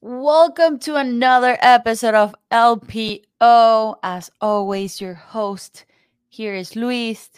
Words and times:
Welcome 0.00 0.78
to 0.80 0.94
another 0.94 1.58
episode 1.60 2.14
of 2.14 2.32
LPO. 2.52 3.96
As 4.04 4.30
always, 4.40 5.00
your 5.00 5.14
host 5.14 5.86
here 6.28 6.54
is 6.54 6.76
Luis, 6.76 7.28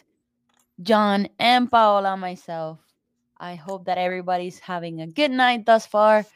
John, 0.82 1.28
and 1.38 1.70
Paola, 1.70 2.18
myself. 2.18 2.78
I 3.38 3.54
hope 3.54 3.86
that 3.86 3.96
everybody's 3.96 4.58
having 4.58 5.00
a 5.00 5.06
good 5.06 5.30
night 5.30 5.64
thus 5.64 5.86
far, 5.86 6.26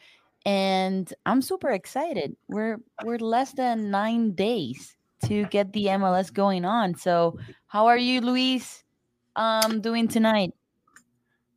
and 0.46 1.12
I'm 1.26 1.42
super 1.42 1.72
excited. 1.72 2.34
We're 2.48 2.78
we're 3.04 3.18
less 3.18 3.52
than 3.52 3.90
nine 3.90 4.32
days 4.32 4.96
to 5.26 5.44
get 5.48 5.74
the 5.74 5.88
MLS 6.00 6.32
going 6.32 6.64
on. 6.64 6.94
So, 6.94 7.38
how 7.66 7.84
are 7.88 7.98
you, 7.98 8.22
Luis? 8.22 8.82
Um, 9.36 9.82
doing 9.82 10.08
tonight? 10.08 10.54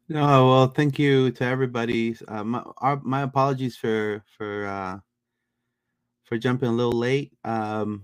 No, 0.09 0.47
well, 0.47 0.67
thank 0.67 0.97
you 0.97 1.31
to 1.31 1.43
everybody. 1.43 2.15
Uh, 2.27 2.43
my, 2.43 2.63
our, 2.77 2.99
my 3.03 3.23
apologies 3.23 3.75
for 3.75 4.23
for 4.37 4.65
uh, 4.65 4.99
for 6.23 6.37
jumping 6.37 6.69
a 6.69 6.71
little 6.73 6.93
late. 6.97 7.33
Um, 7.43 8.03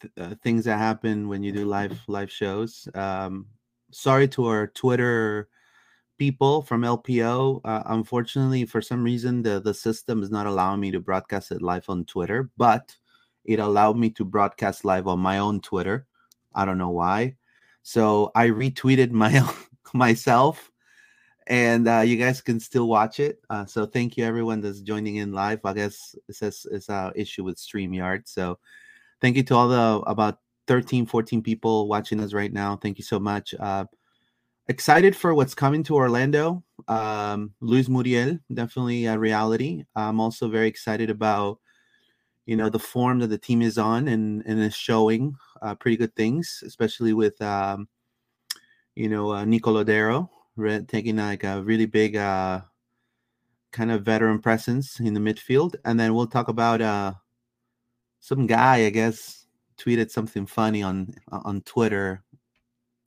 th- 0.00 0.12
uh, 0.18 0.34
things 0.42 0.64
that 0.64 0.78
happen 0.78 1.28
when 1.28 1.42
you 1.42 1.52
do 1.52 1.66
live 1.66 1.98
live 2.08 2.30
shows. 2.30 2.88
Um, 2.94 3.46
sorry 3.90 4.28
to 4.28 4.46
our 4.46 4.66
Twitter 4.68 5.48
people 6.18 6.62
from 6.62 6.82
LPO. 6.82 7.60
Uh, 7.64 7.82
unfortunately, 7.86 8.64
for 8.66 8.80
some 8.82 9.04
reason, 9.04 9.42
the 9.42 9.60
the 9.60 9.74
system 9.74 10.22
is 10.22 10.30
not 10.30 10.46
allowing 10.46 10.80
me 10.80 10.90
to 10.92 11.00
broadcast 11.00 11.52
it 11.52 11.62
live 11.62 11.84
on 11.90 12.04
Twitter, 12.06 12.50
but 12.56 12.96
it 13.44 13.58
allowed 13.58 13.98
me 13.98 14.10
to 14.10 14.24
broadcast 14.24 14.84
live 14.86 15.06
on 15.06 15.20
my 15.20 15.38
own 15.38 15.60
Twitter. 15.60 16.06
I 16.54 16.64
don't 16.64 16.78
know 16.78 16.90
why. 16.90 17.36
So 17.82 18.32
I 18.34 18.48
retweeted 18.48 19.10
my 19.12 19.42
myself 19.94 20.69
and 21.50 21.88
uh, 21.88 21.98
you 21.98 22.16
guys 22.16 22.40
can 22.40 22.60
still 22.60 22.86
watch 22.86 23.18
it. 23.18 23.40
Uh, 23.50 23.66
so 23.66 23.84
thank 23.84 24.16
you 24.16 24.24
everyone 24.24 24.60
that's 24.60 24.80
joining 24.80 25.16
in 25.16 25.32
live. 25.32 25.58
I 25.64 25.72
guess 25.72 26.14
it 26.28 26.36
says 26.36 26.64
it's 26.70 26.88
an 26.88 27.10
issue 27.16 27.42
with 27.42 27.58
StreamYard. 27.58 28.22
So 28.28 28.60
thank 29.20 29.36
you 29.36 29.42
to 29.42 29.56
all 29.56 29.68
the 29.68 29.98
about 30.06 30.38
13, 30.68 31.06
14 31.06 31.42
people 31.42 31.88
watching 31.88 32.20
us 32.20 32.32
right 32.32 32.52
now. 32.52 32.76
Thank 32.76 32.98
you 32.98 33.04
so 33.04 33.18
much. 33.18 33.52
Uh, 33.58 33.86
excited 34.68 35.16
for 35.16 35.34
what's 35.34 35.56
coming 35.56 35.82
to 35.82 35.96
Orlando. 35.96 36.62
Um, 36.86 37.52
Luis 37.60 37.88
Muriel, 37.88 38.38
definitely 38.54 39.06
a 39.06 39.18
reality. 39.18 39.82
I'm 39.96 40.20
also 40.20 40.48
very 40.48 40.68
excited 40.68 41.10
about 41.10 41.58
you 42.46 42.56
know 42.56 42.68
the 42.68 42.78
form 42.78 43.18
that 43.18 43.26
the 43.26 43.38
team 43.38 43.60
is 43.60 43.76
on 43.76 44.06
and 44.06 44.44
and 44.46 44.60
is 44.60 44.76
showing 44.76 45.34
uh, 45.62 45.74
pretty 45.74 45.96
good 45.96 46.14
things, 46.14 46.62
especially 46.64 47.12
with 47.12 47.42
um, 47.42 47.88
you 48.94 49.08
know 49.08 49.32
uh, 49.32 49.44
Nico 49.44 49.72
Lodeiro 50.60 50.86
taking 50.88 51.16
like 51.16 51.44
a 51.44 51.62
really 51.62 51.86
big 51.86 52.16
uh, 52.16 52.60
kind 53.72 53.90
of 53.90 54.04
veteran 54.04 54.40
presence 54.40 55.00
in 55.00 55.14
the 55.14 55.20
midfield, 55.20 55.76
and 55.84 55.98
then 55.98 56.14
we'll 56.14 56.26
talk 56.26 56.48
about 56.48 56.80
uh, 56.80 57.14
some 58.20 58.46
guy 58.46 58.86
I 58.86 58.90
guess 58.90 59.46
tweeted 59.78 60.10
something 60.10 60.46
funny 60.46 60.82
on 60.82 61.14
on 61.30 61.62
Twitter 61.62 62.22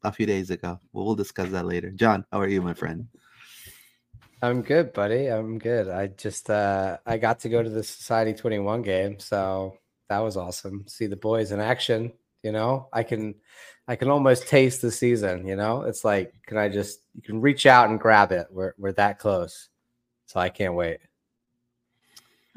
a 0.04 0.12
few 0.12 0.26
days 0.26 0.50
ago. 0.50 0.80
Well, 0.92 1.06
we'll 1.06 1.16
discuss 1.16 1.50
that 1.50 1.66
later. 1.66 1.92
John, 1.92 2.26
how 2.32 2.42
are 2.42 2.48
you, 2.48 2.62
my 2.62 2.74
friend? 2.74 3.08
I'm 4.42 4.62
good, 4.62 4.92
buddy. 4.92 5.28
I'm 5.28 5.58
good. 5.58 5.88
I 5.88 6.08
just 6.08 6.50
uh 6.50 6.98
I 7.06 7.18
got 7.18 7.40
to 7.42 7.50
go 7.50 7.64
to 7.64 7.70
the 7.70 7.84
Society 7.84 8.34
21 8.34 8.82
game, 8.82 9.20
so 9.20 9.78
that 10.10 10.20
was 10.20 10.36
awesome. 10.36 10.86
See 10.88 11.08
the 11.08 11.16
boys 11.16 11.52
in 11.52 11.62
action, 11.62 12.12
you 12.44 12.52
know. 12.52 12.90
I 12.92 13.04
can 13.04 13.36
I 13.88 13.96
can 13.96 14.10
almost 14.10 14.48
taste 14.48 14.82
the 14.82 14.92
season. 14.92 15.46
You 15.48 15.56
know, 15.56 15.82
it's 15.84 16.06
like, 16.06 16.34
can 16.46 16.58
I 16.58 16.70
just 16.70 17.02
you 17.16 17.22
can 17.22 17.42
reach 17.42 17.66
out 17.66 17.90
and 17.90 18.00
grab 18.00 18.32
it? 18.32 18.48
We're 18.50 18.74
we're 18.78 18.94
that 18.94 19.20
close, 19.20 19.70
so 20.26 20.40
I 20.40 20.50
can't 20.50 20.76
wait. 20.76 21.00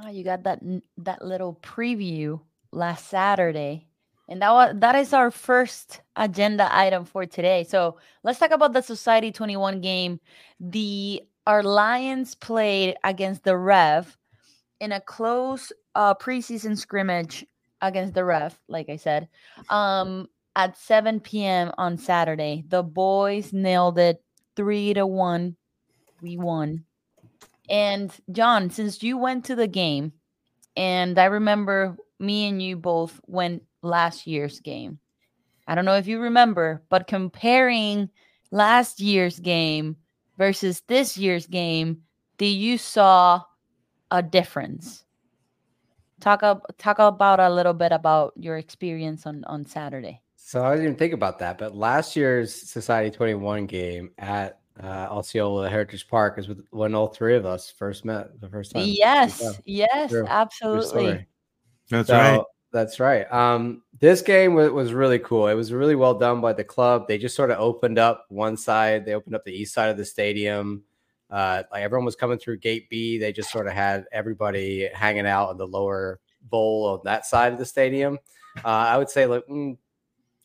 Oh, 0.03 0.09
you 0.09 0.25
got 0.25 0.43
that 0.45 0.61
that 0.99 1.25
little 1.25 1.59
preview 1.63 2.41
last 2.71 3.09
Saturday, 3.09 3.89
and 4.29 4.41
that 4.43 4.53
was 4.53 4.75
that 4.77 4.95
is 4.95 5.13
our 5.13 5.31
first 5.31 6.01
agenda 6.15 6.69
item 6.71 7.05
for 7.05 7.27
today. 7.27 7.65
So 7.65 7.97
let's 8.23 8.39
talk 8.39 8.53
about 8.53 8.73
the 8.73 8.83
Society 8.83 9.33
Twenty 9.33 9.57
One 9.57 9.81
game. 9.81 10.21
The 10.61 11.23
our 11.47 11.63
Lions 11.63 12.35
played 12.35 12.97
against 13.05 13.43
the 13.43 13.57
Rev 13.57 14.17
in 14.81 14.93
a 14.93 15.01
close 15.01 15.73
uh, 15.95 16.15
preseason 16.15 16.77
scrimmage 16.77 17.47
against 17.81 18.15
the 18.15 18.25
Rev. 18.25 18.57
Like 18.69 18.89
I 18.89 18.97
said, 18.97 19.29
um, 19.71 20.29
at 20.57 20.79
7 20.79 21.21
p.m. 21.21 21.71
on 21.79 21.99
Saturday. 21.99 22.65
The 22.67 22.83
boys 22.83 23.53
nailed 23.53 23.99
it 23.99 24.23
three 24.57 24.95
to 24.95 25.07
one. 25.07 25.57
We 26.23 26.39
won. 26.39 26.85
And 27.69 28.11
John, 28.33 28.71
since 28.71 29.03
you 29.03 29.19
went 29.19 29.45
to 29.45 29.55
the 29.55 29.69
game, 29.69 30.13
and 30.77 31.19
I 31.19 31.27
remember 31.27 31.97
me 32.19 32.49
and 32.49 32.63
you 32.63 32.77
both 32.77 33.21
went 33.27 33.65
last 33.83 34.27
year's 34.27 34.61
game. 34.61 34.99
I 35.69 35.75
don't 35.75 35.85
know 35.85 35.97
if 35.97 36.07
you 36.07 36.21
remember, 36.21 36.83
but 36.89 37.07
comparing 37.07 38.09
last 38.51 39.01
year's 39.01 39.39
game 39.39 39.97
versus 40.39 40.83
this 40.87 41.19
year's 41.19 41.47
game, 41.47 42.03
did 42.39 42.55
you 42.55 42.79
saw 42.79 43.43
a 44.11 44.23
difference? 44.23 45.05
Talk 46.21 46.43
up, 46.43 46.75
talk 46.79 46.99
about 46.99 47.41
a 47.41 47.51
little 47.51 47.75
bit 47.75 47.93
about 47.93 48.33
your 48.37 48.57
experience 48.57 49.27
on 49.27 49.45
on 49.45 49.67
Saturday. 49.67 50.23
So 50.47 50.65
I 50.65 50.77
didn't 50.77 50.85
even 50.85 50.97
think 50.97 51.13
about 51.13 51.41
that, 51.41 51.59
but 51.59 51.75
last 51.75 52.15
year's 52.15 52.55
Society 52.55 53.11
21 53.11 53.67
game 53.67 54.13
at 54.17 54.61
uh, 54.81 55.09
Osceola 55.11 55.69
Heritage 55.69 56.07
Park 56.07 56.39
is 56.39 56.49
when 56.71 56.95
all 56.95 57.09
three 57.09 57.35
of 57.35 57.45
us 57.45 57.69
first 57.69 58.05
met 58.05 58.41
the 58.41 58.49
first 58.49 58.71
time. 58.71 58.85
Yes, 58.87 59.43
yeah. 59.43 59.87
yes, 59.91 60.11
True. 60.13 60.25
absolutely. 60.29 61.27
That's 61.91 62.07
so, 62.07 62.17
right. 62.17 62.41
That's 62.71 63.01
right. 63.01 63.33
Um, 63.33 63.83
this 63.99 64.23
game 64.23 64.55
was, 64.55 64.71
was 64.71 64.93
really 64.93 65.19
cool. 65.19 65.49
It 65.49 65.55
was 65.55 65.73
really 65.73 65.97
well 65.97 66.15
done 66.15 66.41
by 66.41 66.53
the 66.53 66.63
club. 66.63 67.09
They 67.09 67.19
just 67.19 67.35
sort 67.35 67.51
of 67.51 67.59
opened 67.59 67.99
up 67.99 68.27
one 68.29 68.57
side. 68.57 69.05
They 69.05 69.15
opened 69.15 69.35
up 69.35 69.45
the 69.45 69.51
east 69.51 69.75
side 69.75 69.91
of 69.91 69.97
the 69.97 70.05
stadium. 70.05 70.85
Uh, 71.29 71.65
like 71.73 71.83
everyone 71.83 72.05
was 72.05 72.15
coming 72.15 72.39
through 72.39 72.59
Gate 72.59 72.89
B. 72.89 73.19
They 73.19 73.33
just 73.33 73.51
sort 73.51 73.67
of 73.67 73.73
had 73.73 74.05
everybody 74.13 74.89
hanging 74.95 75.27
out 75.27 75.51
in 75.51 75.57
the 75.57 75.67
lower 75.67 76.21
bowl 76.41 76.95
of 76.95 77.03
that 77.03 77.27
side 77.27 77.53
of 77.53 77.59
the 77.59 77.67
stadium. 77.67 78.21
Uh, 78.65 78.69
I 78.69 78.97
would 78.97 79.11
say 79.11 79.27
like 79.27 79.45
mm, 79.49 79.77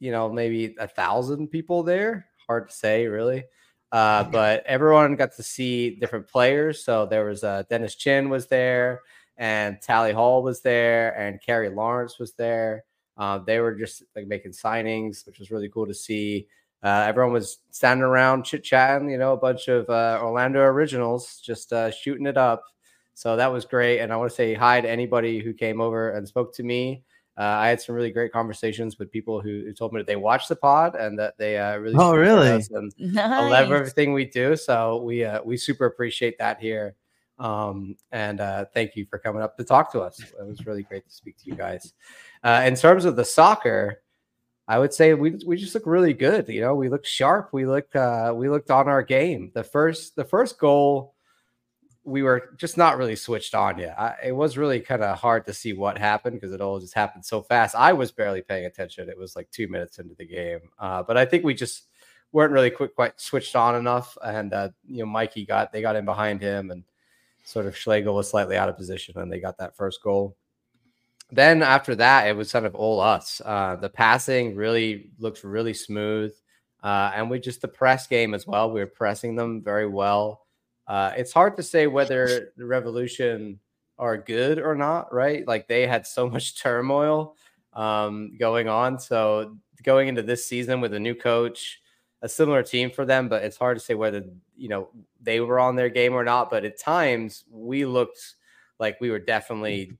you 0.01 0.11
know, 0.11 0.27
maybe 0.29 0.75
a 0.79 0.87
thousand 0.87 1.47
people 1.47 1.83
there. 1.83 2.25
Hard 2.47 2.69
to 2.69 2.75
say, 2.75 3.05
really. 3.05 3.43
Uh, 3.91 4.23
but 4.31 4.65
everyone 4.65 5.15
got 5.15 5.33
to 5.35 5.43
see 5.43 5.95
different 5.95 6.27
players. 6.27 6.83
So 6.83 7.05
there 7.05 7.23
was 7.23 7.43
uh, 7.43 7.63
Dennis 7.69 7.95
Chin 7.95 8.29
was 8.29 8.47
there, 8.47 9.01
and 9.37 9.79
Tally 9.79 10.11
Hall 10.11 10.41
was 10.43 10.61
there, 10.61 11.17
and 11.17 11.39
Carrie 11.41 11.69
Lawrence 11.69 12.17
was 12.19 12.33
there. 12.33 12.83
Uh, 13.15 13.37
they 13.37 13.59
were 13.59 13.75
just 13.75 14.03
like 14.15 14.27
making 14.27 14.51
signings, 14.51 15.25
which 15.27 15.37
was 15.37 15.51
really 15.51 15.69
cool 15.69 15.85
to 15.85 15.93
see. 15.93 16.47
Uh, 16.83 17.05
everyone 17.07 17.31
was 17.31 17.59
standing 17.69 18.03
around 18.03 18.43
chit 18.43 18.63
chatting, 18.63 19.09
you 19.11 19.19
know, 19.19 19.33
a 19.33 19.37
bunch 19.37 19.67
of 19.67 19.87
uh, 19.87 20.19
Orlando 20.19 20.61
originals 20.61 21.39
just 21.45 21.71
uh, 21.71 21.91
shooting 21.91 22.25
it 22.25 22.37
up. 22.37 22.63
So 23.13 23.35
that 23.35 23.53
was 23.53 23.65
great. 23.65 23.99
And 23.99 24.11
I 24.11 24.15
want 24.15 24.31
to 24.31 24.35
say 24.35 24.55
hi 24.55 24.81
to 24.81 24.89
anybody 24.89 25.39
who 25.39 25.53
came 25.53 25.79
over 25.79 26.09
and 26.09 26.27
spoke 26.27 26.55
to 26.55 26.63
me. 26.63 27.03
Uh, 27.37 27.43
I 27.43 27.69
had 27.69 27.81
some 27.81 27.95
really 27.95 28.11
great 28.11 28.31
conversations 28.31 28.99
with 28.99 29.09
people 29.09 29.39
who, 29.39 29.63
who, 29.65 29.73
told 29.73 29.93
me 29.93 29.99
that 29.99 30.07
they 30.07 30.17
watched 30.17 30.49
the 30.49 30.55
pod 30.55 30.95
and 30.95 31.17
that 31.17 31.37
they 31.37 31.57
uh, 31.57 31.77
really 31.77 31.95
oh 31.97 32.15
really 32.15 32.49
and 32.49 32.93
nice. 32.99 33.51
love 33.51 33.71
everything 33.71 34.11
we 34.11 34.25
do. 34.25 34.55
So 34.57 35.01
we 35.01 35.23
uh, 35.23 35.41
we 35.43 35.55
super 35.55 35.85
appreciate 35.85 36.37
that 36.39 36.59
here. 36.59 36.95
Um, 37.39 37.95
and 38.11 38.39
uh, 38.39 38.65
thank 38.73 38.95
you 38.95 39.05
for 39.09 39.17
coming 39.17 39.41
up 39.41 39.57
to 39.57 39.63
talk 39.63 39.91
to 39.93 40.01
us. 40.01 40.19
It 40.19 40.45
was 40.45 40.65
really 40.65 40.83
great 40.83 41.05
to 41.07 41.11
speak 41.11 41.37
to 41.37 41.45
you 41.45 41.55
guys. 41.55 41.93
Uh, 42.43 42.63
in 42.65 42.75
terms 42.75 43.05
of 43.05 43.15
the 43.15 43.25
soccer, 43.25 44.03
I 44.67 44.77
would 44.77 44.93
say 44.93 45.13
we 45.13 45.35
we 45.45 45.57
just 45.57 45.73
look 45.73 45.87
really 45.87 46.13
good. 46.13 46.47
You 46.49 46.61
know, 46.61 46.75
we 46.75 46.89
look 46.89 47.05
sharp. 47.05 47.49
We 47.53 47.65
looked 47.65 47.95
uh, 47.95 48.33
we 48.35 48.49
looked 48.49 48.71
on 48.71 48.87
our 48.87 49.03
game. 49.03 49.51
The 49.55 49.63
first 49.63 50.15
the 50.15 50.25
first 50.25 50.59
goal 50.59 51.15
we 52.03 52.23
were 52.23 52.55
just 52.57 52.77
not 52.77 52.97
really 52.97 53.15
switched 53.15 53.53
on 53.53 53.77
yet. 53.77 53.99
I, 53.99 54.15
it 54.25 54.31
was 54.31 54.57
really 54.57 54.79
kind 54.79 55.03
of 55.03 55.19
hard 55.19 55.45
to 55.45 55.53
see 55.53 55.73
what 55.73 55.97
happened 55.97 56.39
because 56.39 56.53
it 56.53 56.61
all 56.61 56.79
just 56.79 56.95
happened 56.95 57.25
so 57.25 57.41
fast. 57.41 57.75
I 57.75 57.93
was 57.93 58.11
barely 58.11 58.41
paying 58.41 58.65
attention. 58.65 59.09
It 59.09 59.17
was 59.17 59.35
like 59.35 59.51
two 59.51 59.67
minutes 59.67 59.99
into 59.99 60.15
the 60.15 60.25
game, 60.25 60.61
uh, 60.79 61.03
but 61.03 61.17
I 61.17 61.25
think 61.25 61.43
we 61.43 61.53
just 61.53 61.87
weren't 62.31 62.53
really 62.53 62.71
quick, 62.71 62.95
quite 62.95 63.19
switched 63.19 63.55
on 63.55 63.75
enough. 63.75 64.17
And 64.23 64.53
uh, 64.53 64.69
you 64.87 64.99
know, 64.99 65.05
Mikey 65.05 65.45
got 65.45 65.71
they 65.71 65.81
got 65.81 65.95
in 65.95 66.05
behind 66.05 66.41
him, 66.41 66.71
and 66.71 66.83
sort 67.43 67.67
of 67.67 67.77
Schlegel 67.77 68.15
was 68.15 68.29
slightly 68.29 68.57
out 68.57 68.69
of 68.69 68.77
position, 68.77 69.17
and 69.17 69.31
they 69.31 69.39
got 69.39 69.57
that 69.59 69.75
first 69.75 70.01
goal. 70.01 70.35
Then 71.31 71.61
after 71.61 71.95
that, 71.95 72.27
it 72.27 72.35
was 72.35 72.51
kind 72.51 72.65
of 72.65 72.75
all 72.75 72.99
us. 72.99 73.41
Uh, 73.45 73.77
the 73.77 73.89
passing 73.89 74.55
really 74.55 75.11
looked 75.19 75.43
really 75.43 75.73
smooth, 75.73 76.33
uh, 76.83 77.11
and 77.13 77.29
we 77.29 77.39
just 77.39 77.61
the 77.61 77.67
press 77.67 78.07
game 78.07 78.33
as 78.33 78.47
well. 78.47 78.71
We 78.71 78.79
were 78.81 78.87
pressing 78.87 79.35
them 79.35 79.61
very 79.61 79.87
well. 79.87 80.41
Uh, 80.87 81.11
it's 81.15 81.31
hard 81.31 81.55
to 81.57 81.63
say 81.63 81.87
whether 81.87 82.51
the 82.57 82.65
Revolution 82.65 83.59
are 83.97 84.17
good 84.17 84.59
or 84.59 84.75
not, 84.75 85.13
right? 85.13 85.47
Like 85.47 85.67
they 85.67 85.87
had 85.87 86.05
so 86.07 86.29
much 86.29 86.57
turmoil 86.61 87.35
um, 87.73 88.35
going 88.37 88.67
on. 88.67 88.99
So 88.99 89.57
going 89.83 90.07
into 90.07 90.23
this 90.23 90.45
season 90.45 90.81
with 90.81 90.93
a 90.93 90.99
new 90.99 91.15
coach, 91.15 91.79
a 92.21 92.29
similar 92.29 92.63
team 92.63 92.91
for 92.91 93.05
them, 93.05 93.29
but 93.29 93.43
it's 93.43 93.57
hard 93.57 93.77
to 93.77 93.83
say 93.83 93.93
whether 93.93 94.23
you 94.55 94.69
know 94.69 94.89
they 95.21 95.39
were 95.39 95.59
on 95.59 95.75
their 95.75 95.89
game 95.89 96.13
or 96.13 96.23
not. 96.23 96.49
But 96.49 96.65
at 96.65 96.79
times 96.79 97.45
we 97.49 97.85
looked 97.85 98.35
like 98.79 98.99
we 98.99 99.11
were 99.11 99.19
definitely 99.19 99.93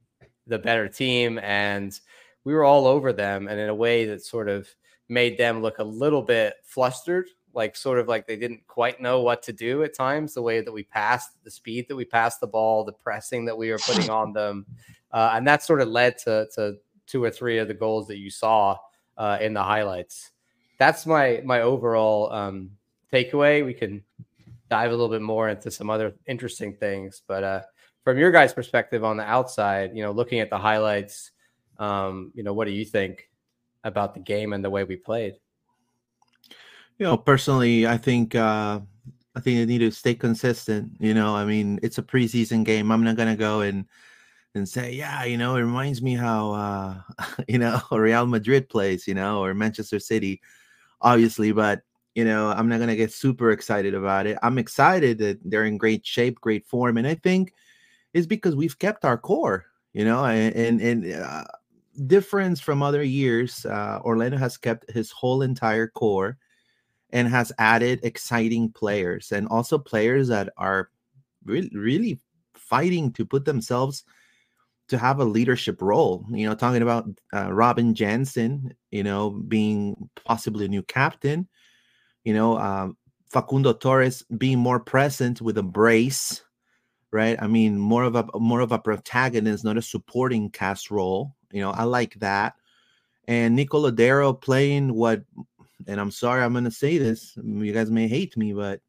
the 0.48 0.60
better 0.60 0.88
team 0.88 1.40
and 1.40 1.98
we 2.44 2.54
were 2.54 2.64
all 2.64 2.88
over 2.88 3.14
them 3.14 3.48
and 3.48 3.60
in 3.60 3.70
a 3.70 3.76
way 3.76 4.06
that 4.06 4.24
sort 4.24 4.50
of 4.50 4.68
made 5.08 5.38
them 5.38 5.62
look 5.62 5.80
a 5.80 5.84
little 5.84 6.22
bit 6.22 6.56
flustered 6.64 7.28
like 7.54 7.76
sort 7.76 8.00
of 8.00 8.08
like 8.08 8.28
they 8.28 8.36
didn't 8.36 8.66
quite 8.68 9.02
know 9.02 9.22
what 9.22 9.44
to 9.44 9.54
do 9.54 9.84
at 9.84 9.96
times 9.96 10.34
the 10.34 10.42
way 10.42 10.62
that 10.62 10.72
we 10.72 10.84
passed 10.84 11.32
the 11.44 11.52
speed 11.52 11.88
that 11.88 11.96
we 11.96 12.06
passed 12.06 12.40
the 12.40 12.48
ball 12.48 12.84
the 12.84 12.92
pressing 12.92 13.46
that 13.46 13.58
we 13.58 13.70
were 13.70 13.80
putting 13.80 14.10
on 14.22 14.34
them 14.34 14.66
uh, 15.12 15.32
and 15.34 15.48
that 15.48 15.64
sort 15.64 15.82
of 15.82 15.90
led 15.90 16.18
to, 16.18 16.48
to 16.56 16.76
two 17.06 17.24
or 17.24 17.30
three 17.30 17.58
of 17.58 17.68
the 17.68 17.74
goals 17.74 18.08
that 18.08 18.18
you 18.18 18.30
saw 18.30 18.78
uh, 19.18 19.38
in 19.42 19.54
the 19.54 19.62
highlights. 19.62 20.32
That's 20.80 21.06
my 21.06 21.42
my 21.44 21.62
overall 21.62 22.32
um, 22.32 22.72
takeaway. 23.12 23.66
We 23.66 23.74
can 23.74 24.04
dive 24.72 24.90
a 24.90 24.94
little 24.94 25.10
bit 25.10 25.22
more 25.22 25.50
into 25.50 25.70
some 25.70 25.90
other 25.90 26.16
interesting 26.28 26.74
things 26.74 27.22
but 27.28 27.44
uh, 27.44 27.62
from 28.06 28.18
your 28.18 28.32
guys 28.32 28.54
perspective 28.54 29.04
on 29.04 29.18
the 29.18 29.24
outside 29.24 29.92
you 29.94 30.02
know 30.02 30.14
looking 30.14 30.40
at 30.40 30.50
the 30.50 30.58
highlights 30.58 31.32
um, 31.78 32.32
you 32.34 32.42
know 32.42 32.54
what 32.54 32.66
do 32.66 32.72
you 32.72 32.86
think 32.86 33.30
about 33.84 34.14
the 34.14 34.20
game 34.22 34.54
and 34.54 34.64
the 34.64 34.70
way 34.70 34.86
we 34.86 34.96
played 34.96 35.34
you 37.02 37.08
know, 37.08 37.18
personally, 37.18 37.88
I 37.88 37.98
think 37.98 38.36
uh, 38.36 38.80
I 39.36 39.40
think 39.40 39.58
they 39.58 39.66
need 39.66 39.80
to 39.80 39.90
stay 39.90 40.14
consistent. 40.14 40.92
You 41.00 41.16
know, 41.16 41.36
I 41.36 41.46
mean, 41.46 41.80
it's 41.82 41.98
a 41.98 42.04
preseason 42.04 42.64
game. 42.64 42.92
I'm 42.92 43.04
not 43.04 43.16
gonna 43.16 43.36
go 43.36 43.62
and 43.62 43.88
and 44.54 44.70
say, 44.70 44.92
yeah, 44.92 45.24
you 45.24 45.36
know, 45.36 45.56
it 45.56 45.62
reminds 45.62 46.04
me 46.04 46.14
how 46.14 46.52
uh, 46.52 47.02
you 47.48 47.58
know 47.58 47.82
Real 47.92 48.28
Madrid 48.28 48.70
plays, 48.70 49.08
you 49.08 49.16
know, 49.16 49.44
or 49.44 49.56
Manchester 49.56 49.98
City, 49.98 50.42
obviously. 51.02 51.52
But 51.52 51.82
you 52.14 52.24
know, 52.24 52.50
I'm 52.50 52.70
not 52.70 52.80
gonna 52.80 52.96
get 52.96 53.12
super 53.12 53.50
excited 53.50 53.96
about 53.96 54.28
it. 54.28 54.38
I'm 54.44 54.60
excited 54.60 55.18
that 55.18 55.40
they're 55.44 55.66
in 55.66 55.80
great 55.80 56.06
shape, 56.06 56.40
great 56.40 56.68
form, 56.68 57.00
and 57.00 57.08
I 57.08 57.16
think 57.16 57.56
it's 58.14 58.28
because 58.28 58.56
we've 58.56 58.78
kept 58.78 59.06
our 59.06 59.18
core. 59.18 59.66
You 59.94 60.06
know, 60.06 60.24
and 60.24 60.56
and, 60.56 60.82
and 60.82 61.20
uh, 61.20 61.46
difference 62.06 62.60
from 62.60 62.84
other 62.84 63.02
years, 63.02 63.66
uh, 63.66 64.02
Orlando 64.04 64.38
has 64.38 64.56
kept 64.56 64.92
his 64.92 65.10
whole 65.10 65.42
entire 65.42 65.88
core 65.88 66.38
and 67.12 67.28
has 67.28 67.52
added 67.58 68.00
exciting 68.04 68.72
players 68.72 69.32
and 69.32 69.48
also 69.48 69.78
players 69.78 70.28
that 70.30 70.50
are 70.58 70.90
really, 71.46 71.72
really 71.74 72.20
fighting 72.54 73.12
to 73.14 73.26
put 73.26 73.46
themselves 73.46 74.04
to 74.88 74.98
have 74.98 75.20
a 75.20 75.26
leadership 75.26 75.82
role. 75.82 76.26
You 76.32 76.48
know, 76.48 76.56
talking 76.56 76.82
about 76.82 77.08
uh, 77.34 77.52
Robin 77.52 77.94
Jansen, 77.96 78.74
you 78.92 79.04
know, 79.04 79.30
being 79.30 80.10
possibly 80.26 80.66
a 80.66 80.70
new 80.70 80.84
captain. 80.84 81.48
You 82.24 82.34
know, 82.34 82.58
um, 82.60 82.98
Facundo 83.30 83.74
Torres 83.74 84.24
being 84.38 84.60
more 84.60 84.80
present 84.80 85.42
with 85.42 85.58
a 85.58 85.64
brace, 85.64 86.44
right? 87.12 87.42
I 87.42 87.48
mean, 87.48 87.78
more 87.78 88.04
of 88.04 88.16
a 88.16 88.26
more 88.36 88.60
of 88.60 88.72
a 88.72 88.80
protagonist, 88.80 89.64
not 89.64 89.78
a 89.78 89.82
supporting 89.82 90.50
cast 90.50 90.92
role. 90.92 91.36
You 91.52 91.62
know, 91.62 91.72
I 91.72 91.84
like 91.84 92.16
that. 92.20 92.56
And 93.28 93.56
Nico 93.56 93.80
Lodeiro 93.90 94.40
playing 94.40 94.94
what 94.94 95.24
and 95.88 96.00
I'm 96.00 96.12
sorry 96.12 96.44
I'm 96.44 96.54
gonna 96.54 96.72
say 96.72 96.98
this. 96.98 97.38
You 97.44 97.74
guys 97.74 97.92
may 97.92 98.08
hate 98.08 98.38
me, 98.38 98.54
but 98.54 98.82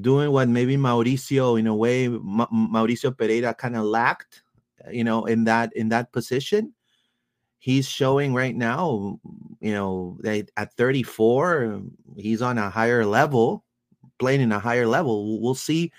doing 0.00 0.30
what 0.30 0.48
maybe 0.48 0.76
Mauricio, 0.76 1.58
in 1.58 1.66
a 1.66 1.74
way, 1.74 2.08
Ma- 2.08 2.48
Mauricio 2.48 3.10
Pereyra 3.14 3.56
kind 3.56 3.76
of 3.76 3.84
lacked, 3.84 4.42
you 4.90 5.04
know, 5.04 5.24
in 5.24 5.44
that 5.44 5.74
in 5.76 5.88
that 5.90 6.12
position. 6.12 6.74
He's 7.60 7.88
showing 7.88 8.34
right 8.34 8.54
now, 8.54 9.18
you 9.60 9.72
know, 9.72 10.16
that 10.20 10.48
at 10.56 10.74
34, 10.74 11.82
he's 12.16 12.40
on 12.40 12.56
a 12.56 12.70
higher 12.70 13.04
level, 13.04 13.64
playing 14.20 14.42
in 14.42 14.52
a 14.52 14.60
higher 14.60 14.86
level. 14.86 15.40
We'll 15.40 15.56
see 15.56 15.92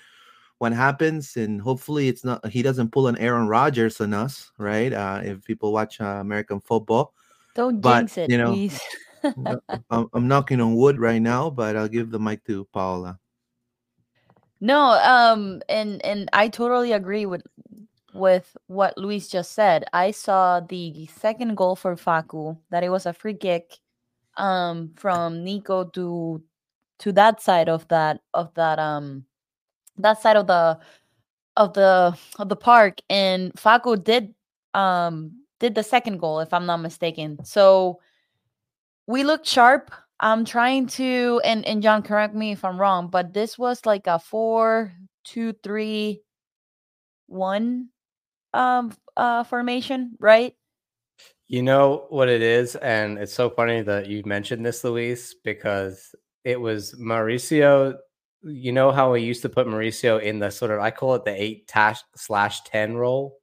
what 0.56 0.72
happens, 0.72 1.36
and 1.36 1.60
hopefully, 1.60 2.08
it's 2.08 2.24
not 2.24 2.46
he 2.46 2.62
doesn't 2.62 2.92
pull 2.92 3.08
an 3.08 3.16
Aaron 3.18 3.48
Rodgers 3.48 4.00
on 4.00 4.14
us, 4.14 4.52
right? 4.58 4.92
Uh, 4.92 5.20
if 5.22 5.44
people 5.44 5.72
watch 5.72 6.00
uh, 6.00 6.20
American 6.20 6.60
football, 6.60 7.14
don't 7.54 7.80
but, 7.80 8.00
jinx 8.00 8.18
it, 8.18 8.30
you 8.30 8.38
know, 8.38 8.52
please. 8.52 8.80
I'm, 9.90 10.08
I'm 10.12 10.28
knocking 10.28 10.60
on 10.60 10.74
wood 10.74 10.98
right 10.98 11.20
now, 11.20 11.50
but 11.50 11.76
I'll 11.76 11.88
give 11.88 12.10
the 12.10 12.18
mic 12.18 12.44
to 12.44 12.66
Paula. 12.72 13.18
No, 14.60 14.92
um, 15.02 15.62
and 15.68 16.04
and 16.04 16.28
I 16.32 16.48
totally 16.48 16.92
agree 16.92 17.26
with 17.26 17.42
with 18.12 18.56
what 18.66 18.96
Luis 18.98 19.28
just 19.28 19.52
said. 19.52 19.84
I 19.92 20.10
saw 20.10 20.60
the 20.60 21.06
second 21.06 21.56
goal 21.56 21.76
for 21.76 21.96
Facu 21.96 22.58
that 22.70 22.84
it 22.84 22.90
was 22.90 23.06
a 23.06 23.12
free 23.12 23.34
kick 23.34 23.78
um 24.36 24.92
from 24.96 25.42
Nico 25.44 25.84
to 25.84 26.42
to 26.98 27.12
that 27.12 27.40
side 27.42 27.68
of 27.68 27.86
that 27.88 28.20
of 28.34 28.52
that 28.54 28.78
um 28.78 29.24
that 29.98 30.20
side 30.22 30.36
of 30.36 30.46
the 30.46 30.78
of 31.56 31.72
the 31.74 32.16
of 32.38 32.48
the 32.48 32.56
park 32.56 33.00
and 33.10 33.52
Facu 33.54 34.02
did 34.02 34.34
um 34.74 35.32
did 35.58 35.74
the 35.74 35.82
second 35.82 36.18
goal 36.18 36.40
if 36.40 36.52
I'm 36.52 36.66
not 36.66 36.78
mistaken. 36.78 37.44
So 37.44 38.00
we 39.10 39.24
looked 39.24 39.46
sharp. 39.46 39.90
I'm 40.20 40.44
trying 40.44 40.86
to 40.98 41.40
and 41.44 41.66
and 41.66 41.82
John 41.82 42.02
correct 42.02 42.34
me 42.34 42.52
if 42.52 42.64
I'm 42.64 42.80
wrong, 42.80 43.08
but 43.08 43.34
this 43.34 43.58
was 43.58 43.84
like 43.84 44.06
a 44.06 44.18
four, 44.18 44.92
two, 45.24 45.54
three, 45.64 46.22
one 47.26 47.88
um 48.54 48.92
uh 49.16 49.44
formation, 49.44 50.16
right? 50.20 50.54
You 51.48 51.62
know 51.62 52.06
what 52.10 52.28
it 52.28 52.42
is, 52.42 52.76
and 52.76 53.18
it's 53.18 53.34
so 53.34 53.50
funny 53.50 53.82
that 53.82 54.06
you 54.06 54.22
mentioned 54.24 54.64
this, 54.64 54.84
Luis, 54.84 55.34
because 55.42 56.14
it 56.44 56.60
was 56.60 56.94
Mauricio. 56.94 57.96
You 58.42 58.72
know 58.72 58.92
how 58.92 59.12
we 59.12 59.22
used 59.22 59.42
to 59.42 59.48
put 59.48 59.66
Mauricio 59.66 60.22
in 60.22 60.38
the 60.38 60.50
sort 60.50 60.70
of 60.70 60.78
I 60.78 60.92
call 60.92 61.16
it 61.16 61.24
the 61.24 61.42
eight 61.42 61.66
tash 61.66 62.02
slash 62.14 62.62
ten 62.62 62.96
role 62.96 63.39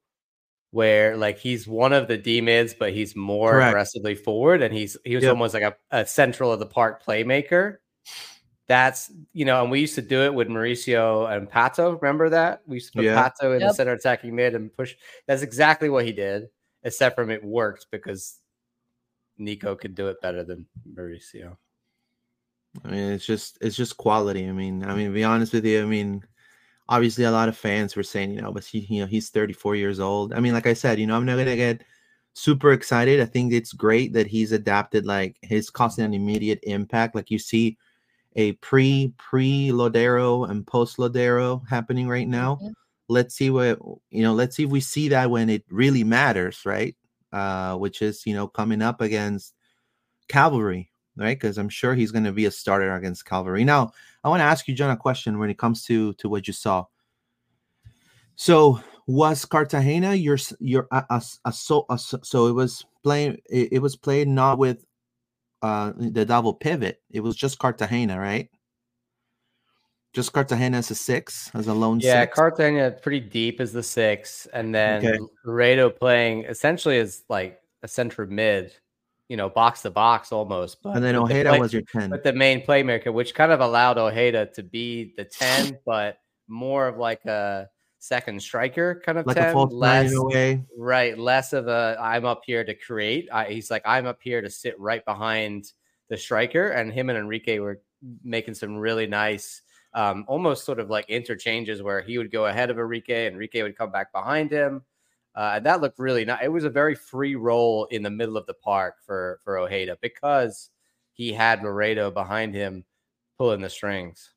where 0.78 1.16
like 1.16 1.38
he's 1.38 1.66
one 1.66 1.92
of 1.92 2.06
the 2.06 2.16
D 2.16 2.40
mids, 2.40 2.72
but 2.72 2.92
he's 2.92 3.16
more 3.16 3.50
Correct. 3.50 3.70
aggressively 3.70 4.14
forward, 4.14 4.62
and 4.62 4.72
he's 4.72 4.96
he 5.04 5.16
was 5.16 5.24
yep. 5.24 5.32
almost 5.32 5.52
like 5.52 5.64
a, 5.64 5.74
a, 5.90 6.06
central 6.06 6.52
of 6.52 6.60
the 6.60 6.66
park 6.66 7.04
playmaker. 7.04 7.78
That's 8.68 9.10
you 9.32 9.44
know, 9.44 9.60
and 9.60 9.72
we 9.72 9.80
used 9.80 9.96
to 9.96 10.02
do 10.02 10.22
it 10.22 10.32
with 10.32 10.46
Mauricio 10.46 11.28
and 11.36 11.50
Pato. 11.50 12.00
Remember 12.00 12.28
that 12.28 12.62
we 12.64 12.76
used 12.76 12.92
to 12.92 12.98
put 12.98 13.06
yeah. 13.06 13.16
Pato 13.16 13.56
in 13.56 13.60
yep. 13.60 13.70
the 13.70 13.74
center 13.74 13.90
attacking 13.90 14.36
mid 14.36 14.54
and 14.54 14.72
push. 14.72 14.94
That's 15.26 15.42
exactly 15.42 15.88
what 15.88 16.04
he 16.04 16.12
did, 16.12 16.48
except 16.84 17.16
from 17.16 17.32
it 17.32 17.42
worked 17.42 17.88
because 17.90 18.38
Nico 19.36 19.74
could 19.74 19.96
do 19.96 20.06
it 20.06 20.20
better 20.22 20.44
than 20.44 20.66
Mauricio. 20.88 21.56
I 22.84 22.88
mean, 22.88 23.10
it's 23.10 23.26
just 23.26 23.58
it's 23.60 23.74
just 23.76 23.96
quality. 23.96 24.46
I 24.48 24.52
mean, 24.52 24.84
I 24.84 24.94
mean, 24.94 25.08
to 25.08 25.12
be 25.12 25.24
honest 25.24 25.54
with 25.54 25.64
you, 25.64 25.82
I 25.82 25.86
mean, 25.86 26.22
obviously 26.88 27.24
a 27.24 27.30
lot 27.30 27.48
of 27.48 27.56
fans 27.56 27.96
were 27.96 28.02
saying, 28.02 28.32
you 28.32 28.42
know, 28.42 28.52
but 28.52 28.64
he, 28.64 28.80
you 28.80 29.00
know, 29.00 29.06
he's 29.06 29.30
34 29.30 29.76
years 29.76 30.00
old. 30.00 30.32
I 30.32 30.40
mean, 30.40 30.54
like 30.54 30.66
I 30.66 30.74
said, 30.74 30.98
you 30.98 31.06
know, 31.06 31.16
I'm 31.16 31.26
not 31.26 31.36
gonna 31.36 31.56
get 31.56 31.82
super 32.34 32.72
excited. 32.72 33.20
I 33.20 33.24
think 33.24 33.52
it's 33.52 33.72
great 33.72 34.12
that 34.12 34.26
he's 34.26 34.52
adapted, 34.52 35.06
like 35.06 35.36
his 35.42 35.70
causing 35.70 36.04
an 36.04 36.14
immediate 36.14 36.60
impact. 36.62 37.14
Like 37.14 37.30
you 37.30 37.38
see 37.38 37.76
a 38.36 38.52
pre 38.52 39.12
pre 39.18 39.68
Lodeiro 39.68 40.48
and 40.48 40.66
post 40.66 40.96
Lodeiro 40.98 41.66
happening 41.68 42.08
right 42.08 42.28
now. 42.28 42.56
Mm-hmm. 42.56 42.72
Let's 43.08 43.34
see 43.34 43.50
what 43.50 43.78
you 44.10 44.22
know. 44.22 44.34
Let's 44.34 44.56
see 44.56 44.64
if 44.64 44.70
we 44.70 44.80
see 44.80 45.08
that 45.08 45.30
when 45.30 45.48
it 45.50 45.64
really 45.70 46.04
matters, 46.04 46.62
right? 46.64 46.94
Uh, 47.32 47.76
which 47.76 48.02
is 48.02 48.24
you 48.26 48.34
know 48.34 48.46
coming 48.46 48.82
up 48.82 49.00
against 49.00 49.54
Cavalry, 50.28 50.90
right? 51.16 51.38
Because 51.38 51.58
I'm 51.58 51.70
sure 51.70 51.94
he's 51.94 52.12
going 52.12 52.24
to 52.24 52.32
be 52.32 52.44
a 52.44 52.50
starter 52.50 52.94
against 52.94 53.26
Cavalry. 53.26 53.64
Now, 53.64 53.92
I 54.28 54.30
want 54.30 54.40
to 54.40 54.44
ask 54.44 54.68
you, 54.68 54.74
John, 54.74 54.90
a 54.90 54.96
question 54.96 55.38
when 55.38 55.48
it 55.48 55.56
comes 55.56 55.84
to 55.84 56.12
to 56.14 56.28
what 56.28 56.46
you 56.46 56.52
saw. 56.52 56.84
So, 58.36 58.80
was 59.06 59.46
Cartagena 59.46 60.14
your 60.14 60.36
your 60.60 60.86
a, 60.92 61.02
a, 61.08 61.22
a 61.46 61.52
so 61.52 61.86
a, 61.88 61.98
so 61.98 62.46
it 62.46 62.52
was 62.52 62.84
playing 63.02 63.38
it, 63.48 63.72
it 63.72 63.78
was 63.78 63.96
played 63.96 64.28
not 64.28 64.58
with 64.58 64.84
uh 65.62 65.92
the 65.96 66.26
double 66.26 66.52
pivot. 66.52 67.00
It 67.10 67.20
was 67.20 67.36
just 67.36 67.58
Cartagena, 67.58 68.20
right? 68.20 68.50
Just 70.12 70.34
Cartagena 70.34 70.76
as 70.76 70.90
a 70.90 70.94
six, 70.94 71.50
as 71.54 71.66
a 71.66 71.74
lone 71.74 72.00
yeah, 72.00 72.22
six. 72.22 72.34
Cartagena 72.34 72.90
pretty 72.90 73.20
deep 73.20 73.62
as 73.62 73.72
the 73.72 73.82
six, 73.82 74.46
and 74.52 74.74
then 74.74 75.06
okay. 75.06 75.18
Lodeiro 75.46 75.94
playing 75.96 76.44
essentially 76.44 76.98
as 76.98 77.24
like 77.30 77.60
a 77.82 77.88
center 77.88 78.26
mid 78.26 78.74
you 79.28 79.36
know, 79.36 79.48
box 79.48 79.82
to 79.82 79.90
box 79.90 80.32
almost. 80.32 80.82
But 80.82 80.96
and 80.96 81.04
then 81.04 81.14
Ojeda 81.14 81.52
the 81.52 81.58
was 81.58 81.72
your 81.72 81.82
10. 81.82 82.10
But 82.10 82.24
the 82.24 82.32
main 82.32 82.64
playmaker, 82.64 83.12
which 83.12 83.34
kind 83.34 83.52
of 83.52 83.60
allowed 83.60 83.98
Ojeda 83.98 84.46
to 84.54 84.62
be 84.62 85.14
the 85.16 85.24
10, 85.24 85.78
but 85.86 86.18
more 86.48 86.88
of 86.88 86.96
like 86.96 87.24
a 87.26 87.68
second 87.98 88.40
striker 88.40 89.02
kind 89.04 89.18
of 89.18 89.26
like 89.26 89.36
10. 89.36 89.54
less. 89.70 90.12
Right. 90.76 91.18
Less 91.18 91.52
of 91.52 91.68
a 91.68 91.96
I'm 92.00 92.24
up 92.24 92.42
here 92.46 92.64
to 92.64 92.74
create. 92.74 93.28
I, 93.32 93.46
he's 93.46 93.70
like, 93.70 93.82
I'm 93.84 94.06
up 94.06 94.18
here 94.22 94.40
to 94.40 94.50
sit 94.50 94.78
right 94.80 95.04
behind 95.04 95.72
the 96.08 96.16
striker. 96.16 96.68
And 96.68 96.92
him 96.92 97.10
and 97.10 97.18
Enrique 97.18 97.58
were 97.58 97.82
making 98.24 98.54
some 98.54 98.76
really 98.76 99.06
nice, 99.06 99.62
um, 99.94 100.24
almost 100.26 100.64
sort 100.64 100.78
of 100.80 100.88
like 100.88 101.10
interchanges 101.10 101.82
where 101.82 102.00
he 102.00 102.16
would 102.18 102.30
go 102.30 102.46
ahead 102.46 102.70
of 102.70 102.78
Enrique, 102.78 103.26
and 103.26 103.34
Enrique 103.34 103.62
would 103.62 103.76
come 103.76 103.90
back 103.90 104.12
behind 104.12 104.50
him. 104.50 104.82
Uh, 105.38 105.52
and 105.54 105.66
that 105.66 105.80
looked 105.80 106.00
really 106.00 106.24
nice. 106.24 106.40
It 106.42 106.48
was 106.48 106.64
a 106.64 106.70
very 106.70 106.96
free 106.96 107.36
role 107.36 107.84
in 107.92 108.02
the 108.02 108.10
middle 108.10 108.36
of 108.36 108.44
the 108.46 108.54
park 108.54 108.96
for 109.06 109.38
for 109.44 109.56
Ojeda 109.56 109.96
because 110.02 110.70
he 111.12 111.32
had 111.32 111.60
Lodeiro 111.60 112.12
behind 112.12 112.56
him 112.56 112.84
pulling 113.38 113.60
the 113.60 113.70
strings. 113.70 114.34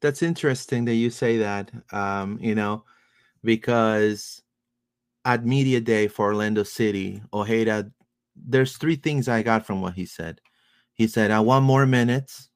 That's 0.00 0.22
interesting 0.22 0.84
that 0.84 0.94
you 0.94 1.10
say 1.10 1.38
that. 1.38 1.72
Um, 1.92 2.38
you 2.40 2.54
know, 2.54 2.84
because 3.42 4.40
at 5.24 5.44
media 5.44 5.80
day 5.80 6.06
for 6.06 6.26
Orlando 6.26 6.62
City, 6.62 7.20
Ojeda, 7.32 7.90
there's 8.36 8.76
three 8.76 8.96
things 8.96 9.28
I 9.28 9.42
got 9.42 9.66
from 9.66 9.82
what 9.82 9.94
he 9.94 10.06
said. 10.06 10.40
He 10.92 11.08
said, 11.08 11.32
I 11.32 11.40
want 11.40 11.64
more 11.64 11.86
minutes. 11.86 12.50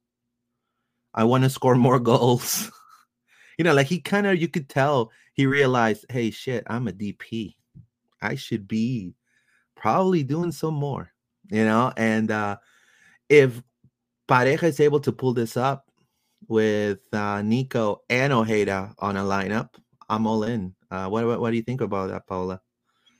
I 1.12 1.24
want 1.24 1.42
to 1.42 1.50
score 1.50 1.74
more 1.74 1.98
goals. 2.12 2.70
you 3.58 3.64
know, 3.64 3.74
like 3.74 3.88
he 3.88 4.00
kind 4.00 4.28
of, 4.28 4.40
you 4.40 4.46
could 4.46 4.68
tell 4.68 5.10
he 5.38 5.46
realized, 5.46 6.04
hey, 6.10 6.32
shit, 6.32 6.64
I'm 6.66 6.88
a 6.88 6.92
DP. 6.92 7.54
I 8.20 8.34
should 8.34 8.66
be 8.66 9.14
probably 9.76 10.24
doing 10.24 10.50
some 10.50 10.74
more, 10.74 11.12
you 11.48 11.64
know? 11.64 11.92
And 11.96 12.30
uh 12.32 12.56
if 13.28 13.62
Pareja 14.28 14.64
is 14.64 14.80
able 14.80 14.98
to 15.00 15.12
pull 15.12 15.32
this 15.32 15.56
up 15.56 15.86
with 16.48 16.98
uh, 17.12 17.42
Nico 17.42 18.02
and 18.10 18.32
Ojeda 18.32 18.94
on 18.98 19.16
a 19.16 19.22
lineup, 19.22 19.70
I'm 20.08 20.26
all 20.26 20.42
in. 20.42 20.74
Uh, 20.90 21.08
what, 21.08 21.24
what 21.26 21.40
what 21.40 21.50
do 21.50 21.56
you 21.56 21.62
think 21.62 21.82
about 21.82 22.10
that, 22.10 22.26
Paula? 22.26 22.60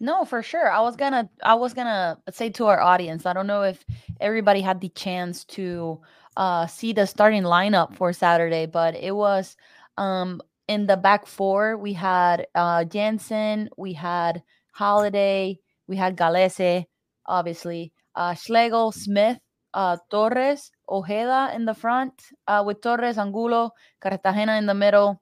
No, 0.00 0.24
for 0.24 0.42
sure. 0.42 0.70
I 0.70 0.80
was 0.80 0.96
gonna 0.96 1.30
I 1.44 1.54
was 1.54 1.72
gonna 1.72 2.18
say 2.30 2.50
to 2.50 2.66
our 2.66 2.80
audience, 2.80 3.26
I 3.26 3.32
don't 3.32 3.46
know 3.46 3.62
if 3.62 3.84
everybody 4.20 4.60
had 4.60 4.80
the 4.80 4.88
chance 4.88 5.44
to 5.56 6.00
uh 6.36 6.66
see 6.66 6.92
the 6.92 7.06
starting 7.06 7.44
lineup 7.44 7.94
for 7.94 8.12
Saturday, 8.12 8.66
but 8.66 8.96
it 8.96 9.14
was 9.14 9.56
um 9.98 10.42
in 10.68 10.86
the 10.86 10.96
back 10.96 11.26
four, 11.26 11.76
we 11.76 11.94
had 11.94 12.46
uh 12.54 12.84
Jansen, 12.84 13.68
we 13.76 13.94
had 13.94 14.42
Halliday, 14.74 15.58
we 15.88 15.96
had 15.96 16.16
Gallese, 16.16 16.84
obviously, 17.26 17.92
uh 18.14 18.34
Schlegel, 18.34 18.92
Smith, 18.92 19.38
uh 19.74 19.96
Torres, 20.10 20.70
Ojeda 20.88 21.52
in 21.54 21.64
the 21.64 21.74
front, 21.74 22.12
uh 22.46 22.62
with 22.64 22.80
Torres, 22.80 23.18
Angulo, 23.18 23.72
Cartagena 24.00 24.56
in 24.58 24.66
the 24.66 24.74
middle, 24.74 25.20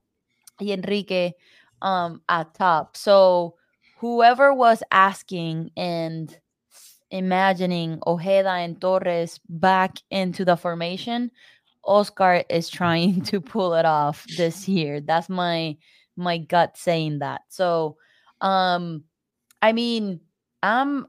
y 0.60 0.72
Enrique 0.72 1.32
um 1.80 2.20
at 2.28 2.54
top. 2.54 2.96
So 2.96 3.54
whoever 4.00 4.52
was 4.52 4.82
asking 4.90 5.70
and 5.76 6.36
imagining 7.10 8.00
Ojeda 8.04 8.50
and 8.50 8.80
Torres 8.80 9.38
back 9.48 9.96
into 10.10 10.44
the 10.44 10.56
formation, 10.56 11.30
Oscar 11.86 12.44
is 12.50 12.68
trying 12.68 13.22
to 13.22 13.40
pull 13.40 13.74
it 13.74 13.84
off 13.84 14.26
this 14.36 14.68
year. 14.68 15.00
That's 15.00 15.28
my 15.28 15.76
my 16.16 16.38
gut 16.38 16.76
saying 16.76 17.20
that. 17.20 17.42
So 17.48 17.96
um 18.40 19.04
I 19.62 19.72
mean, 19.72 20.20
um 20.62 21.08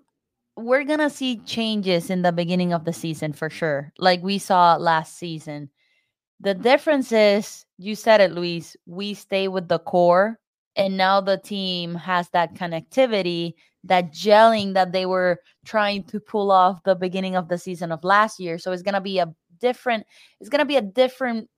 we're 0.56 0.84
going 0.84 0.98
to 0.98 1.10
see 1.12 1.38
changes 1.46 2.10
in 2.10 2.24
the 2.24 2.32
beginning 2.32 2.74
of 2.74 2.84
the 2.84 2.92
season 2.92 3.32
for 3.32 3.48
sure. 3.48 3.94
Like 4.00 4.24
we 4.24 4.40
saw 4.40 4.76
last 4.76 5.16
season. 5.16 5.70
The 6.40 6.56
difference 6.56 7.12
is, 7.12 7.64
you 7.78 7.94
said 7.94 8.22
it, 8.22 8.32
Luis, 8.32 8.76
we 8.88 9.14
stay 9.14 9.48
with 9.48 9.68
the 9.68 9.78
core 9.78 10.40
and 10.78 10.96
now 10.96 11.20
the 11.20 11.38
team 11.38 11.96
has 11.96 12.30
that 12.30 12.54
connectivity 12.54 13.56
that 13.84 14.14
gelling 14.14 14.74
that 14.74 14.92
they 14.92 15.06
were 15.06 15.40
trying 15.66 16.04
to 16.04 16.20
pull 16.20 16.52
off 16.52 16.84
the 16.84 16.96
beginning 16.96 17.36
of 17.36 17.48
the 17.50 17.58
season 17.58 17.92
of 17.92 18.04
last 18.04 18.40
year 18.40 18.58
so 18.58 18.72
it's 18.72 18.84
going 18.84 18.94
to 18.94 19.02
be 19.02 19.20
a 19.20 19.34
different 19.60 20.06
it's 20.40 20.50
going 20.50 20.60
to 20.60 20.66
be 20.66 20.78
a 20.78 20.82
different 20.82 21.50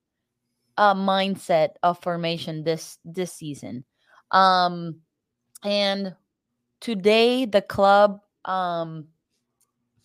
uh, 0.78 0.94
mindset 0.94 1.70
of 1.84 2.02
formation 2.02 2.64
this 2.64 2.98
this 3.04 3.34
season 3.34 3.84
um 4.32 4.96
and 5.64 6.16
today 6.80 7.46
the 7.46 7.62
club 7.62 8.20
um 8.46 9.08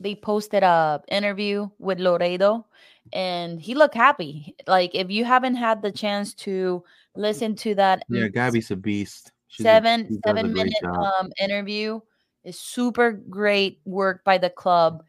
they 0.00 0.14
posted 0.14 0.62
a 0.62 1.00
interview 1.08 1.68
with 1.78 1.98
Lodeiro 1.98 2.64
and 3.12 3.60
he 3.60 3.74
looked 3.74 3.94
happy 3.94 4.54
like 4.66 4.94
if 4.94 5.10
you 5.10 5.24
haven't 5.24 5.54
had 5.54 5.82
the 5.82 5.92
chance 5.92 6.34
to 6.34 6.82
listen 7.14 7.54
to 7.54 7.74
that 7.76 8.04
Yeah, 8.08 8.28
Gabby's 8.28 8.70
a 8.70 8.76
beast. 8.76 9.32
She's 9.48 9.64
seven 9.64 10.06
a 10.06 10.28
seven 10.28 10.52
minute 10.52 10.74
job. 10.80 10.96
um 10.96 11.30
interview 11.40 12.00
is 12.44 12.58
super 12.58 13.12
great 13.12 13.80
work 13.84 14.24
by 14.24 14.38
the 14.38 14.50
club 14.50 15.04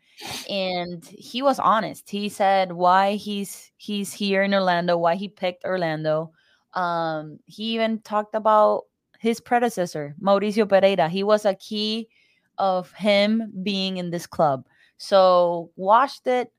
and 0.50 1.06
he 1.06 1.42
was 1.42 1.60
honest. 1.60 2.10
He 2.10 2.30
said 2.30 2.72
why 2.72 3.16
he's 3.16 3.72
he's 3.78 4.14
here 4.14 4.44
in 4.44 4.54
orlando 4.54 4.98
why 4.98 5.16
he 5.16 5.28
picked 5.30 5.66
orlando. 5.66 6.32
Um 6.74 7.40
he 7.46 7.74
even 7.76 8.00
talked 8.02 8.36
about 8.36 8.84
his 9.20 9.40
predecessor 9.42 10.16
mauricio 10.22 10.66
pereyra. 10.66 11.10
He 11.10 11.24
was 11.24 11.46
a 11.46 11.56
key 11.56 12.10
of 12.58 12.92
him 12.94 13.52
being 13.64 13.98
in 13.98 14.12
this 14.12 14.28
club. 14.28 14.66
So 14.98 15.72
watched 15.76 16.28
it. 16.28 16.52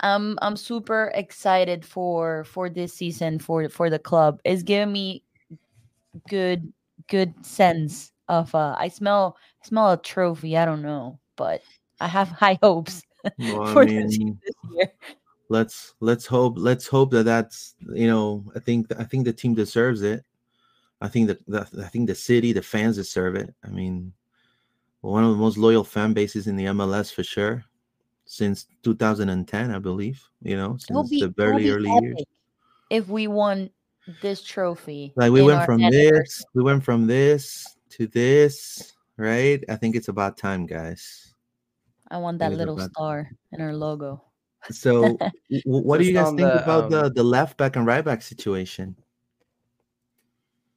I'm 0.00 0.38
i'm 0.42 0.56
super 0.56 1.12
excited 1.14 1.84
for 1.84 2.44
for 2.44 2.68
this 2.68 2.94
season 2.94 3.38
for 3.38 3.68
for 3.68 3.90
the 3.90 3.98
club. 3.98 4.40
It's 4.44 4.62
giving 4.64 4.92
me 4.92 5.22
good 6.28 6.72
good 7.08 7.34
sense 7.44 8.12
of 8.28 8.54
uh 8.54 8.74
I 8.78 8.88
smell 8.88 9.36
I 9.62 9.66
smell 9.66 9.92
a 9.92 9.96
trophy. 10.00 10.56
I 10.56 10.64
don't 10.64 10.82
know, 10.82 11.18
but 11.36 11.62
I 12.00 12.08
have 12.08 12.28
high 12.42 12.58
hopes 12.62 13.02
Well, 13.38 13.66
for 13.72 13.84
the 13.86 13.92
mean, 13.92 14.08
team 14.10 14.40
this 14.44 14.54
year. 14.70 14.92
let's 15.48 15.94
let's 16.00 16.26
hope 16.26 16.54
let's 16.56 16.86
hope 16.86 17.10
that 17.12 17.24
that's 17.24 17.74
you 17.92 18.06
know 18.06 18.44
I 18.54 18.60
think 18.60 18.86
I 18.98 19.04
think 19.04 19.24
the 19.24 19.32
team 19.32 19.54
deserves 19.54 20.02
it. 20.02 20.24
I 21.00 21.08
think 21.08 21.28
that 21.28 21.46
the, 21.46 21.84
I 21.84 21.88
think 21.88 22.06
the 22.06 22.14
city, 22.14 22.52
the 22.52 22.62
fans 22.62 22.96
deserve 22.96 23.34
it. 23.36 23.54
I 23.64 23.68
mean, 23.68 24.12
one 25.00 25.24
of 25.24 25.30
the 25.30 25.36
most 25.36 25.58
loyal 25.58 25.84
fan 25.84 26.14
bases 26.14 26.46
in 26.46 26.56
the 26.56 26.66
MLS 26.66 27.12
for 27.12 27.22
sure 27.22 27.64
since 28.24 28.66
2010, 28.82 29.70
I 29.70 29.78
believe. 29.78 30.22
You 30.42 30.56
know, 30.56 30.76
since 30.78 31.10
be, 31.10 31.20
the 31.20 31.28
very 31.28 31.70
early 31.70 31.90
years. 32.00 32.22
if 32.90 33.08
we 33.08 33.26
won 33.26 33.70
this 34.22 34.42
trophy. 34.42 35.12
Like 35.16 35.32
we 35.32 35.42
went 35.42 35.64
from 35.64 35.80
this, 35.80 36.44
we 36.54 36.62
went 36.62 36.84
from 36.84 37.06
this 37.06 37.76
to 37.90 38.06
this, 38.06 38.94
right? 39.16 39.62
I 39.68 39.76
think 39.76 39.96
it's 39.96 40.08
about 40.08 40.36
time, 40.36 40.66
guys. 40.66 41.33
I 42.14 42.18
want 42.18 42.38
that 42.38 42.52
little 42.52 42.76
about- 42.76 42.90
star 42.92 43.28
in 43.52 43.60
our 43.60 43.74
logo. 43.74 44.22
So, 44.70 44.92
w- 45.18 45.62
w- 45.66 45.84
what 45.84 45.98
do 45.98 46.04
you 46.06 46.12
guys 46.14 46.28
think 46.28 46.38
the, 46.38 46.62
about 46.62 46.88
the 46.88 47.06
um, 47.06 47.12
the 47.14 47.24
left 47.24 47.58
back 47.58 47.74
and 47.76 47.84
right 47.86 48.04
back 48.04 48.22
situation? 48.22 48.96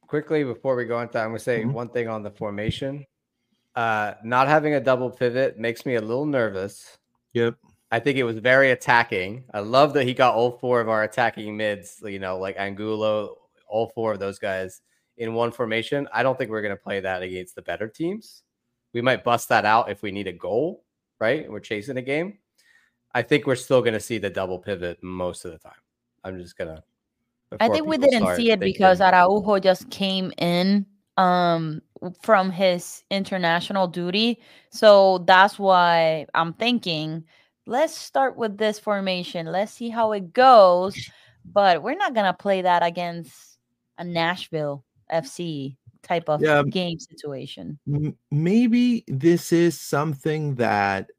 quickly 0.06 0.42
before 0.42 0.74
we 0.74 0.84
go 0.86 1.00
into 1.00 1.12
that, 1.12 1.22
I'm 1.24 1.28
gonna 1.30 1.38
say 1.38 1.62
Mhm. 1.62 1.72
one 1.72 1.88
thing 1.90 2.08
on 2.08 2.22
the 2.22 2.30
formation. 2.30 3.04
Uh, 3.76 4.14
not 4.24 4.48
having 4.48 4.74
a 4.74 4.80
double 4.80 5.10
pivot 5.10 5.58
makes 5.58 5.84
me 5.86 5.94
a 5.96 6.00
little 6.00 6.24
nervous. 6.26 6.96
Yep. 7.34 7.56
I 7.90 8.00
think 8.00 8.16
it 8.18 8.24
was 8.24 8.38
very 8.38 8.70
attacking. 8.70 9.44
I 9.54 9.60
love 9.60 9.92
that 9.94 10.04
he 10.04 10.14
got 10.14 10.34
all 10.34 10.52
four 10.58 10.80
of 10.80 10.88
our 10.88 11.02
attacking 11.04 11.56
mids, 11.56 12.02
you 12.04 12.18
know, 12.18 12.38
like 12.38 12.56
Angulo, 12.58 13.36
all 13.68 13.88
four 13.94 14.12
of 14.14 14.18
those 14.18 14.38
guys 14.38 14.80
in 15.18 15.34
one 15.34 15.52
formation. 15.52 16.08
I 16.12 16.22
don't 16.22 16.36
think 16.38 16.50
we're 16.50 16.62
going 16.62 16.76
to 16.76 16.82
play 16.82 17.00
that 17.00 17.22
against 17.22 17.54
the 17.54 17.62
better 17.62 17.86
teams. 17.88 18.42
We 18.94 19.00
might 19.02 19.24
bust 19.24 19.48
that 19.50 19.64
out 19.66 19.90
if 19.90 20.02
we 20.02 20.10
need 20.10 20.26
a 20.26 20.32
goal, 20.32 20.84
right? 21.20 21.50
We're 21.50 21.60
chasing 21.60 21.96
a 21.96 22.02
game. 22.02 22.38
I 23.14 23.22
think 23.22 23.46
we're 23.46 23.56
still 23.56 23.80
going 23.80 23.94
to 23.94 24.00
see 24.00 24.18
the 24.18 24.30
double 24.30 24.58
pivot 24.58 25.02
most 25.02 25.44
of 25.44 25.52
the 25.52 25.58
time. 25.58 25.80
I'm 26.24 26.38
just 26.38 26.56
going 26.56 26.76
to. 26.76 26.82
I 27.60 27.68
think 27.68 27.86
we 27.86 27.96
didn't 27.96 28.36
see 28.36 28.50
it 28.50 28.60
because 28.60 29.00
Araujo 29.00 29.58
just 29.58 29.88
came 29.90 30.32
in 30.36 30.84
um 31.16 31.82
from 32.22 32.50
his 32.50 33.02
international 33.10 33.88
duty. 33.88 34.40
So 34.70 35.18
that's 35.26 35.58
why 35.58 36.26
I'm 36.34 36.52
thinking 36.52 37.24
let's 37.66 37.96
start 37.96 38.36
with 38.36 38.58
this 38.58 38.78
formation. 38.78 39.46
Let's 39.46 39.72
see 39.72 39.88
how 39.88 40.12
it 40.12 40.32
goes. 40.32 41.10
But 41.44 41.82
we're 41.82 41.96
not 41.96 42.14
gonna 42.14 42.34
play 42.34 42.62
that 42.62 42.82
against 42.82 43.58
a 43.96 44.04
Nashville 44.04 44.84
FC 45.10 45.77
type 46.02 46.28
of 46.28 46.40
Yeah. 46.40 46.62
game 46.62 46.98
situation. 46.98 47.78
Maybe 48.30 49.04
this 49.08 49.52
is 49.52 49.78
something 49.78 50.56
that 50.56 51.10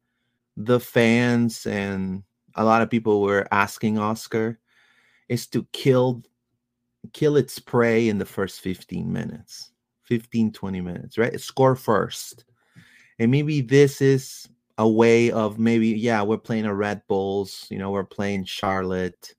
the 0.57 0.79
fans 0.79 1.65
and 1.65 2.23
a 2.55 2.63
lot 2.63 2.81
of 2.81 2.89
people 2.89 3.21
were 3.21 3.47
asking 3.51 3.97
Oscar 3.97 4.59
is 5.29 5.47
to 5.47 5.65
kill 5.71 6.23
kill 7.13 7.37
its 7.37 7.59
prey 7.59 8.09
in 8.09 8.17
the 8.17 8.25
first 8.25 8.59
15 8.59 9.11
minutes 9.11 9.71
15 10.03 10.51
20 10.51 10.81
minutes 10.81 11.17
right 11.17 11.39
score 11.39 11.75
first 11.75 12.43
and 13.19 13.31
maybe 13.31 13.61
this 13.61 14.01
is 14.01 14.49
a 14.77 14.87
way 14.87 15.31
of 15.31 15.59
maybe 15.59 15.87
yeah 15.87 16.21
we're 16.21 16.37
playing 16.37 16.65
a 16.65 16.73
red 16.73 17.01
bulls 17.07 17.67
you 17.69 17.77
know 17.77 17.89
we're 17.91 18.03
playing 18.03 18.43
charlotte 18.43 19.33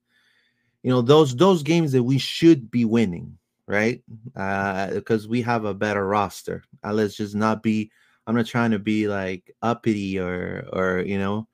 you 0.83 0.91
know 0.91 1.03
those 1.03 1.37
those 1.37 1.63
games 1.63 1.93
that 1.93 2.03
we 2.03 2.17
should 2.17 2.71
be 2.71 2.87
winning 2.87 3.37
right? 3.71 4.03
Uh 4.37 4.91
because 4.91 5.29
we 5.29 5.41
have 5.43 5.65
a 5.65 5.75
better 5.75 6.07
roster. 6.07 6.65
Uh, 6.85 6.93
let's 6.93 7.17
just 7.17 7.35
not 7.35 7.63
be 7.63 7.91
i'm 8.27 8.37
not 8.37 8.47
trying 8.47 8.71
to 8.71 8.79
be 8.79 9.09
like 9.09 9.51
uppity 9.63 10.19
or 10.19 10.67
or 10.73 11.01
you 11.07 11.19
know 11.19 11.47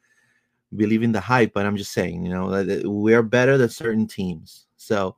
believe 0.75 1.03
in 1.03 1.13
the 1.13 1.21
hype 1.21 1.53
but 1.55 1.65
i'm 1.65 1.77
just 1.77 1.93
saying 1.93 2.25
you 2.25 2.31
know 2.31 2.65
we're 2.85 3.23
better 3.23 3.57
than 3.59 3.69
certain 3.69 4.07
teams. 4.07 4.67
So 4.77 5.17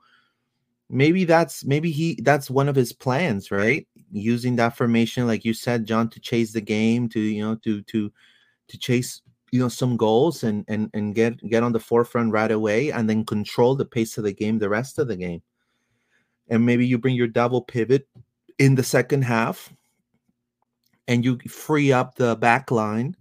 maybe 0.90 1.24
that's 1.24 1.64
maybe 1.64 1.90
he 1.90 2.18
that's 2.22 2.50
one 2.50 2.68
of 2.68 2.76
his 2.76 2.92
plans 2.92 3.50
right? 3.50 3.86
Using 4.10 4.56
that 4.56 4.76
formation 4.76 5.26
like 5.26 5.44
you 5.44 5.52
said 5.54 5.86
john 5.86 6.08
to 6.10 6.20
chase 6.20 6.52
the 6.52 6.62
game 6.62 7.08
to 7.10 7.20
you 7.20 7.42
know 7.42 7.56
to 7.56 7.82
to 7.82 8.10
to 8.68 8.78
chase 8.78 9.22
you 9.52 9.60
know 9.60 9.68
some 9.68 9.96
goals 9.96 10.44
and 10.44 10.64
and 10.68 10.90
and 10.94 11.14
get 11.14 11.36
get 11.48 11.62
on 11.62 11.72
the 11.72 11.80
forefront 11.80 12.32
right 12.32 12.50
away 12.50 12.90
and 12.90 13.08
then 13.08 13.24
control 13.24 13.74
the 13.74 13.84
pace 13.84 14.18
of 14.18 14.24
the 14.24 14.32
game 14.32 14.58
the 14.58 14.68
rest 14.68 14.98
of 14.98 15.08
the 15.08 15.16
game 15.16 15.42
and 16.48 16.64
maybe 16.64 16.86
you 16.86 16.98
bring 16.98 17.14
your 17.14 17.28
double 17.28 17.62
pivot 17.62 18.08
in 18.58 18.74
the 18.74 18.82
second 18.82 19.22
half 19.22 19.72
and 21.06 21.24
you 21.24 21.38
free 21.48 21.92
up 21.92 22.14
the 22.16 22.36
back 22.36 22.70
line 22.70 23.16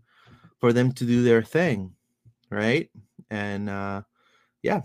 for 0.60 0.74
them 0.74 0.91
to 0.91 1.05
do 1.05 1.24
their 1.24 1.43
thing, 1.43 1.93
right? 2.50 2.89
And 3.29 3.69
uh 3.69 4.01
yeah. 4.63 4.81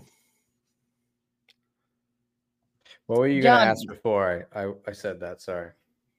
What 3.07 3.19
were 3.19 3.27
you 3.27 3.41
John. 3.41 3.59
gonna 3.59 3.71
ask 3.71 3.87
before 3.87 4.45
I, 4.55 4.63
I, 4.63 4.71
I 4.87 4.91
said 4.93 5.19
that? 5.19 5.41
Sorry. 5.41 5.71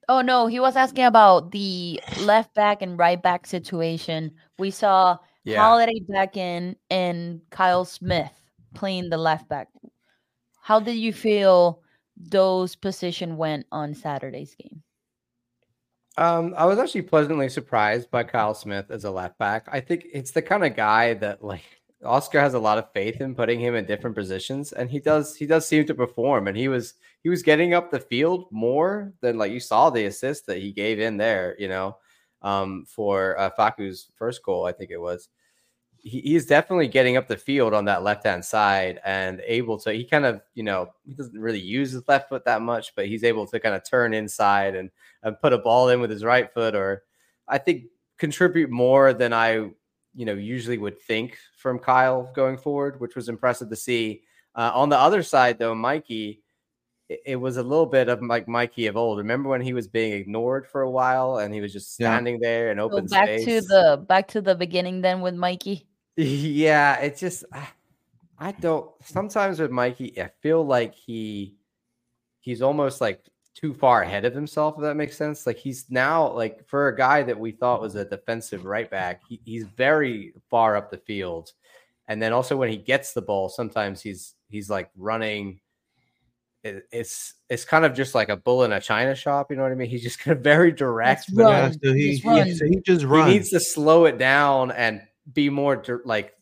Oh 0.09 0.21
no, 0.21 0.47
he 0.47 0.61
was 0.61 0.77
asking 0.77 1.05
about 1.05 1.51
the 1.51 2.01
left 2.21 2.55
back 2.55 2.83
and 2.83 2.99
right 2.99 3.21
back 3.23 3.47
situation. 3.47 4.33
We 4.59 4.71
saw 4.71 5.19
Yeah. 5.45 5.63
Halliday 5.63 6.01
back 6.09 6.37
in 6.37 6.77
and 6.91 7.41
Kyle 7.51 7.85
Smith 7.85 8.33
playing 8.75 9.09
the 9.09 9.17
left 9.17 9.49
back. 9.49 9.69
How 10.61 10.81
did 10.81 10.97
you 10.97 11.13
feel 11.13 11.81
those 12.17 12.77
position 12.77 13.37
went 13.37 13.67
on 13.73 13.95
Saturday's 13.95 14.55
game? 14.55 14.83
Um, 16.17 16.55
I 16.57 16.65
was 16.67 16.79
actually 16.79 17.03
pleasantly 17.03 17.49
surprised 17.49 18.11
by 18.11 18.23
Kyle 18.23 18.55
Smith 18.55 18.91
as 18.91 19.05
a 19.05 19.11
left 19.11 19.37
back. 19.39 19.67
I 19.71 19.81
think 19.81 20.07
it's 20.13 20.31
the 20.31 20.43
kind 20.43 20.65
of 20.65 20.77
guy 20.77 21.15
that 21.15 21.43
like 21.43 21.65
Oscar 22.05 22.41
has 22.41 22.55
a 22.55 22.59
lot 22.59 22.79
of 22.79 22.93
faith 22.93 23.21
in 23.21 23.35
putting 23.35 23.59
him 23.59 23.75
in 23.75 23.85
different 23.85 24.15
positions, 24.15 24.73
and 24.73 24.91
he 24.91 25.01
does. 25.01 25.35
He 25.35 25.47
does 25.47 25.67
seem 25.67 25.87
to 25.87 25.95
perform, 25.95 26.47
and 26.47 26.57
he 26.57 26.69
was 26.69 26.95
he 27.23 27.29
was 27.29 27.43
getting 27.43 27.75
up 27.75 27.91
the 27.91 27.99
field 27.99 28.47
more 28.53 29.13
than 29.23 29.39
like 29.39 29.51
you 29.51 29.61
saw 29.61 29.91
the 29.91 30.05
assist 30.05 30.47
that 30.47 30.59
he 30.59 30.73
gave 30.73 31.01
in 31.01 31.17
there. 31.17 31.57
You 31.59 31.69
know, 31.69 31.97
um, 32.43 32.85
for 32.87 33.39
uh, 33.39 33.51
Facu's 33.51 34.07
first 34.15 34.43
goal, 34.45 34.67
I 34.67 34.73
think 34.73 34.91
it 34.91 35.01
was. 35.01 35.29
He, 36.07 36.21
he's 36.21 36.45
definitely 36.47 36.87
getting 36.89 37.17
up 37.17 37.27
the 37.29 37.37
field 37.37 37.73
on 37.73 37.87
that 37.87 38.03
left 38.03 38.25
hand 38.25 38.45
side 38.45 39.01
and 39.05 39.41
able 39.47 39.79
to. 39.81 39.93
He 39.93 40.05
kind 40.05 40.27
of 40.27 40.43
you 40.55 40.63
know 40.63 40.91
he 41.07 41.15
doesn't 41.15 41.41
really 41.41 41.61
use 41.61 41.93
his 41.93 42.07
left 42.07 42.29
foot 42.29 42.45
that 42.45 42.61
much, 42.63 42.95
but 42.95 43.07
he's 43.07 43.25
able 43.25 43.47
to 43.47 43.59
kind 43.59 43.75
of 43.75 43.89
turn 43.89 44.13
inside 44.15 44.75
and 44.77 44.91
and 45.23 45.41
put 45.41 45.53
a 45.55 45.59
ball 45.59 45.89
in 45.89 46.01
with 46.01 46.11
his 46.11 46.23
right 46.23 46.53
foot, 46.53 46.75
or 46.75 47.05
I 47.49 47.59
think 47.59 47.85
contribute 48.19 48.71
more 48.71 49.13
than 49.13 49.33
I, 49.33 49.53
you 50.15 50.25
know, 50.27 50.35
usually 50.35 50.79
would 50.79 51.01
think 51.01 51.39
from 51.57 51.79
Kyle 51.79 52.31
going 52.35 52.59
forward, 52.59 53.01
which 53.01 53.17
was 53.17 53.29
impressive 53.29 53.71
to 53.71 53.77
see. 53.77 54.23
Uh, 54.55 54.71
on 54.75 54.89
the 54.89 54.99
other 54.99 55.23
side, 55.23 55.59
though, 55.59 55.75
Mikey, 55.75 56.43
it, 57.09 57.21
it 57.27 57.37
was 57.37 57.57
a 57.57 57.63
little 57.63 57.87
bit 57.87 58.09
of 58.09 58.23
like 58.23 58.47
Mikey 58.47 58.87
of 58.87 58.97
old. 58.97 59.19
Remember 59.19 59.49
when 59.49 59.61
he 59.61 59.73
was 59.73 59.89
being 59.89 60.13
ignored 60.13 60.67
for 60.67 60.83
a 60.83 60.91
while 60.91 61.39
and 61.39 61.53
he 61.53 61.61
was 61.61 61.73
just 61.73 61.99
Yeah. 61.99 62.09
standing 62.09 62.39
there 62.41 62.71
in 62.71 62.79
So 62.79 62.85
open 62.85 63.07
back 63.07 63.25
space? 63.25 63.45
to 63.47 63.61
the 63.63 64.05
back 64.07 64.29
to 64.29 64.41
the 64.41 64.55
beginning 64.55 65.01
then 65.01 65.21
with 65.23 65.35
Mikey. 65.35 65.87
Yeah, 66.17 66.97
it's 67.01 67.21
just 67.21 67.45
ah, 67.53 67.73
I 68.39 68.53
don't 68.53 68.91
sometimes 69.05 69.59
with 69.61 69.71
Mikey, 69.71 70.21
I 70.21 70.31
feel 70.41 70.65
like 70.65 70.95
he 70.95 71.57
he's 72.41 72.63
almost 72.63 73.01
like 73.01 73.25
too 73.55 73.73
far 73.75 74.03
ahead 74.03 74.25
of 74.25 74.35
himself, 74.35 74.75
if 74.77 74.83
that 74.83 74.95
makes 74.97 75.17
sense. 75.17 75.47
Like 75.47 75.57
he's 75.59 75.87
now 75.91 76.31
like 76.33 76.67
for 76.69 76.89
a 76.89 76.97
guy 76.97 77.23
that 77.25 77.39
we 77.39 77.53
thought 77.53 77.81
was 77.81 77.95
a 77.97 78.05
defensive 78.05 78.65
right 78.65 78.91
back, 78.91 79.23
he, 79.29 79.41
he's 79.45 79.65
very 79.65 80.35
far 80.51 80.77
up 80.77 80.91
the 80.91 80.99
field. 80.99 81.53
And 82.09 82.21
then 82.23 82.33
also 82.33 82.57
when 82.57 82.69
he 82.71 82.77
gets 82.77 83.13
the 83.13 83.23
ball, 83.23 83.49
sometimes 83.49 84.01
he's 84.03 84.35
he's 84.49 84.71
like 84.71 84.91
running. 84.97 85.61
it- 86.63 86.87
it's 86.93 87.35
it's 87.49 87.65
kind 87.65 87.85
of 87.85 87.93
just 87.95 88.15
like 88.15 88.29
a 88.29 88.37
bull 88.37 88.65
in 88.65 88.73
a 88.73 88.81
china 88.81 89.15
shop, 89.17 89.51
you 89.51 89.57
know 89.57 89.63
what 89.65 89.73
I 89.73 89.75
mean? 89.75 89.89
He's 89.91 90.03
just 90.03 90.19
kind 90.21 90.37
of 90.37 90.43
very 90.45 90.71
direct. 90.73 91.35
But 91.35 91.43
run. 91.45 91.73
Yeah, 91.83 91.89
so 91.91 91.93
he, 91.95 92.11
Just 92.13 92.23
he, 92.23 92.29
run. 92.29 92.55
so 92.55 92.65
he 92.67 92.81
just 92.81 93.03
he 93.05 93.23
needs 93.25 93.51
to 93.51 93.61
slow 93.61 94.05
it 94.07 94.19
down 94.19 94.71
and 94.73 95.03
be 95.33 95.49
more 95.51 95.83
like 96.05 96.35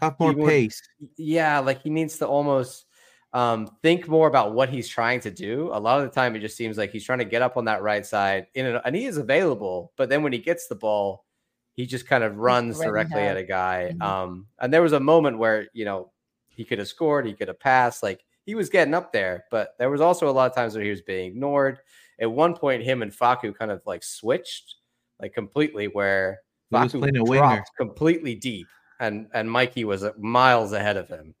have 0.00 0.18
more 0.20 0.30
he 0.30 0.36
would- 0.36 0.48
pace. 0.48 0.80
yeah, 1.16 1.58
like 1.58 1.82
he 1.82 1.90
needs 1.90 2.18
to 2.18 2.26
almost 2.26 2.86
um, 3.32 3.68
think 3.82 4.08
more 4.08 4.26
about 4.28 4.54
what 4.54 4.68
he's 4.70 4.88
trying 4.88 5.20
to 5.20 5.30
do. 5.30 5.68
A 5.72 5.78
lot 5.78 6.00
of 6.00 6.04
the 6.04 6.14
time, 6.14 6.34
it 6.34 6.38
just 6.40 6.56
seems 6.56 6.78
like 6.78 6.90
he's 6.92 7.04
trying 7.04 7.18
to 7.18 7.24
get 7.26 7.42
up 7.42 7.56
on 7.56 7.64
that 7.66 7.82
right 7.82 8.06
side, 8.06 8.46
in 8.54 8.64
an, 8.66 8.80
and 8.84 8.96
he 8.96 9.04
is 9.04 9.18
available. 9.18 9.92
But 9.96 10.08
then 10.08 10.22
when 10.22 10.32
he 10.32 10.38
gets 10.38 10.66
the 10.66 10.74
ball, 10.76 11.26
he 11.74 11.84
just 11.84 12.06
kind 12.06 12.24
of 12.24 12.38
runs 12.38 12.78
directly 12.80 13.20
at 13.20 13.36
a 13.36 13.44
guy. 13.44 13.92
Mhm. 13.94 14.02
Um, 14.02 14.46
and 14.58 14.72
there 14.72 14.82
was 14.82 14.92
a 14.94 15.00
moment 15.00 15.38
where 15.38 15.68
you 15.74 15.84
know 15.84 16.10
he 16.48 16.64
could 16.64 16.78
have 16.78 16.88
scored, 16.88 17.26
he 17.26 17.34
could 17.34 17.48
have 17.48 17.60
passed, 17.60 18.02
like 18.02 18.24
he 18.46 18.54
was 18.54 18.68
getting 18.70 18.94
up 18.94 19.12
there. 19.12 19.44
But 19.50 19.76
there 19.78 19.90
was 19.90 20.00
also 20.00 20.28
a 20.28 20.32
lot 20.32 20.50
of 20.50 20.56
times 20.56 20.74
where 20.74 20.82
he 20.84 20.90
was 20.90 21.02
being 21.02 21.26
ignored. 21.26 21.80
At 22.20 22.32
one 22.32 22.54
point, 22.54 22.82
him 22.82 23.02
and 23.02 23.12
Facu 23.12 23.54
kind 23.54 23.70
of 23.70 23.82
like 23.86 24.02
switched, 24.02 24.76
like 25.20 25.34
completely, 25.34 25.86
where 25.86 26.40
He 26.70 26.76
was 26.76 26.92
playing 26.92 27.16
a 27.16 27.24
winger. 27.24 27.40
dropped 27.40 27.70
completely 27.76 28.34
deep, 28.34 28.66
and 29.00 29.28
and 29.32 29.50
Mikey 29.50 29.84
was 29.84 30.04
uh, 30.04 30.12
miles 30.18 30.72
ahead 30.72 30.96
of 30.96 31.08
him. 31.08 31.34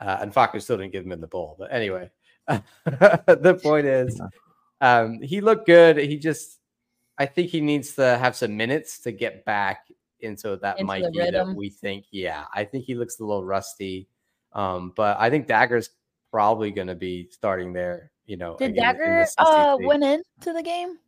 Uh, 0.00 0.18
and 0.20 0.32
Facu 0.32 0.62
still 0.62 0.76
didn't 0.76 0.92
give 0.92 1.04
him 1.04 1.12
in 1.12 1.20
the 1.20 1.26
ball. 1.26 1.56
But 1.58 1.72
anyway, 1.72 2.10
the 2.46 3.58
point 3.62 3.86
is, 3.86 4.20
um, 4.80 5.20
he 5.22 5.40
looked 5.40 5.66
good. 5.66 5.96
He 5.96 6.18
just, 6.18 6.60
I 7.18 7.26
think 7.26 7.50
he 7.50 7.60
needs 7.60 7.94
to 7.94 8.16
have 8.16 8.36
some 8.36 8.56
minutes 8.56 9.00
to 9.00 9.12
get 9.12 9.44
back 9.44 9.88
into 10.20 10.56
that 10.62 10.78
Into 10.78 10.92
the 10.92 11.00
Mikey 11.00 11.30
that 11.32 11.54
we 11.54 11.68
think. 11.68 12.04
Yeah, 12.12 12.44
I 12.54 12.64
think 12.64 12.84
he 12.84 12.94
looks 12.94 13.18
a 13.18 13.24
little 13.24 13.44
rusty. 13.44 14.08
Um, 14.52 14.92
but 14.96 15.16
I 15.18 15.30
think 15.30 15.48
Dagger's 15.48 15.90
probably 16.30 16.70
going 16.70 16.88
to 16.88 16.94
be 16.94 17.28
starting 17.30 17.72
there. 17.72 18.12
You 18.26 18.36
know, 18.36 18.56
Did 18.56 18.66
in- 18.66 18.70
in 18.70 18.76
the 18.76 18.80
Dagger 18.82 19.26
uh 19.38 19.76
CCC. 19.78 19.86
went 19.86 20.04
into 20.04 20.52
the 20.52 20.62
game? 20.62 20.98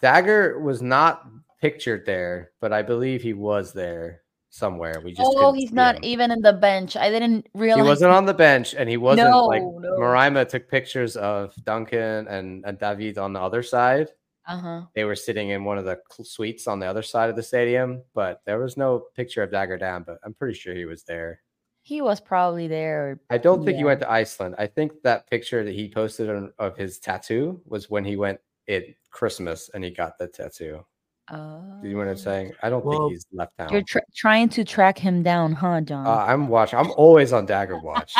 Dagger 0.00 0.58
was 0.60 0.82
not 0.82 1.24
pictured 1.64 2.04
there, 2.04 2.50
but 2.60 2.74
I 2.74 2.82
believe 2.82 3.22
he 3.22 3.32
was 3.32 3.72
there 3.72 4.20
somewhere. 4.50 5.00
We 5.02 5.12
just 5.12 5.22
Oh, 5.24 5.54
he's 5.54 5.72
not 5.72 5.96
him. 5.96 6.04
even 6.04 6.30
in 6.30 6.42
the 6.42 6.52
bench. 6.52 6.94
I 6.94 7.08
didn't 7.08 7.48
realize 7.54 7.82
He 7.82 7.88
wasn't 7.88 8.12
on 8.12 8.26
the 8.26 8.34
bench, 8.34 8.74
and 8.74 8.86
he 8.86 8.98
wasn't 8.98 9.30
no, 9.30 9.46
like 9.46 9.62
no. 9.62 9.96
Marima 9.98 10.46
took 10.46 10.68
pictures 10.68 11.16
of 11.16 11.54
Duncan 11.64 12.28
and, 12.28 12.62
and 12.66 12.78
David 12.78 13.16
on 13.16 13.32
the 13.32 13.40
other 13.40 13.62
side. 13.62 14.08
Uh-huh. 14.46 14.82
They 14.94 15.04
were 15.04 15.16
sitting 15.16 15.48
in 15.50 15.64
one 15.64 15.78
of 15.78 15.86
the 15.86 15.98
suites 16.22 16.66
on 16.66 16.80
the 16.80 16.86
other 16.86 17.00
side 17.00 17.30
of 17.30 17.36
the 17.36 17.42
stadium, 17.42 18.02
but 18.14 18.42
there 18.44 18.58
was 18.58 18.76
no 18.76 19.04
picture 19.16 19.42
of 19.42 19.50
Dagur 19.50 19.80
Dan. 19.80 20.04
But 20.06 20.18
I'm 20.22 20.34
pretty 20.34 20.58
sure 20.58 20.74
he 20.74 20.84
was 20.84 21.04
there. 21.04 21.40
He 21.80 22.02
was 22.02 22.20
probably 22.20 22.68
there. 22.68 23.20
I 23.30 23.38
don't 23.38 23.64
think 23.64 23.78
he 23.78 23.84
went 23.84 24.00
to 24.00 24.10
Iceland. 24.10 24.54
I 24.58 24.66
think 24.66 25.00
that 25.02 25.30
picture 25.30 25.64
that 25.64 25.72
he 25.72 25.88
posted 25.88 26.28
on, 26.28 26.52
of 26.58 26.76
his 26.76 26.98
tattoo 26.98 27.62
was 27.64 27.88
when 27.88 28.04
he 28.04 28.16
went 28.16 28.38
at 28.68 28.84
Christmas 29.10 29.70
and 29.72 29.82
he 29.82 29.90
got 29.90 30.18
the 30.18 30.28
tattoo. 30.28 30.84
Uh, 31.28 31.80
Do 31.80 31.88
you 31.88 31.92
know 31.94 31.98
what 32.00 32.08
I'm 32.08 32.16
saying? 32.18 32.52
I 32.62 32.68
don't 32.68 32.84
Well, 32.84 33.08
think 33.08 33.12
he's 33.12 33.26
left 33.32 33.56
town. 33.58 33.70
You're 33.72 33.82
tr- 33.82 33.98
trying 34.14 34.48
to 34.50 34.64
track 34.64 34.98
him 34.98 35.22
down, 35.22 35.52
huh, 35.54 35.80
John? 35.80 36.06
Uh, 36.06 36.10
I'm 36.28 36.48
watching. 36.48 36.78
I'm 36.78 36.90
always 36.96 37.32
on 37.32 37.46
Dagger 37.46 37.78
Watch. 37.78 38.12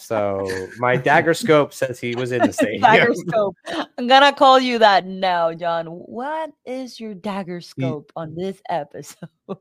so 0.00 0.46
my 0.78 0.96
Dagger 0.96 1.34
scope 1.34 1.72
says 1.72 2.00
he 2.00 2.14
was 2.16 2.32
in 2.32 2.42
the 2.42 2.52
stadium. 2.52 2.82
dagger 2.82 3.14
scope. 3.14 3.56
I'm 3.98 4.06
gonna 4.08 4.32
call 4.32 4.58
you 4.58 4.78
that 4.80 5.06
now, 5.06 5.52
John. 5.54 5.86
What 5.86 6.50
is 6.66 6.98
your 6.98 7.14
dagger 7.14 7.60
scope 7.60 8.10
on 8.16 8.34
this 8.34 8.60
episode? 8.68 9.28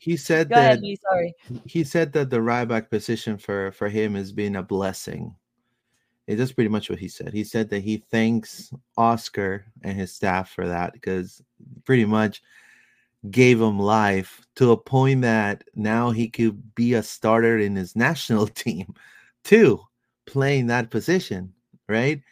He 0.00 0.16
said 0.16 0.48
Go 0.48 0.56
ahead, 0.56 0.78
that 0.78 0.82
Lee. 0.82 0.96
Sorry. 1.08 1.34
he 1.64 1.84
said 1.84 2.12
that 2.14 2.28
the 2.28 2.42
right 2.42 2.64
back 2.64 2.90
position 2.90 3.38
for 3.38 3.70
for 3.70 3.88
him 3.88 4.14
has 4.16 4.32
been 4.32 4.56
a 4.56 4.62
blessing. 4.64 5.32
Just 6.28 6.54
pretty 6.54 6.70
much 6.70 6.88
what 6.88 6.98
he 6.98 7.08
said. 7.08 7.32
He 7.32 7.44
said 7.44 7.68
that 7.70 7.82
he 7.82 7.98
thanks 8.10 8.72
Oscar 8.96 9.64
and 9.82 9.98
his 9.98 10.12
staff 10.12 10.50
for 10.50 10.68
that 10.68 10.92
because 10.92 11.42
pretty 11.84 12.04
much 12.04 12.42
gave 13.30 13.60
him 13.60 13.78
life 13.78 14.44
to 14.56 14.72
a 14.72 14.76
point 14.76 15.22
that 15.22 15.64
now 15.74 16.10
he 16.10 16.28
could 16.28 16.74
be 16.74 16.94
a 16.94 17.02
starter 17.02 17.58
in 17.58 17.76
his 17.76 17.94
national 17.96 18.46
team 18.46 18.94
too, 19.44 19.80
playing 20.26 20.68
that 20.68 20.90
position, 20.90 21.52
right? 21.88 22.22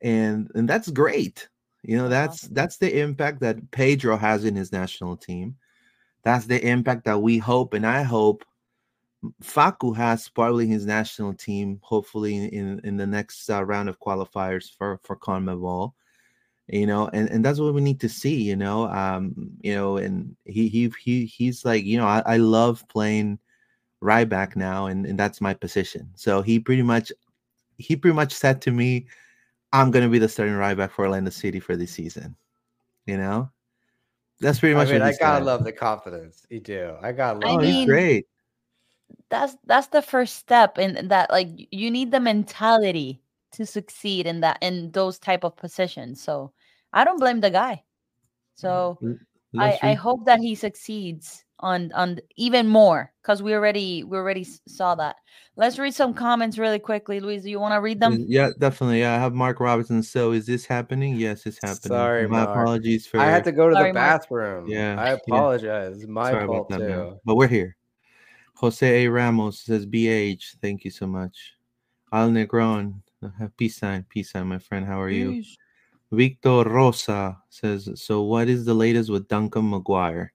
And 0.00 0.50
and 0.54 0.68
that's 0.68 0.90
great. 0.90 1.48
You 1.82 1.98
know, 1.98 2.08
that's 2.08 2.42
that's 2.42 2.78
the 2.78 3.00
impact 3.00 3.40
that 3.40 3.70
Pedro 3.70 4.16
has 4.16 4.44
in 4.44 4.56
his 4.56 4.72
national 4.72 5.16
team. 5.16 5.56
That's 6.22 6.46
the 6.46 6.66
impact 6.66 7.04
that 7.04 7.20
we 7.20 7.38
hope 7.38 7.74
and 7.74 7.86
I 7.86 8.02
hope 8.02 8.44
Facu 9.42 9.96
has 9.96 10.28
probably 10.28 10.66
his 10.66 10.86
national 10.86 11.34
team, 11.34 11.80
hopefully 11.82 12.36
in, 12.36 12.48
in, 12.50 12.80
in 12.84 12.96
the 12.96 13.06
next 13.06 13.48
uh, 13.50 13.64
round 13.64 13.88
of 13.88 14.00
qualifiers 14.00 14.70
for 14.76 14.98
for 15.02 15.16
CONMEBOL. 15.16 15.92
You 16.68 16.86
know, 16.86 17.08
and, 17.12 17.28
and 17.28 17.44
that's 17.44 17.58
what 17.58 17.74
we 17.74 17.82
need 17.82 18.00
to 18.00 18.08
see. 18.08 18.42
You 18.42 18.56
know, 18.56 18.88
um, 18.88 19.50
you 19.60 19.74
know, 19.74 19.98
and 19.98 20.34
he 20.44 20.68
he 20.68 20.90
he 20.98 21.26
he's 21.26 21.64
like, 21.64 21.84
you 21.84 21.98
know, 21.98 22.06
I, 22.06 22.22
I 22.24 22.36
love 22.38 22.82
playing 22.88 23.38
right 24.00 24.28
back 24.28 24.56
now, 24.56 24.86
and, 24.86 25.04
and 25.06 25.18
that's 25.18 25.40
my 25.40 25.52
position. 25.54 26.10
So 26.14 26.42
he 26.42 26.58
pretty 26.58 26.82
much 26.82 27.12
he 27.76 27.96
pretty 27.96 28.14
much 28.14 28.32
said 28.32 28.62
to 28.62 28.70
me, 28.70 29.06
I'm 29.72 29.90
gonna 29.90 30.08
be 30.08 30.18
the 30.18 30.28
starting 30.28 30.54
right 30.54 30.76
back 30.76 30.92
for 30.92 31.04
Orlando 31.04 31.30
City 31.30 31.60
for 31.60 31.76
this 31.76 31.92
season. 31.92 32.34
You 33.06 33.18
know, 33.18 33.50
that's 34.40 34.58
pretty 34.60 34.74
I 34.74 34.78
much. 34.78 34.88
mean, 34.88 35.00
what 35.00 35.08
I 35.08 35.12
he 35.12 35.18
gotta 35.18 35.38
said. 35.40 35.46
love 35.46 35.64
the 35.64 35.72
confidence. 35.72 36.46
You 36.48 36.60
do. 36.60 36.94
I 37.02 37.12
gotta 37.12 37.46
I 37.46 37.50
love. 37.50 37.58
Oh, 37.58 37.60
that. 37.60 37.66
he's 37.66 37.86
great. 37.86 38.26
That's 39.30 39.56
that's 39.64 39.88
the 39.88 40.02
first 40.02 40.36
step 40.36 40.78
in 40.78 41.08
that. 41.08 41.30
Like 41.30 41.48
you 41.70 41.90
need 41.90 42.10
the 42.10 42.20
mentality 42.20 43.20
to 43.52 43.66
succeed 43.66 44.26
in 44.26 44.40
that 44.40 44.58
in 44.60 44.90
those 44.92 45.18
type 45.18 45.44
of 45.44 45.56
positions. 45.56 46.20
So 46.20 46.52
I 46.92 47.04
don't 47.04 47.18
blame 47.20 47.40
the 47.40 47.50
guy. 47.50 47.84
So 48.56 48.98
L- 49.02 49.16
I, 49.56 49.64
let's 49.66 49.82
I 49.82 49.94
hope 49.94 50.24
that 50.26 50.40
he 50.40 50.54
succeeds 50.54 51.44
on 51.60 51.92
on 51.92 52.18
even 52.36 52.68
more 52.68 53.12
because 53.22 53.42
we 53.42 53.54
already 53.54 54.04
we 54.04 54.16
already 54.16 54.46
saw 54.66 54.94
that. 54.96 55.16
Let's 55.56 55.78
read 55.78 55.94
some 55.94 56.14
comments 56.14 56.58
really 56.58 56.78
quickly. 56.78 57.20
Luis, 57.20 57.42
do 57.42 57.50
you 57.50 57.60
want 57.60 57.72
to 57.74 57.80
read 57.80 58.00
them? 58.00 58.26
Yeah, 58.28 58.50
definitely. 58.58 59.00
Yeah, 59.00 59.14
I 59.14 59.18
have 59.18 59.34
Mark 59.34 59.60
robinson 59.60 60.02
So 60.02 60.32
is 60.32 60.46
this 60.46 60.66
happening? 60.66 61.16
Yes, 61.16 61.46
it's 61.46 61.58
happening. 61.62 61.96
Sorry, 61.96 62.28
my 62.28 62.42
Mark. 62.42 62.50
apologies 62.50 63.06
for 63.06 63.20
I 63.20 63.30
had 63.30 63.44
to 63.44 63.52
go 63.52 63.68
to 63.68 63.74
Sorry, 63.74 63.88
the 63.92 63.94
Mark. 63.94 64.22
bathroom. 64.22 64.70
Yeah, 64.70 64.96
I 64.98 65.08
yeah. 65.08 65.14
apologize. 65.14 66.06
My 66.06 66.30
Sorry 66.30 66.46
fault 66.46 66.68
about 66.68 66.68
that, 66.70 66.80
man. 66.80 67.06
too. 67.12 67.20
But 67.24 67.36
we're 67.36 67.48
here. 67.48 67.76
Jose 68.64 69.04
A. 69.04 69.10
Ramos 69.10 69.60
says 69.60 69.84
BH. 69.84 70.56
Thank 70.62 70.86
you 70.86 70.90
so 70.90 71.06
much. 71.06 71.52
Al 72.10 72.30
Negron. 72.30 72.94
uh, 73.22 73.28
Peace 73.58 73.76
sign. 73.76 74.06
Peace 74.08 74.32
sign, 74.32 74.46
my 74.46 74.58
friend. 74.58 74.86
How 74.86 75.02
are 75.02 75.10
you? 75.10 75.36
Victor 76.10 76.64
Rosa 76.64 77.36
says, 77.50 77.90
So 77.96 78.22
what 78.22 78.48
is 78.48 78.64
the 78.64 78.72
latest 78.72 79.10
with 79.10 79.28
Duncan 79.28 79.70
McGuire? 79.70 80.30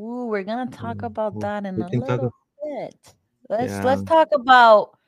Ooh, 0.00 0.26
we're 0.26 0.42
gonna 0.42 0.66
talk 0.66 0.96
Mm, 0.96 1.06
about 1.06 1.38
that 1.40 1.66
in 1.66 1.80
a 1.80 1.88
little 1.88 2.32
bit. 2.64 3.14
Let's 3.48 3.84
let's 3.84 4.02
talk 4.02 4.26
about 4.34 4.98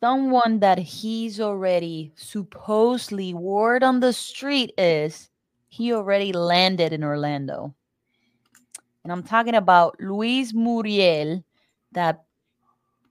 someone 0.00 0.58
that 0.58 0.78
he's 0.78 1.40
already 1.40 2.12
supposedly 2.16 3.32
word 3.32 3.84
on 3.84 4.00
the 4.00 4.12
street 4.12 4.72
is 4.76 5.30
he 5.68 5.92
already 5.92 6.32
landed 6.32 6.92
in 6.92 7.04
Orlando. 7.04 7.76
And 9.04 9.12
I'm 9.12 9.22
talking 9.22 9.54
about 9.54 10.00
Luis 10.00 10.52
Muriel 10.52 11.44
that 11.96 12.24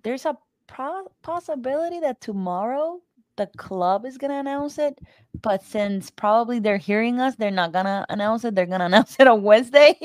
there's 0.03 0.25
a 0.25 0.37
pro- 0.67 1.11
possibility 1.23 1.99
that 1.99 2.21
tomorrow 2.21 3.01
the 3.35 3.47
club 3.57 4.05
is 4.05 4.17
going 4.17 4.31
to 4.31 4.37
announce 4.37 4.77
it, 4.77 4.97
but 5.41 5.61
since 5.61 6.09
probably 6.09 6.59
they're 6.59 6.77
hearing 6.77 7.19
us, 7.19 7.35
they're 7.35 7.51
not 7.51 7.73
going 7.73 7.85
to 7.85 8.05
announce 8.09 8.45
it. 8.45 8.55
They're 8.55 8.65
going 8.65 8.79
to 8.85 8.85
announce 8.85 9.17
it 9.19 9.27
on 9.27 9.43
Wednesday. 9.43 9.97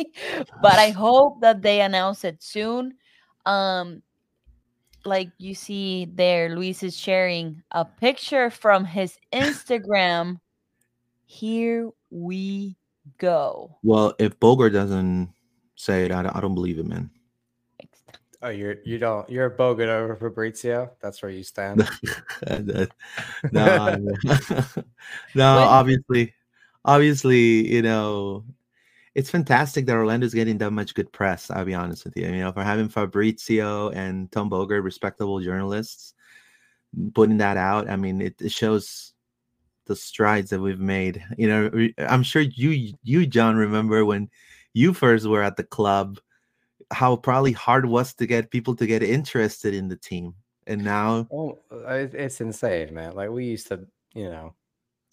but 0.61 0.79
I 0.79 0.91
hope 1.07 1.41
that 1.43 1.63
they 1.63 1.81
announce 1.83 2.25
it 2.25 2.43
soon. 2.43 2.95
Um 3.47 4.03
like 5.07 5.31
you 5.39 5.55
see 5.55 6.07
there 6.13 6.55
Luis 6.55 6.83
is 6.83 6.95
sharing 6.95 7.63
a 7.71 7.87
picture 7.87 8.51
from 8.51 8.85
his 8.85 9.17
Instagram. 9.33 10.39
Here 11.25 11.89
we 12.11 12.77
go. 13.17 13.79
Well, 13.83 14.15
if 14.19 14.39
Bogert 14.41 14.75
doesn't 14.75 15.33
say 15.75 16.05
it, 16.05 16.13
I 16.13 16.23
don't, 16.23 16.37
I 16.37 16.41
don't 16.41 16.55
believe 16.55 16.79
it, 16.79 16.87
man. 16.87 17.11
Oh, 18.43 18.49
you're 18.49 18.77
you 18.85 18.99
don't 18.99 19.29
you're 19.29 19.47
a 19.47 19.57
Bogert 19.57 19.89
over 19.89 20.17
Fabrizio. 20.17 20.91
That's 21.01 21.23
where 21.23 21.31
you 21.31 21.43
stand. 21.45 21.89
no, 22.49 22.87
no, 23.53 23.97
no, 25.35 25.59
obviously, 25.59 26.35
obviously, 26.85 27.73
you 27.73 27.83
know, 27.83 28.45
it's 29.15 29.31
fantastic 29.31 29.87
that 29.87 29.97
Orlando's 29.97 30.35
getting 30.35 30.59
that 30.59 30.71
much 30.71 30.95
good 30.95 31.13
press. 31.13 31.51
I'll 31.51 31.65
be 31.65 31.75
honest 31.75 32.05
with 32.05 32.17
you. 32.17 32.27
You 32.27 32.41
know, 32.41 32.53
for 32.53 32.63
having 32.63 32.89
Fabrizio 32.89 33.91
and 33.91 34.31
Tom 34.33 34.49
Bogert, 34.49 34.85
respectable 34.85 35.41
journalists, 35.41 36.15
putting 37.15 37.39
that 37.39 37.57
out. 37.57 37.91
I 37.91 37.97
mean, 37.97 38.21
it, 38.21 38.41
it 38.41 38.53
shows 38.53 39.13
the 39.87 39.97
strides 39.97 40.51
that 40.51 40.61
we've 40.61 40.81
made. 40.81 41.23
You 41.37 41.49
know, 41.49 41.89
I'm 41.99 42.23
sure 42.23 42.43
you, 42.43 42.95
you, 43.03 43.27
John, 43.27 43.57
remember 43.57 44.05
when 44.05 44.31
you 44.73 44.95
first 44.95 45.27
were 45.27 45.43
at 45.43 45.57
the 45.57 45.65
club, 45.65 46.21
how 46.91 47.17
probably 47.17 47.53
hard 47.53 47.85
it 47.85 47.89
was 47.89 48.15
to 48.15 48.27
get 48.27 48.51
people 48.51 48.75
to 48.77 48.87
get 48.87 49.03
interested 49.03 49.75
in 49.75 49.89
the 49.89 49.97
team. 49.97 50.35
And 50.67 50.85
now, 50.85 51.27
Well, 51.31 51.59
uh, 51.73 52.07
it's 52.13 52.41
insane, 52.41 52.95
man. 52.95 53.15
Like 53.15 53.31
we 53.31 53.45
used 53.47 53.69
to, 53.69 53.87
you 54.15 54.29
know, 54.29 54.55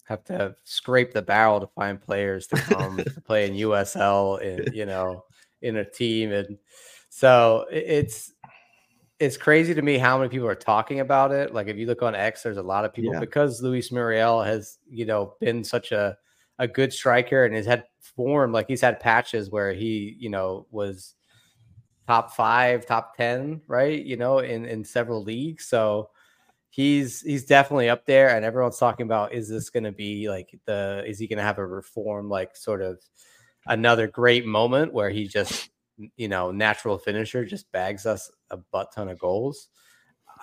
have 0.06 0.24
to 0.26 0.56
scrape 0.64 1.14
the 1.14 1.22
barrel 1.22 1.60
to 1.60 1.68
find 1.68 2.00
players 2.02 2.48
to 2.48 2.56
come 2.58 2.98
to 2.98 3.22
play 3.26 3.48
in 3.48 3.56
USL 3.56 4.42
and 4.42 4.74
you 4.74 4.86
know 4.86 5.24
in 5.62 5.78
a 5.78 5.86
team, 5.86 6.32
and 6.32 6.58
so 7.10 7.66
it's 7.72 8.34
it's 9.20 9.38
crazy 9.38 9.74
to 9.74 9.82
me 9.82 9.98
how 9.98 10.18
many 10.18 10.30
people 10.30 10.48
are 10.48 10.56
talking 10.56 11.00
about 11.00 11.32
it. 11.32 11.54
Like 11.54 11.68
if 11.68 11.78
you 11.78 11.88
look 11.88 12.04
on 12.04 12.14
X, 12.16 12.44
there's 12.44 12.58
a 12.58 12.64
lot 12.64 12.86
of 12.86 12.94
people 12.94 13.14
Yeah. 13.14 13.20
because 13.20 13.62
Luis 13.62 13.92
Muriel 13.92 14.44
has 14.44 14.78
you 14.90 15.06
know 15.06 15.34
been 15.40 15.64
such 15.64 15.92
a 15.92 16.18
a 16.60 16.68
good 16.68 16.92
striker 16.94 17.46
and 17.46 17.54
has 17.56 17.66
had 17.66 17.84
form 18.00 18.52
like 18.52 18.68
he's 18.68 18.82
had 18.82 19.00
patches 19.00 19.50
where 19.52 19.74
he 19.74 20.16
you 20.20 20.30
know 20.30 20.66
was 20.72 21.16
top 22.08 22.32
five, 22.34 22.86
top 22.86 23.16
ten, 23.18 23.62
right? 23.68 24.04
You 24.04 24.18
know, 24.18 24.40
in 24.40 24.66
in 24.66 24.84
several 24.84 25.24
leagues. 25.24 25.68
So 25.68 26.10
he's 26.70 27.22
he's 27.22 27.46
definitely 27.46 27.90
up 27.90 28.06
there, 28.06 28.30
and 28.36 28.46
everyone's 28.46 28.78
talking 28.78 29.06
about 29.06 29.34
is 29.34 29.50
this 29.50 29.70
going 29.70 29.84
to 29.84 29.92
be 29.92 30.30
like 30.30 30.58
the 30.66 31.04
is 31.06 31.20
he 31.20 31.28
going 31.28 31.38
to 31.38 31.44
have 31.44 31.60
a 31.60 31.66
reform 31.66 32.30
like 32.30 32.56
sort 32.56 32.82
of 32.82 33.00
another 33.68 34.08
great 34.08 34.46
moment 34.46 34.94
where 34.94 35.10
he 35.10 35.28
just 35.28 35.70
you 36.16 36.28
know 36.28 36.52
natural 36.52 36.98
finisher 36.98 37.44
just 37.46 37.72
bags 37.72 38.06
us 38.06 38.32
a 38.52 38.58
butt 38.58 38.92
ton 38.94 39.10
of 39.10 39.20
goals. 39.20 39.68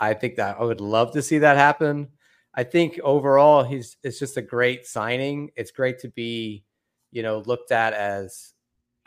I 0.01 0.15
think 0.15 0.37
that 0.37 0.59
I 0.61 0.65
would 0.65 0.81
love 0.81 1.13
to 1.13 1.23
see 1.23 1.39
that 1.39 1.57
happen. 1.57 2.09
I 2.55 2.65
think 2.65 3.01
overall 3.03 3.65
he's 3.65 3.97
it's 4.03 4.19
just 4.19 4.37
a 4.37 4.43
great 4.43 4.87
signing. 4.87 5.51
It's 5.57 5.71
great 5.71 5.99
to 6.01 6.09
be, 6.09 6.65
you 7.11 7.23
know, 7.23 7.39
looked 7.47 7.73
at 7.73 7.95
as 7.95 8.54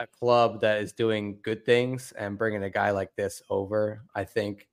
a 0.00 0.06
club 0.06 0.60
that 0.60 0.80
is 0.80 0.92
doing 0.92 1.38
good 1.42 1.64
things 1.64 2.12
and 2.16 2.38
bringing 2.38 2.62
a 2.62 2.70
guy 2.70 2.90
like 2.90 3.14
this 3.16 3.42
over. 3.50 4.02
I 4.14 4.24
think 4.24 4.68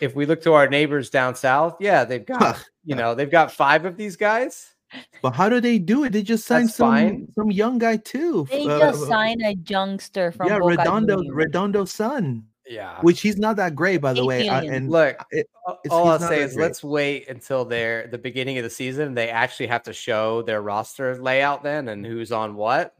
if 0.00 0.14
we 0.14 0.26
look 0.26 0.42
to 0.42 0.54
our 0.54 0.68
neighbors 0.68 1.10
down 1.10 1.34
south, 1.34 1.76
yeah, 1.80 2.04
they've 2.04 2.24
got, 2.24 2.62
you 2.84 2.94
know, 2.96 3.14
they've 3.14 3.30
got 3.30 3.52
five 3.52 3.84
of 3.84 3.96
these 3.96 4.16
guys. 4.16 4.74
but 5.22 5.34
how 5.34 5.48
do 5.48 5.60
they 5.60 5.78
do 5.78 6.04
it? 6.04 6.12
They 6.12 6.22
just 6.22 6.46
signed 6.46 6.68
That's 6.68 6.76
some 6.76 6.90
fine. 6.90 7.28
some 7.34 7.50
young 7.50 7.78
guy 7.78 7.96
too. 7.98 8.46
They 8.50 8.66
uh, 8.66 8.78
just 8.78 9.06
signed 9.06 9.42
a 9.44 9.54
youngster 9.68 10.32
from 10.32 10.48
yeah, 10.48 10.58
Boca 10.58 10.76
Redondo, 10.78 11.16
Juniors. 11.22 11.34
Redondo's 11.36 11.92
son, 11.92 12.44
Yeah. 12.66 12.98
which 13.02 13.20
he's 13.20 13.36
not 13.36 13.56
that 13.56 13.74
great, 13.76 14.00
by 14.00 14.14
the 14.14 14.24
way. 14.24 14.48
uh, 14.48 14.62
and 14.62 14.90
Look, 14.90 15.16
it- 15.30 15.48
all 15.90 16.08
I'll 16.08 16.18
say 16.18 16.40
is 16.40 16.54
great. 16.54 16.64
let's 16.64 16.82
wait 16.82 17.28
until 17.28 17.64
they're 17.64 18.08
the 18.08 18.18
beginning 18.18 18.58
of 18.58 18.64
the 18.64 18.70
season. 18.70 19.14
They 19.14 19.28
actually 19.28 19.68
have 19.68 19.84
to 19.84 19.92
show 19.92 20.42
their 20.42 20.60
roster 20.62 21.16
layout 21.22 21.62
then 21.62 21.86
and 21.88 22.04
who's 22.04 22.32
on 22.32 22.56
what. 22.56 22.94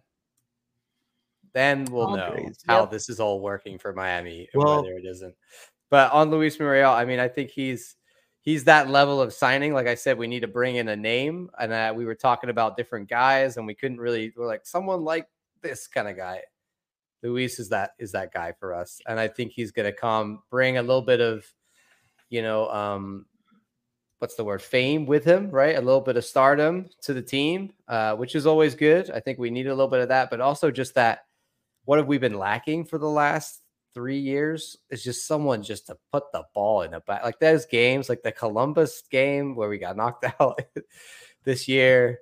Then 1.52 1.84
we'll 1.86 2.16
know 2.16 2.36
how 2.66 2.80
yep. 2.80 2.90
this 2.90 3.08
is 3.08 3.20
all 3.20 3.40
working 3.40 3.78
for 3.78 3.92
Miami 3.92 4.48
Well- 4.54 4.82
whether 4.82 4.96
it 4.96 5.04
isn't. 5.04 5.34
But 5.90 6.12
on 6.12 6.30
Luis 6.30 6.58
Muriel, 6.58 6.92
I 6.92 7.04
mean, 7.04 7.18
I 7.18 7.26
think 7.26 7.50
he's 7.50 7.96
he's 8.42 8.64
that 8.64 8.88
level 8.88 9.20
of 9.20 9.32
signing. 9.32 9.74
Like 9.74 9.86
I 9.86 9.94
said, 9.94 10.16
we 10.16 10.26
need 10.26 10.40
to 10.40 10.48
bring 10.48 10.76
in 10.76 10.88
a 10.88 10.96
name, 10.96 11.50
and 11.58 11.72
uh, 11.72 11.92
we 11.94 12.04
were 12.04 12.14
talking 12.14 12.50
about 12.50 12.76
different 12.76 13.08
guys, 13.08 13.56
and 13.56 13.66
we 13.66 13.74
couldn't 13.74 13.98
really. 13.98 14.32
We're 14.36 14.46
like 14.46 14.64
someone 14.64 15.02
like 15.02 15.26
this 15.62 15.86
kind 15.86 16.08
of 16.08 16.16
guy. 16.16 16.42
Luis 17.22 17.58
is 17.58 17.68
that 17.70 17.90
is 17.98 18.12
that 18.12 18.32
guy 18.32 18.52
for 18.58 18.72
us, 18.72 19.00
and 19.06 19.18
I 19.18 19.28
think 19.28 19.52
he's 19.52 19.72
going 19.72 19.86
to 19.86 19.92
come 19.92 20.42
bring 20.50 20.78
a 20.78 20.82
little 20.82 21.02
bit 21.02 21.20
of, 21.20 21.44
you 22.30 22.42
know, 22.42 22.68
um, 22.70 23.26
what's 24.20 24.36
the 24.36 24.44
word, 24.44 24.62
fame 24.62 25.06
with 25.06 25.24
him, 25.24 25.50
right? 25.50 25.76
A 25.76 25.80
little 25.80 26.00
bit 26.00 26.16
of 26.16 26.24
stardom 26.24 26.88
to 27.02 27.12
the 27.12 27.22
team, 27.22 27.72
uh, 27.88 28.14
which 28.16 28.34
is 28.34 28.46
always 28.46 28.74
good. 28.74 29.10
I 29.10 29.20
think 29.20 29.38
we 29.38 29.50
need 29.50 29.66
a 29.66 29.74
little 29.74 29.90
bit 29.90 30.00
of 30.00 30.08
that, 30.08 30.30
but 30.30 30.40
also 30.40 30.70
just 30.70 30.94
that. 30.94 31.24
What 31.90 31.98
have 31.98 32.06
we 32.06 32.18
been 32.18 32.38
lacking 32.38 32.84
for 32.84 32.98
the 32.98 33.08
last 33.08 33.62
three 33.94 34.20
years? 34.20 34.76
Is 34.90 35.02
just 35.02 35.26
someone 35.26 35.60
just 35.60 35.88
to 35.88 35.98
put 36.12 36.30
the 36.32 36.44
ball 36.54 36.82
in 36.82 36.92
the 36.92 37.00
back, 37.00 37.24
like 37.24 37.40
those 37.40 37.66
games, 37.66 38.08
like 38.08 38.22
the 38.22 38.30
Columbus 38.30 39.02
game 39.10 39.56
where 39.56 39.68
we 39.68 39.76
got 39.76 39.96
knocked 39.96 40.24
out 40.40 40.62
this 41.42 41.66
year 41.66 42.20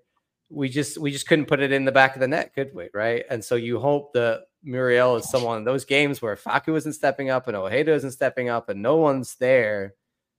we 0.48 0.70
just 0.70 0.96
we 0.96 1.10
just 1.10 1.28
couldn't 1.28 1.44
put 1.44 1.60
it 1.60 1.70
in 1.70 1.84
the 1.84 1.92
back 1.92 2.14
of 2.14 2.20
the 2.20 2.28
net, 2.28 2.54
could 2.54 2.74
we? 2.74 2.88
Right. 2.94 3.26
And 3.28 3.44
so 3.44 3.56
you 3.56 3.78
hope 3.78 4.14
that 4.14 4.44
Muriel 4.62 5.16
is 5.16 5.28
someone 5.28 5.58
in 5.58 5.64
those 5.64 5.84
games 5.84 6.22
where 6.22 6.34
Facu 6.34 6.74
isn't 6.74 6.94
stepping 6.94 7.28
up 7.28 7.46
and 7.46 7.54
Ojeda 7.54 7.92
isn't 7.92 8.12
stepping 8.12 8.48
up 8.48 8.70
and 8.70 8.80
no 8.80 8.96
one's 8.96 9.34
there. 9.34 9.96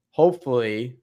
Hopefully, 0.09 0.97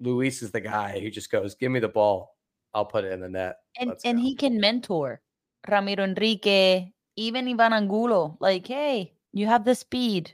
Luis 0.00 0.42
is 0.42 0.50
the 0.50 0.60
guy 0.60 0.98
who 0.98 1.08
just 1.08 1.30
goes, 1.30 1.54
"Give 1.54 1.70
me 1.70 1.78
the 1.78 1.88
ball, 1.88 2.36
I'll 2.74 2.84
put 2.84 3.04
it 3.04 3.12
in 3.12 3.20
the 3.20 3.28
net." 3.28 3.58
and 3.78 3.90
Let's 3.90 4.04
and 4.04 4.18
go. 4.18 4.22
he 4.24 4.34
can 4.34 4.58
mentor 4.58 5.20
Ramiro 5.68 6.02
Enrique, 6.02 6.90
even 7.20 7.46
Ivan 7.48 7.72
Angulo. 7.72 8.36
Like, 8.40 8.66
hey, 8.66 9.12
you 9.32 9.46
have 9.46 9.64
the 9.64 9.74
speed. 9.74 10.32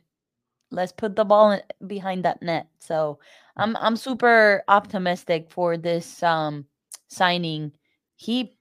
Let's 0.70 0.92
put 0.92 1.16
the 1.16 1.24
ball 1.24 1.52
in, 1.52 1.62
behind 1.86 2.24
that 2.24 2.42
net. 2.42 2.68
So 2.78 3.18
I'm 3.56 3.76
I'm 3.76 3.96
super 3.96 4.62
optimistic 4.68 5.50
for 5.50 5.76
this 5.76 6.22
um 6.22 6.66
signing. 7.08 7.72
He 8.16 8.56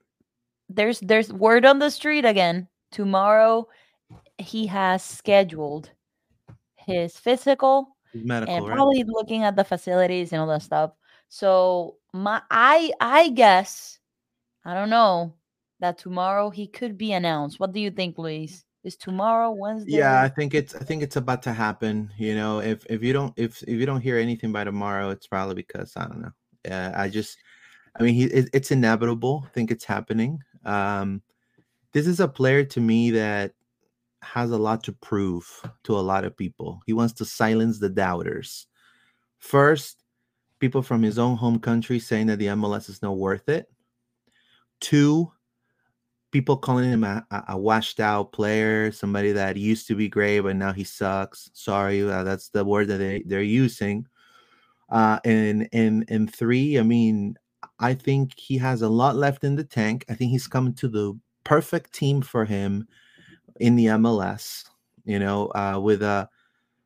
there's 0.70 1.00
there's 1.00 1.32
word 1.32 1.66
on 1.66 1.80
the 1.80 1.90
street 1.90 2.26
again. 2.26 2.68
Tomorrow 2.92 3.68
he 4.38 4.68
has 4.68 5.04
scheduled 5.04 5.92
his 6.76 7.18
physical 7.18 7.98
medical, 8.14 8.56
and 8.56 8.68
right? 8.68 8.76
probably 8.76 9.04
looking 9.08 9.44
at 9.44 9.56
the 9.56 9.64
facilities 9.64 10.32
and 10.32 10.42
all 10.42 10.48
that 10.48 10.62
stuff. 10.62 10.92
So 11.30 11.98
my 12.14 12.42
I 12.52 12.92
I 13.00 13.30
guess 13.30 14.00
I 14.64 14.74
don't 14.74 14.90
know 14.90 15.34
that 15.80 15.98
tomorrow 15.98 16.50
he 16.50 16.68
could 16.68 16.98
be 16.98 17.14
announced. 17.14 17.60
What 17.60 17.74
do 17.74 17.80
you 17.80 17.92
think, 17.92 18.18
Luis? 18.18 18.64
Is 18.84 18.96
tomorrow 18.96 19.52
Wednesday? 19.52 19.98
Yeah, 19.98 20.22
I 20.22 20.30
think 20.30 20.54
it's 20.54 20.76
I 20.76 20.84
think 20.84 21.02
it's 21.02 21.16
about 21.16 21.42
to 21.44 21.54
happen. 21.54 22.12
You 22.20 22.36
know, 22.36 22.60
if 22.60 22.86
if 22.88 23.02
you 23.04 23.14
don't 23.14 23.34
if 23.36 23.64
if 23.64 23.70
you 23.70 23.86
don't 23.86 24.02
hear 24.02 24.20
anything 24.20 24.52
by 24.52 24.64
tomorrow, 24.64 25.10
it's 25.10 25.26
probably 25.26 25.56
because 25.56 25.94
I 25.98 26.08
don't 26.08 26.22
know. 26.22 26.32
Uh, 26.72 26.92
I 26.96 27.10
just, 27.10 27.38
I 28.00 28.04
mean, 28.04 28.14
he 28.14 28.26
it, 28.26 28.50
it's 28.54 28.70
inevitable. 28.70 29.44
I 29.46 29.50
think 29.50 29.72
it's 29.72 29.86
happening. 29.86 30.40
Um, 30.66 31.24
this 31.94 32.06
is 32.06 32.20
a 32.20 32.28
player 32.28 32.64
to 32.64 32.80
me 32.80 33.10
that 33.12 33.54
has 34.22 34.52
a 34.52 34.58
lot 34.58 34.84
to 34.84 34.92
prove 34.92 35.48
to 35.84 35.98
a 35.98 36.02
lot 36.02 36.24
of 36.24 36.38
people. 36.38 36.82
He 36.86 36.94
wants 36.94 37.14
to 37.16 37.26
silence 37.26 37.80
the 37.80 37.90
doubters. 37.90 38.68
First, 39.40 40.04
people 40.60 40.82
from 40.82 41.02
his 41.02 41.18
own 41.18 41.38
home 41.38 41.60
country 41.60 42.00
saying 42.00 42.28
that 42.28 42.40
the 42.40 42.48
MLS 42.48 42.90
is 42.90 43.02
not 43.02 43.18
worth 43.18 43.50
it. 43.50 43.72
Two, 44.80 45.32
people 46.36 46.58
calling 46.58 46.92
him 46.92 47.06
a, 47.06 47.26
a, 47.48 47.58
washed 47.58 48.02
out 48.02 48.34
player, 48.34 48.92
somebody 48.92 49.32
that 49.32 49.56
used 49.56 49.88
to 49.88 49.96
be 49.96 50.10
great, 50.10 50.42
but 50.42 50.54
now 50.54 50.74
he 50.74 50.84
sucks. 50.84 51.50
Sorry, 51.54 52.02
uh, 52.04 52.26
that's 52.26 52.50
the 52.50 52.66
word 52.66 52.90
that 52.90 52.98
they, 52.98 53.24
they're 53.26 53.42
using. 53.42 54.06
Uh, 54.90 55.18
and 55.24 55.70
and 55.72 56.04
and 56.10 56.36
three, 56.36 56.78
I 56.78 56.84
mean, 56.84 57.36
I 57.80 57.94
think 57.94 58.38
he 58.38 58.58
has 58.58 58.82
a 58.82 58.90
lot 58.90 59.16
left 59.16 59.46
in 59.46 59.56
the 59.56 59.64
tank. 59.64 60.04
I 60.10 60.14
think 60.14 60.32
he's 60.32 60.46
coming 60.46 60.74
to 60.74 60.90
the 60.90 61.18
perfect 61.46 61.94
team 61.94 62.22
for 62.22 62.44
him 62.44 62.86
in 63.62 63.78
the 63.78 63.86
MLS. 63.86 64.66
You 65.06 65.20
know, 65.20 65.48
uh, 65.56 65.80
with 65.82 66.04
a 66.04 66.28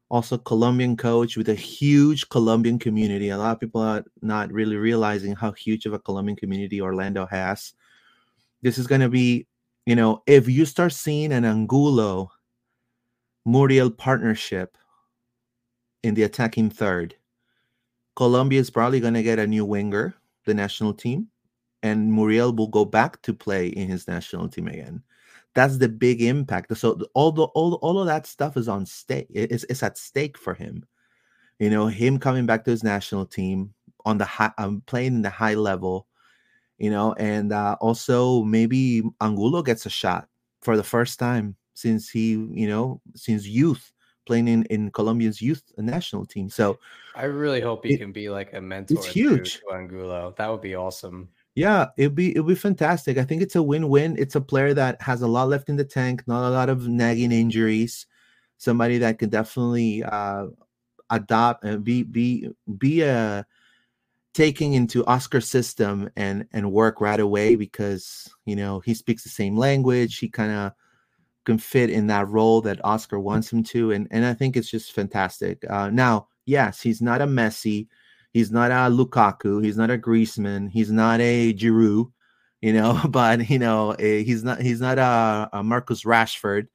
also 0.10 0.38
Colombian 0.38 0.96
coach 0.96 1.38
with 1.38 1.50
a 1.50 1.56
huge 1.56 2.30
Colombian 2.30 2.78
community. 2.78 3.30
A 3.30 3.38
lot 3.40 3.54
of 3.54 3.60
people 3.60 3.82
are 3.82 4.06
not 4.22 4.52
really 4.52 4.76
realizing 4.76 5.36
how 5.36 5.54
huge 5.54 5.88
of 5.88 5.94
a 5.94 6.00
Colombian 6.00 6.36
community 6.36 6.80
Orlando 6.80 7.26
has. 7.26 7.74
This 8.62 8.78
is 8.78 8.88
going 8.88 9.02
to 9.02 9.10
be, 9.10 9.48
you 9.86 9.96
know, 9.96 10.22
if 10.28 10.48
you 10.50 10.66
start 10.66 10.92
seeing 10.92 11.32
an 11.32 11.46
Angulo 11.46 12.32
Muriel 13.46 13.90
partnership 13.90 14.78
in 16.04 16.14
the 16.14 16.24
attacking 16.24 16.70
third, 16.70 17.16
Colombia 18.16 18.60
is 18.60 18.70
probably 18.70 19.00
going 19.00 19.14
to 19.14 19.24
get 19.24 19.40
a 19.40 19.48
new 19.48 19.64
winger, 19.64 20.14
the 20.46 20.54
national 20.54 20.94
team, 20.94 21.28
and 21.84 22.14
Muriel 22.14 22.54
will 22.54 22.68
go 22.68 22.84
back 22.84 23.22
to 23.22 23.34
play 23.34 23.68
in 23.68 23.88
his 23.88 24.08
national 24.08 24.50
team 24.50 24.68
again. 24.68 25.02
That's 25.56 25.78
the 25.78 25.88
big 25.88 26.22
impact. 26.22 26.78
So 26.78 27.00
all 27.14 27.32
the 27.32 27.44
all, 27.44 27.76
all 27.76 28.00
of 28.00 28.08
that 28.08 28.28
stuff 28.28 28.58
is 28.58 28.68
on 28.68 28.86
stake. 28.86 29.28
It's, 29.30 29.64
it's 29.70 29.84
at 29.84 29.98
stake 29.98 30.38
for 30.38 30.54
him. 30.54 30.86
You 31.60 31.70
know, 31.70 31.88
him 31.88 32.20
coming 32.20 32.46
back 32.46 32.66
to 32.66 32.72
his 32.72 32.84
national 32.84 33.26
team 33.26 33.74
on 34.06 34.18
the 34.18 34.26
high, 34.26 34.52
um, 34.58 34.84
playing 34.86 35.16
in 35.16 35.22
the 35.22 35.30
high 35.30 35.56
level. 35.56 36.08
You 36.80 36.90
know, 36.90 37.14
and 37.14 37.52
uh, 37.52 37.76
also 37.82 38.44
maybe 38.44 39.04
Angulo 39.22 39.62
gets 39.62 39.86
a 39.86 39.90
shot 39.90 40.28
for 40.62 40.78
the 40.78 40.84
first 40.84 41.20
time 41.20 41.56
since 41.74 42.10
he, 42.10 42.32
you 42.32 42.68
know, 42.68 43.02
since 43.16 43.46
youth 43.46 43.92
playing 44.26 44.48
in 44.48 44.64
in 44.66 44.92
Colombia's 44.92 45.42
youth 45.42 45.64
national 45.78 46.26
team. 46.26 46.50
So 46.50 46.80
I 47.16 47.26
really 47.26 47.62
hope 47.62 47.86
he 47.86 47.96
it, 47.96 47.98
can 47.98 48.12
be 48.12 48.30
like 48.30 48.54
a 48.54 48.62
mentor. 48.62 48.98
It's 48.98 49.08
huge 49.08 49.60
to 49.60 49.76
Angulo. 49.76 50.34
That 50.38 50.50
would 50.50 50.62
be 50.62 50.76
awesome. 50.76 51.30
Yeah, 51.56 51.88
it'd 51.98 52.16
be 52.16 52.32
it'd 52.32 52.48
be 52.48 52.56
fantastic. 52.56 53.18
I 53.18 53.24
think 53.24 53.42
it's 53.42 53.56
a 53.56 53.64
win-win. 53.64 54.16
It's 54.18 54.36
a 54.36 54.42
player 54.42 54.74
that 54.76 55.02
has 55.02 55.22
a 55.22 55.28
lot 55.28 55.50
left 55.50 55.68
in 55.68 55.76
the 55.76 55.84
tank, 55.84 56.24
not 56.28 56.48
a 56.48 56.52
lot 56.52 56.70
of 56.70 56.88
nagging 56.88 57.32
injuries. 57.32 58.06
Somebody 58.58 58.98
that 59.00 59.20
can 59.20 59.30
definitely 59.30 60.04
uh, 60.04 60.48
adopt 61.10 61.64
and 61.64 61.84
be 61.84 62.04
be 62.04 62.50
be 62.78 63.02
a 63.02 63.40
uh, 63.40 63.44
taking 64.34 64.74
into 64.74 65.06
Oscar 65.06 65.42
system 65.42 66.10
and 66.16 66.46
and 66.52 66.72
work 66.72 67.02
right 67.02 67.20
away 67.20 67.56
because 67.56 68.30
you 68.46 68.56
know 68.56 68.80
he 68.82 68.94
speaks 68.94 69.24
the 69.24 69.30
same 69.30 69.58
language. 69.58 70.20
He 70.20 70.30
kind 70.30 70.52
of 70.52 70.74
can 71.46 71.58
fit 71.58 71.90
in 71.90 72.08
that 72.08 72.28
role 72.28 72.62
that 72.62 72.84
Oscar 72.84 73.20
wants 73.20 73.52
him 73.52 73.64
to, 73.64 73.92
and 73.92 74.08
and 74.12 74.26
I 74.26 74.34
think 74.34 74.56
it's 74.58 74.70
just 74.70 74.94
fantastic. 74.94 75.64
Uh, 75.70 75.90
now, 75.90 76.28
yes, 76.46 76.82
he's 76.82 77.02
not 77.02 77.22
a 77.22 77.28
Messi 77.28 77.88
He's 78.32 78.52
not 78.52 78.72
a 78.72 78.94
Lukaku. 78.96 79.64
He's 79.64 79.78
not 79.78 79.90
a 79.90 79.98
Griezmann. 79.98 80.70
He's 80.70 80.92
not 80.92 81.20
a 81.20 81.54
Giroud. 81.54 82.12
You 82.62 82.74
know, 82.74 83.02
but 83.10 83.50
you 83.50 83.60
know 83.60 83.92
eh, 83.92 84.24
he's 84.24 84.44
not 84.44 84.62
he's 84.62 84.82
not 84.82 85.00
a, 85.00 85.50
a 85.54 85.64
Marcus 85.64 86.04
Rashford. 86.04 86.68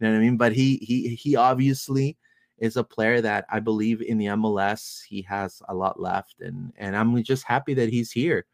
You 0.00 0.06
know 0.06 0.10
what 0.10 0.18
I 0.18 0.20
mean? 0.20 0.36
But 0.36 0.52
he 0.52 0.76
he 0.76 1.14
he 1.14 1.36
obviously 1.36 2.16
is 2.58 2.76
a 2.76 2.84
player 2.84 3.20
that 3.20 3.44
I 3.50 3.60
believe 3.60 4.02
in 4.02 4.18
the 4.18 4.26
MLS 4.26 5.02
he 5.02 5.22
has 5.22 5.62
a 5.68 5.74
lot 5.74 6.00
left, 6.00 6.40
and 6.40 6.72
and 6.76 6.96
I'm 6.96 7.22
just 7.22 7.44
happy 7.44 7.74
that 7.74 7.90
he's 7.90 8.10
here. 8.10 8.46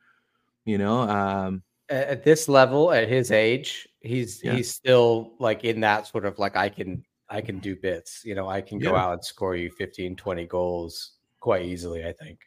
You 0.64 0.78
know, 0.78 1.00
um, 1.00 1.62
at 1.88 2.24
this 2.24 2.48
level, 2.48 2.92
at 2.92 3.08
his 3.08 3.30
age, 3.30 3.88
he's 4.00 4.42
yeah. 4.42 4.54
he's 4.54 4.74
still 4.74 5.32
like 5.38 5.64
in 5.64 5.80
that 5.80 6.06
sort 6.06 6.24
of 6.24 6.38
like 6.38 6.56
I 6.56 6.68
can 6.68 7.04
I 7.28 7.40
can 7.40 7.58
do 7.58 7.76
bits. 7.76 8.22
You 8.24 8.34
know, 8.34 8.48
I 8.48 8.60
can 8.60 8.78
go 8.78 8.92
yeah. 8.92 9.04
out 9.04 9.12
and 9.14 9.24
score 9.24 9.56
you 9.56 9.70
15, 9.70 10.16
20 10.16 10.46
goals 10.46 11.12
quite 11.40 11.64
easily. 11.64 12.04
I 12.04 12.12
think. 12.12 12.40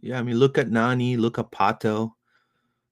Yeah, 0.00 0.18
I 0.18 0.22
mean, 0.22 0.36
look 0.36 0.58
at 0.58 0.70
Nani, 0.70 1.16
look 1.16 1.38
at 1.38 1.50
Pato. 1.50 2.12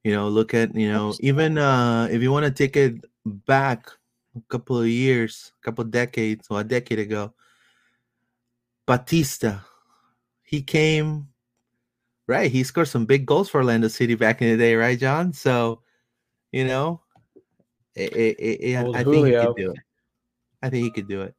You 0.04 0.12
know, 0.12 0.28
look 0.28 0.54
at 0.54 0.74
you 0.74 0.90
know, 0.90 1.14
even 1.20 1.58
uh 1.58 2.08
if 2.10 2.22
you 2.22 2.32
want 2.32 2.46
to 2.46 2.52
take 2.52 2.76
it 2.76 3.04
back 3.24 3.90
a 4.36 4.40
couple 4.48 4.80
of 4.80 4.88
years, 4.88 5.52
a 5.60 5.64
couple 5.64 5.84
of 5.84 5.90
decades, 5.90 6.46
or 6.50 6.60
a 6.60 6.64
decade 6.64 6.98
ago, 6.98 7.34
Batista, 8.88 9.60
he 10.42 10.62
came 10.62 11.28
right. 12.26 12.50
He 12.50 12.64
scored 12.64 12.88
some 12.88 13.04
big 13.04 13.26
goals 13.26 13.50
for 13.50 13.58
Orlando 13.58 13.88
City 13.88 14.14
back 14.14 14.40
in 14.40 14.48
the 14.48 14.56
day, 14.56 14.74
right, 14.74 14.98
John? 14.98 15.34
So, 15.34 15.82
you 16.52 16.64
know, 16.64 17.02
it, 17.94 18.16
it, 18.16 18.36
it, 18.40 18.76
I 18.78 19.04
think 19.04 19.26
he 19.26 19.32
could 19.32 19.56
do 19.56 19.70
it. 19.72 19.78
I 20.62 20.70
think 20.70 20.84
he 20.84 20.90
could 20.90 21.06
do 21.06 21.20
it. 21.20 21.34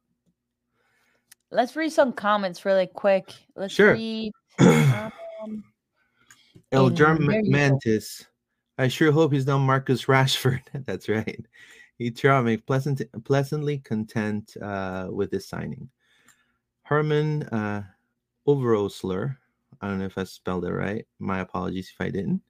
Let's 1.50 1.74
read 1.74 1.90
some 1.90 2.12
comments 2.12 2.64
really 2.64 2.86
quick. 2.86 3.34
Let's 3.56 3.74
sure. 3.74 3.94
read. 3.94 4.32
Um, 5.42 5.64
El 6.70 6.90
Germ 6.90 7.26
Mantis. 7.44 8.26
I 8.76 8.88
sure 8.88 9.10
hope 9.10 9.32
he's 9.32 9.46
not 9.46 9.60
Marcus 9.60 10.04
Rashford. 10.04 10.60
That's 10.84 11.08
right. 11.08 11.40
He 11.96 12.12
me 12.44 12.58
pleasant, 12.58 13.00
pleasantly 13.24 13.78
content 13.78 14.54
uh, 14.60 15.08
with 15.10 15.30
this 15.30 15.48
signing. 15.48 15.88
Herman 16.90 17.44
uh, 17.44 17.84
Overosler. 18.48 19.36
I 19.80 19.86
don't 19.86 20.00
know 20.00 20.06
if 20.06 20.18
I 20.18 20.24
spelled 20.24 20.64
it 20.64 20.72
right. 20.72 21.06
My 21.20 21.38
apologies 21.38 21.92
if 21.94 22.04
I 22.04 22.10
didn't. 22.10 22.42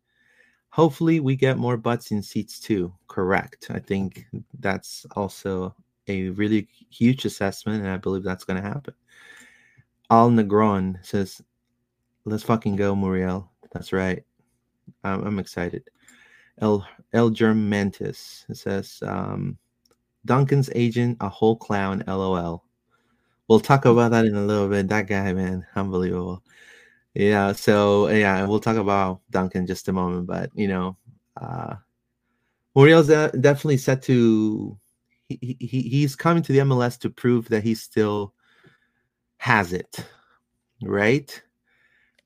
Hopefully, 0.71 1.21
we 1.21 1.37
get 1.37 1.59
more 1.59 1.77
butts 1.77 2.11
in 2.11 2.23
seats 2.23 2.59
too. 2.59 2.91
Correct. 3.07 3.67
I 3.71 3.79
think 3.79 4.25
that's 4.59 5.05
also 5.15 5.77
a 6.09 6.31
really 6.31 6.69
huge 6.89 7.27
assessment, 7.27 7.83
and 7.83 7.91
I 7.91 7.99
believe 7.99 8.23
that's 8.23 8.45
going 8.45 8.61
to 8.61 8.67
happen. 8.67 8.95
Al 10.11 10.31
Negron 10.31 11.05
says, 11.05 11.43
Let's 12.25 12.43
fucking 12.43 12.77
go, 12.77 12.97
Muriel. 12.97 13.51
That's 13.73 13.93
right. 13.93 14.25
I'm, 15.05 15.23
I'm 15.27 15.39
excited. 15.39 15.91
El 16.63 16.87
El 17.13 17.31
Germantis 17.31 18.47
says 18.57 19.03
um, 19.07 19.59
Duncan's 20.25 20.71
agent, 20.75 21.19
a 21.21 21.29
whole 21.29 21.57
clown. 21.57 22.03
LOL. 22.07 22.65
We'll 23.51 23.61
talk 23.61 23.85
about 23.85 24.13
that 24.13 24.27
in 24.27 24.37
a 24.37 24.47
little 24.47 24.69
bit. 24.69 24.89
That 24.89 25.09
guy, 25.09 25.35
man, 25.35 25.67
unbelievable. 25.77 26.45
Yeah. 27.15 27.53
So 27.53 28.09
yeah, 28.09 28.47
we'll 28.47 28.61
talk 28.61 28.77
about 28.79 29.23
Duncan 29.31 29.67
just 29.67 29.89
a 29.89 29.93
moment. 29.93 30.29
But 30.29 30.51
you 30.55 30.69
know, 30.69 30.97
uh, 31.41 31.77
Muriel's 32.77 33.09
definitely 33.09 33.79
set 33.79 34.03
to. 34.05 34.79
He, 35.29 35.57
he 35.61 35.83
he's 35.83 36.17
coming 36.17 36.45
to 36.45 36.53
the 36.53 36.61
MLS 36.61 36.99
to 37.01 37.11
prove 37.11 37.49
that 37.51 37.65
he 37.65 37.75
still 37.75 38.35
has 39.39 39.73
it, 39.73 40.05
right? 40.83 41.43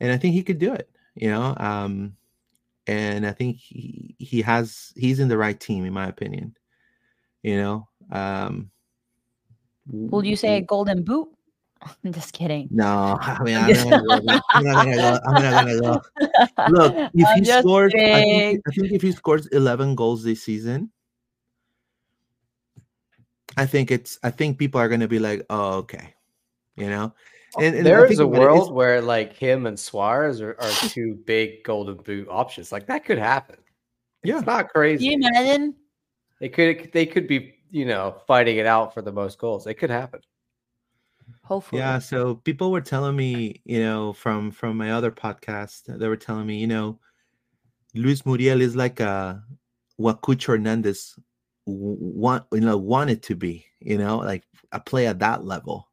and 0.01 0.13
I 0.13 0.19
think 0.19 0.35
he 0.35 0.43
could 0.43 0.59
do 0.59 0.73
it. 0.75 0.91
You 1.17 1.31
know, 1.31 1.55
um, 1.59 2.17
and 2.87 3.27
I 3.27 3.33
think 3.33 3.59
he 3.59 4.17
he 4.19 4.43
has 4.43 4.93
he's 4.97 5.21
in 5.21 5.29
the 5.29 5.39
right 5.39 5.59
team 5.59 5.87
in 5.87 5.95
my 5.95 6.09
opinion. 6.09 6.57
You 7.43 7.59
know, 7.59 7.89
um, 8.13 8.71
will 9.91 10.25
you 10.25 10.37
say 10.37 10.57
a 10.57 10.61
golden 10.63 11.03
boot? 11.03 11.29
I'm 12.05 12.13
just 12.13 12.33
kidding. 12.33 12.69
No, 12.71 13.19
I 13.21 13.43
mean 13.43 13.57
I'm 13.57 13.73
not, 14.25 14.85
gonna 14.85 14.97
go. 14.97 15.19
I'm 15.27 15.43
not 15.43 15.67
gonna 15.67 15.81
go. 15.81 16.03
Look, 16.71 17.11
if 17.15 17.27
I'm 17.29 17.39
he 17.39 17.45
scores, 17.45 17.93
I 17.95 17.99
think, 17.99 18.63
I 18.67 18.71
think 18.71 18.93
if 18.93 19.03
he 19.03 19.13
scores 19.13 19.47
11 19.49 19.95
goals 19.95 20.23
this 20.23 20.43
season, 20.43 20.91
I 23.57 23.67
think 23.67 23.91
it's. 23.91 24.19
I 24.23 24.31
think 24.31 24.59
people 24.59 24.81
are 24.81 24.89
gonna 24.89 25.09
be 25.09 25.19
like, 25.19 25.45
"Oh, 25.51 25.75
okay," 25.79 26.15
you 26.77 26.89
know. 26.89 27.15
And, 27.57 27.77
and 27.77 27.87
there 27.87 28.05
is 28.07 28.19
a 28.19 28.27
world 28.27 28.69
is, 28.69 28.71
where 28.71 29.01
like 29.01 29.35
him 29.35 29.67
and 29.67 29.79
Suarez 29.79 30.41
are, 30.41 30.57
are 30.59 30.71
two 30.89 31.15
big 31.25 31.63
golden 31.63 31.97
boot 31.97 32.27
options. 32.29 32.73
Like 32.73 32.87
that 32.87 33.05
could 33.05 33.19
happen. 33.19 33.57
Yeah, 34.25 34.39
it's 34.39 34.47
not 34.47 34.71
crazy. 34.71 35.09
Can 35.09 35.21
you 35.21 35.29
imagine? 35.29 35.75
They 36.41 36.49
could 36.49 36.91
they 36.93 37.07
could 37.07 37.29
be 37.29 37.54
you 37.75 37.85
know 37.85 38.17
fighting 38.27 38.57
it 38.57 38.67
out 38.67 38.95
for 38.95 39.03
the 39.03 39.13
most 39.13 39.39
goals. 39.39 39.67
It 39.67 39.75
could 39.75 39.91
happen. 39.91 40.21
Hopefully. 41.43 41.81
Yeah. 41.81 41.99
So 41.99 42.37
people 42.37 42.71
were 42.71 42.81
telling 42.81 43.17
me, 43.17 43.61
you 43.65 43.81
know, 43.81 44.13
from 44.13 44.51
from 44.51 44.77
my 44.77 44.93
other 44.93 45.11
podcast, 45.11 45.87
they 45.99 46.09
were 46.09 46.17
telling 46.17 46.47
me, 46.47 46.59
you 46.59 46.67
know, 46.67 46.99
Luis 47.95 48.25
Muriel 48.25 48.61
is 48.61 48.77
like 48.77 49.01
a 49.01 49.43
what 49.97 50.23
Cucho 50.23 50.47
Hernandez 50.47 51.19
want 51.67 52.45
you 52.53 52.61
know 52.61 52.77
wanted 52.77 53.23
to 53.25 53.35
be, 53.35 53.67
you 53.81 53.99
know, 53.99 54.19
like 54.19 54.45
a 54.73 54.81
play 54.81 55.07
at 55.07 55.19
that 55.19 55.45
level 55.45 55.89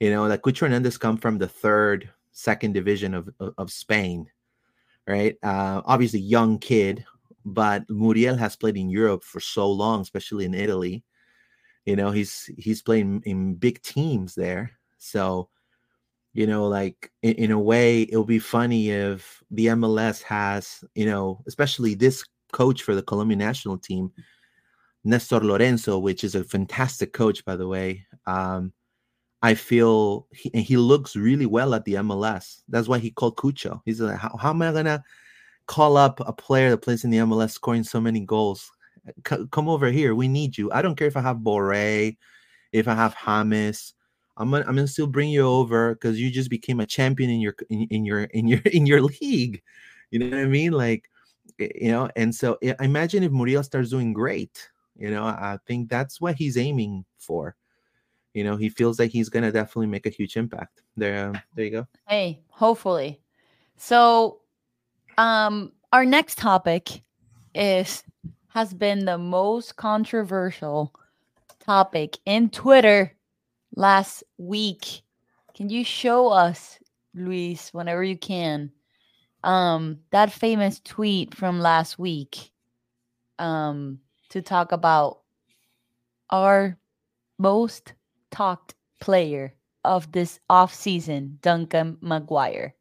you 0.00 0.10
know, 0.10 0.26
like 0.26 0.42
Cucho 0.42 0.60
Hernandez 0.60 0.98
come 0.98 1.16
from 1.16 1.38
the 1.38 1.48
third, 1.48 2.10
second 2.32 2.74
division 2.74 3.14
of 3.14 3.30
of 3.56 3.72
Spain, 3.72 4.28
right? 5.06 5.36
Uh, 5.42 5.80
obviously, 5.84 6.20
young 6.20 6.58
kid, 6.58 7.04
but 7.46 7.88
Muriel 7.88 8.36
has 8.36 8.56
played 8.56 8.76
in 8.76 8.90
Europe 8.90 9.22
for 9.22 9.38
so 9.38 9.70
long, 9.70 10.00
especially 10.00 10.44
in 10.44 10.52
Italy. 10.52 11.04
You 11.84 11.94
know, 11.94 12.10
he's 12.10 12.50
he's 12.58 12.82
playing 12.82 13.22
in 13.24 13.54
big 13.54 13.80
teams 13.82 14.34
there. 14.34 14.72
So, 14.98 15.48
you 16.34 16.48
know, 16.48 16.66
like 16.66 17.12
in, 17.22 17.34
in 17.34 17.50
a 17.52 17.58
way, 17.58 18.02
it'll 18.02 18.24
be 18.24 18.40
funny 18.40 18.90
if 18.90 19.44
the 19.52 19.66
MLS 19.66 20.22
has, 20.22 20.82
you 20.96 21.06
know, 21.06 21.40
especially 21.46 21.94
this 21.94 22.24
coach 22.52 22.82
for 22.82 22.96
the 22.96 23.02
Colombian 23.02 23.38
national 23.38 23.78
team, 23.78 24.10
Nestor 25.04 25.38
Lorenzo, 25.38 25.98
which 25.98 26.24
is 26.24 26.34
a 26.34 26.42
fantastic 26.42 27.12
coach, 27.12 27.44
by 27.44 27.54
the 27.54 27.68
way. 27.68 28.04
Um, 28.26 28.72
I 29.40 29.54
feel 29.54 30.26
he, 30.32 30.50
he 30.62 30.76
looks 30.76 31.14
really 31.14 31.46
well 31.46 31.74
at 31.74 31.84
the 31.84 31.94
MLS. 31.94 32.62
That's 32.68 32.88
why 32.88 32.98
he 32.98 33.12
called 33.12 33.36
Cucho. 33.36 33.80
He's 33.84 34.00
like, 34.00 34.18
how, 34.18 34.36
how 34.36 34.50
am 34.50 34.62
I 34.62 34.72
gonna 34.72 35.04
call 35.66 35.96
up 35.96 36.20
a 36.26 36.32
player 36.32 36.70
that 36.70 36.78
plays 36.78 37.04
in 37.04 37.10
the 37.10 37.18
MLS 37.18 37.50
scoring 37.50 37.84
so 37.84 38.00
many 38.00 38.20
goals? 38.20 38.70
C- 39.28 39.46
come 39.50 39.68
over 39.68 39.90
here. 39.90 40.14
We 40.14 40.28
need 40.28 40.56
you. 40.58 40.70
I 40.72 40.82
don't 40.82 40.96
care 40.96 41.06
if 41.06 41.16
I 41.16 41.20
have 41.20 41.38
Borré, 41.38 42.16
if 42.72 42.88
I 42.88 42.94
have 42.94 43.16
James. 43.24 43.94
I'm 44.38 44.50
gonna, 44.50 44.64
I'm 44.66 44.74
gonna 44.74 44.86
still 44.86 45.06
bring 45.06 45.30
you 45.30 45.42
over 45.42 45.94
because 45.94 46.20
you 46.20 46.30
just 46.30 46.50
became 46.50 46.80
a 46.80 46.86
champion 46.86 47.30
in 47.30 47.40
your 47.40 47.54
in, 47.70 47.86
in 47.90 48.04
your 48.04 48.24
in 48.24 48.46
your 48.46 48.60
in 48.72 48.86
your 48.86 49.02
league. 49.02 49.62
You 50.10 50.18
know 50.18 50.36
what 50.36 50.44
I 50.44 50.48
mean? 50.48 50.72
Like, 50.72 51.10
you 51.58 51.90
know. 51.90 52.10
And 52.16 52.34
so 52.34 52.58
imagine 52.80 53.22
if 53.22 53.32
Muriel 53.32 53.62
starts 53.62 53.90
doing 53.90 54.12
great, 54.12 54.68
you 54.96 55.10
know, 55.10 55.24
I 55.24 55.58
think 55.66 55.88
that's 55.88 56.20
what 56.20 56.34
he's 56.36 56.58
aiming 56.58 57.04
for 57.18 57.56
you 58.36 58.44
know 58.44 58.56
he 58.56 58.68
feels 58.68 58.98
like 58.98 59.10
he's 59.10 59.30
gonna 59.30 59.50
definitely 59.50 59.86
make 59.86 60.04
a 60.04 60.10
huge 60.10 60.36
impact 60.36 60.82
there 60.96 61.28
um, 61.28 61.40
there 61.54 61.64
you 61.64 61.70
go 61.70 61.86
hey 62.06 62.38
hopefully 62.50 63.18
so 63.78 64.40
um 65.18 65.72
our 65.92 66.04
next 66.04 66.38
topic 66.38 67.02
is 67.54 68.02
has 68.48 68.72
been 68.74 69.04
the 69.04 69.18
most 69.18 69.76
controversial 69.76 70.92
topic 71.60 72.18
in 72.26 72.48
twitter 72.50 73.12
last 73.74 74.22
week 74.38 75.02
can 75.54 75.68
you 75.68 75.84
show 75.84 76.28
us 76.28 76.78
luis 77.14 77.70
whenever 77.72 78.02
you 78.04 78.16
can 78.16 78.70
um 79.44 79.98
that 80.10 80.30
famous 80.30 80.80
tweet 80.80 81.34
from 81.34 81.60
last 81.60 81.98
week 81.98 82.50
um 83.38 83.98
to 84.28 84.42
talk 84.42 84.72
about 84.72 85.20
our 86.30 86.78
most 87.38 87.94
talked 88.30 88.74
player 89.00 89.54
of 89.84 90.10
this 90.12 90.40
off 90.50 90.74
season, 90.74 91.38
Duncan 91.42 91.96
McGuire. 92.02 92.72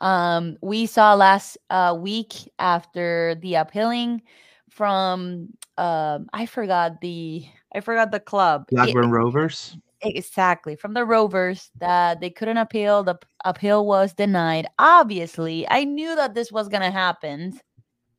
Um, 0.00 0.58
we 0.60 0.86
saw 0.86 1.14
last 1.14 1.56
uh, 1.70 1.96
week 1.98 2.50
after 2.58 3.36
the 3.40 3.54
appealing 3.54 4.22
from 4.70 5.48
um, 5.78 6.28
I 6.32 6.46
forgot 6.46 7.00
the 7.00 7.46
I 7.74 7.80
forgot 7.80 8.10
the 8.10 8.20
club 8.20 8.66
Blackburn 8.70 9.06
it, 9.06 9.08
Rovers. 9.08 9.76
Exactly 10.02 10.76
from 10.76 10.92
the 10.94 11.04
Rovers 11.04 11.70
that 11.78 12.20
they 12.20 12.30
couldn't 12.30 12.58
appeal. 12.58 13.02
The 13.02 13.18
appeal 13.44 13.86
was 13.86 14.12
denied. 14.12 14.66
Obviously, 14.78 15.66
I 15.68 15.84
knew 15.84 16.14
that 16.16 16.34
this 16.34 16.52
was 16.52 16.68
gonna 16.68 16.90
happen, 16.90 17.58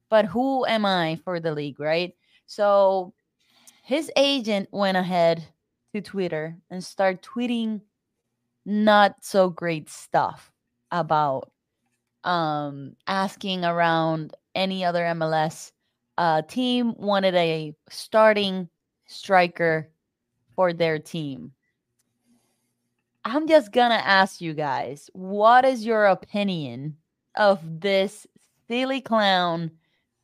but 0.10 0.26
who 0.26 0.66
am 0.66 0.86
I 0.86 1.20
for 1.24 1.40
the 1.40 1.54
league, 1.54 1.80
right? 1.80 2.14
So 2.48 3.14
his 3.84 4.12
agent 4.18 4.70
went 4.72 4.98
ahead 4.98 5.48
to 5.94 6.02
Twitter 6.02 6.58
and 6.70 6.84
start 6.84 7.22
tweeting 7.22 7.82
not 8.66 9.16
so 9.22 9.50
great 9.50 9.90
stuff 9.90 10.52
about 10.92 11.52
um 12.28 12.96
asking 13.08 13.66
around 13.66 14.36
any 14.56 14.86
other 14.86 15.04
MLS 15.04 15.72
uh 16.18 16.42
team 16.44 16.94
wanted 16.98 17.36
a 17.36 17.74
starting 17.90 18.70
striker 19.08 19.90
for 20.56 20.74
their 20.74 21.00
team. 21.00 21.54
I'm 23.26 23.48
just 23.48 23.72
gonna 23.72 23.96
ask 23.96 24.42
you 24.42 24.54
guys, 24.54 25.10
what 25.14 25.66
is 25.66 25.86
your 25.86 26.06
opinion 26.08 26.98
of 27.36 27.60
this 27.82 28.26
silly 28.68 29.02
clown 29.02 29.72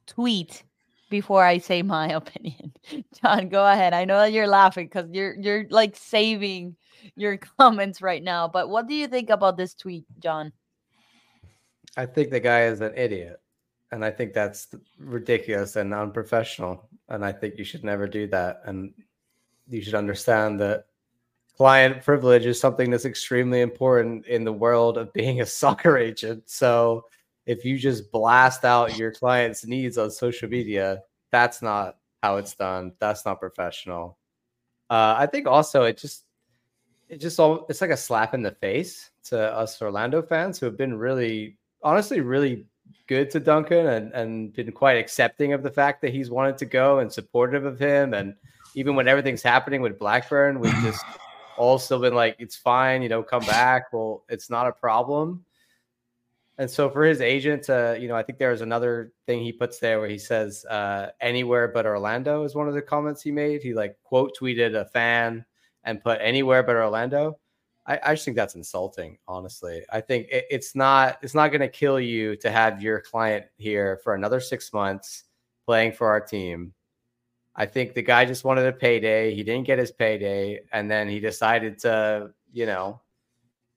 tweet 0.08 0.63
before 1.10 1.46
I 1.46 1.60
say 1.60 1.84
my 1.84 2.08
opinion. 2.22 2.74
John, 3.22 3.50
go 3.50 3.66
ahead. 3.66 3.94
I 3.94 4.06
know 4.06 4.18
that 4.18 4.32
you're 4.34 4.48
laughing 4.48 4.88
because 4.88 5.10
you're 5.12 5.36
you're 5.39 5.66
like 5.70 5.96
saving 5.96 6.76
your 7.16 7.38
comments 7.60 8.02
right 8.02 8.24
now. 8.24 8.48
But 8.48 8.70
what 8.70 8.88
do 8.88 8.96
you 8.96 9.08
think 9.08 9.30
about 9.30 9.58
this 9.58 9.76
tweet, 9.76 10.06
John? 10.20 10.52
I 11.98 12.06
think 12.06 12.30
the 12.30 12.40
guy 12.40 12.64
is 12.64 12.82
an 12.82 12.94
idiot. 12.96 13.40
And 13.92 14.04
I 14.04 14.10
think 14.10 14.34
that's 14.34 14.68
ridiculous 14.98 15.76
and 15.76 15.94
unprofessional. 15.94 16.90
And 17.10 17.24
I 17.24 17.32
think 17.32 17.58
you 17.58 17.64
should 17.64 17.84
never 17.84 18.08
do 18.08 18.28
that. 18.28 18.62
And 18.66 18.94
you 19.68 19.82
should 19.82 19.94
understand 19.94 20.60
that 20.62 20.86
client 21.56 22.04
privilege 22.04 22.46
is 22.46 22.60
something 22.60 22.90
that's 22.90 23.06
extremely 23.06 23.62
important 23.62 24.26
in 24.26 24.44
the 24.44 24.52
world 24.52 24.98
of 24.98 25.14
being 25.14 25.42
a 25.42 25.46
soccer 25.62 25.98
agent. 25.98 26.44
So 26.50 27.06
if 27.46 27.64
you 27.66 27.78
just 27.78 28.12
blast 28.12 28.66
out 28.66 28.98
your 28.98 29.12
client's 29.12 29.66
needs 29.66 29.98
on 29.98 30.10
social 30.10 30.50
media, 30.50 31.02
that's 31.32 31.62
not 31.62 31.98
how 32.24 32.38
it's 32.38 32.56
done. 32.56 32.94
That's 33.00 33.26
not 33.26 33.40
professional. 33.40 34.18
Uh, 34.90 35.16
I 35.18 35.28
think 35.28 35.48
also 35.48 35.84
it 35.84 35.98
just 35.98 36.26
it 37.10 37.18
just 37.18 37.40
all 37.40 37.66
it's 37.70 37.82
like 37.82 37.90
a 37.90 37.98
slap 37.98 38.34
in 38.34 38.42
the 38.42 38.52
face 38.52 39.12
to 39.26 39.40
us 39.40 39.82
Orlando 39.82 40.22
fans 40.22 40.60
who 40.60 40.66
have 40.66 40.78
been 40.78 40.98
really 40.98 41.58
honestly 41.84 42.22
really 42.22 42.65
good 43.08 43.30
to 43.32 43.39
Duncan 43.39 43.88
and 43.88 44.12
and 44.13 44.54
been 44.54 44.72
quite 44.72 44.98
accepting 44.98 45.54
of 45.54 45.63
the 45.63 45.72
fact 45.72 46.02
that 46.02 46.13
he's 46.13 46.30
wanted 46.30 46.58
to 46.60 46.65
go 46.65 47.00
and 47.00 47.12
supportive 47.12 47.65
of 47.65 47.80
him 47.80 48.13
and 48.13 48.36
even 48.76 48.96
when 48.96 49.08
everything's 49.08 49.43
happening 49.43 49.82
with 49.82 50.00
Blackburn, 50.00 50.60
we've 50.60 50.74
just 50.82 51.04
all 51.58 51.78
still 51.78 52.00
been 52.00 52.15
like, 52.15 52.36
it's 52.39 52.56
fine, 52.56 53.02
you 53.02 53.10
know, 53.10 53.24
come 53.24 53.46
back. 53.46 53.93
Well, 53.93 54.24
it's 54.30 54.50
not 54.50 54.67
a 54.67 54.72
problem. 54.72 55.46
And 56.58 56.69
so 56.69 56.89
for 56.89 57.04
his 57.04 57.19
agent, 57.19 57.69
uh, 57.69 57.96
you 58.00 58.08
know, 58.08 58.15
I 58.15 58.24
think 58.24 58.38
there 58.38 58.52
was 58.52 58.62
another 58.62 59.12
thing 59.26 59.41
he 59.41 59.52
puts 59.52 59.80
there 59.80 60.00
where 60.00 60.10
he 60.10 60.19
says 60.19 60.65
uh, 60.65 61.10
anywhere 61.19 61.67
but 61.67 61.86
Orlando 61.86 62.43
is 62.43 62.54
one 62.54 62.67
of 62.67 62.76
the 62.76 62.82
comments 62.82 63.24
he 63.24 63.32
made. 63.32 63.63
He 63.63 63.74
like 63.74 63.98
quote 64.04 64.38
tweeted 64.39 64.80
a 64.80 64.86
fan 64.86 65.46
and 65.84 66.04
put 66.04 66.19
anywhere 66.22 66.62
but 66.62 66.76
Orlando. 66.76 67.39
I, 67.86 68.00
I 68.04 68.13
just 68.13 68.26
think 68.26 68.38
that's 68.38 68.56
insulting, 68.56 69.17
honestly. 69.28 69.84
I 69.91 70.02
think 70.02 70.28
it, 70.30 70.46
it's 70.50 70.76
not 70.76 71.17
it's 71.22 71.36
not 71.36 71.50
going 71.50 71.62
to 71.62 71.67
kill 71.67 72.00
you 72.00 72.36
to 72.38 72.50
have 72.50 72.82
your 72.82 73.02
client 73.02 73.46
here 73.58 74.00
for 74.04 74.15
another 74.15 74.39
six 74.39 74.72
months 74.72 75.26
playing 75.65 75.93
for 75.93 76.08
our 76.08 76.22
team. 76.22 76.74
I 77.56 77.65
think 77.65 77.93
the 77.93 78.02
guy 78.02 78.26
just 78.26 78.43
wanted 78.43 78.65
a 78.65 78.72
payday. 78.72 79.36
He 79.36 79.43
didn't 79.43 79.67
get 79.67 79.80
his 79.80 79.91
payday, 79.91 80.62
and 80.72 80.89
then 80.89 81.08
he 81.08 81.19
decided 81.19 81.78
to, 81.80 82.32
you 82.52 82.65
know, 82.65 83.02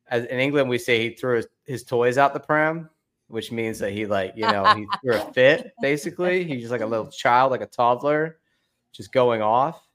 as 0.08 0.24
in 0.24 0.38
England 0.38 0.68
we 0.68 0.78
say 0.78 1.02
he 1.02 1.14
threw 1.14 1.36
his, 1.36 1.48
his 1.64 1.84
toys 1.84 2.16
out 2.16 2.32
the 2.32 2.40
pram, 2.40 2.88
which 3.28 3.50
means 3.50 3.78
that 3.80 3.92
he 3.92 4.06
like 4.06 4.34
you 4.36 4.46
know 4.46 4.64
he 4.74 4.86
threw 5.02 5.14
a 5.14 5.32
fit 5.32 5.72
basically. 5.82 6.44
He's 6.44 6.60
just 6.60 6.72
like 6.72 6.80
a 6.80 6.86
little 6.86 7.10
child, 7.10 7.50
like 7.50 7.60
a 7.60 7.66
toddler, 7.66 8.38
just 8.92 9.12
going 9.12 9.42
off, 9.42 9.85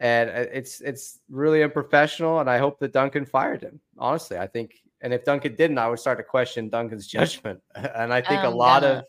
and 0.00 0.30
uh, 0.30 0.44
it's 0.52 0.80
it's 0.80 1.20
really 1.30 1.62
unprofessional. 1.62 2.40
And 2.40 2.50
I 2.50 2.58
hope 2.58 2.78
that 2.80 2.92
Duncan 2.92 3.24
fired 3.24 3.62
him. 3.62 3.80
Honestly, 3.98 4.38
I 4.38 4.46
think, 4.46 4.82
and 5.00 5.12
if 5.12 5.24
Duncan 5.24 5.54
didn't, 5.54 5.78
I 5.78 5.88
would 5.88 5.98
start 5.98 6.18
to 6.18 6.24
question 6.24 6.68
Duncan's 6.68 7.06
judgment. 7.16 7.60
And 7.74 8.12
I 8.12 8.20
think 8.20 8.40
um, 8.40 8.52
a 8.52 8.56
lot 8.56 8.84
of 8.84 9.04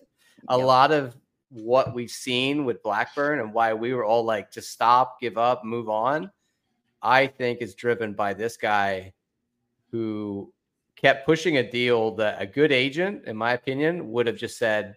a 0.50 0.58
yep. 0.58 0.65
lot 0.65 0.91
of 0.91 1.15
what 1.50 1.93
we've 1.93 2.12
seen 2.12 2.65
with 2.65 2.84
Blackburn 2.84 3.39
and 3.39 3.54
why 3.54 3.73
we 3.73 3.93
were 3.93 4.04
all 4.04 4.23
like, 4.23 4.52
just 4.52 4.71
stop, 4.71 5.19
give 5.21 5.38
up, 5.38 5.63
move 5.63 5.89
on. 5.89 6.30
I 7.02 7.28
think 7.28 7.62
is 7.62 7.76
driven 7.76 8.13
by 8.13 8.34
this 8.34 8.58
guy 8.58 9.13
who 9.91 10.54
kept 10.95 11.26
pushing 11.26 11.58
a 11.58 11.69
deal 11.71 12.15
that 12.15 12.41
a 12.41 12.45
good 12.45 12.71
agent, 12.71 13.26
in 13.26 13.38
my 13.38 13.54
opinion, 13.54 14.12
would 14.12 14.28
have 14.28 14.38
just 14.38 14.58
said, 14.58 14.95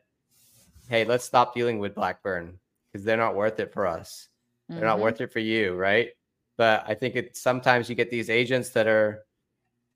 Hey, 0.88 1.04
let's 1.04 1.24
stop 1.24 1.54
dealing 1.54 1.78
with 1.78 1.94
Blackburn 1.94 2.58
because 2.90 3.04
they're 3.04 3.16
not 3.16 3.36
worth 3.36 3.60
it 3.60 3.72
for 3.72 3.86
us. 3.86 4.29
They're 4.70 4.78
mm-hmm. 4.78 4.86
not 4.86 5.00
worth 5.00 5.20
it 5.20 5.32
for 5.32 5.40
you, 5.40 5.74
right? 5.74 6.10
But 6.56 6.84
I 6.86 6.94
think 6.94 7.16
it 7.16 7.36
sometimes 7.36 7.88
you 7.88 7.94
get 7.94 8.10
these 8.10 8.30
agents 8.30 8.70
that 8.70 8.86
are, 8.86 9.24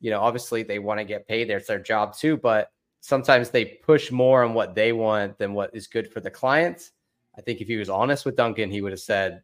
you 0.00 0.10
know, 0.10 0.20
obviously 0.20 0.62
they 0.62 0.80
want 0.80 0.98
to 0.98 1.04
get 1.04 1.28
paid. 1.28 1.48
It's 1.48 1.68
their 1.68 1.78
job 1.78 2.14
too, 2.16 2.36
but 2.36 2.70
sometimes 3.00 3.50
they 3.50 3.64
push 3.64 4.10
more 4.10 4.42
on 4.42 4.52
what 4.52 4.74
they 4.74 4.92
want 4.92 5.38
than 5.38 5.54
what 5.54 5.74
is 5.74 5.86
good 5.86 6.12
for 6.12 6.20
the 6.20 6.30
clients. 6.30 6.90
I 7.38 7.40
think 7.40 7.60
if 7.60 7.68
he 7.68 7.76
was 7.76 7.88
honest 7.88 8.24
with 8.24 8.36
Duncan, 8.36 8.70
he 8.70 8.80
would 8.82 8.92
have 8.92 9.00
said, 9.00 9.42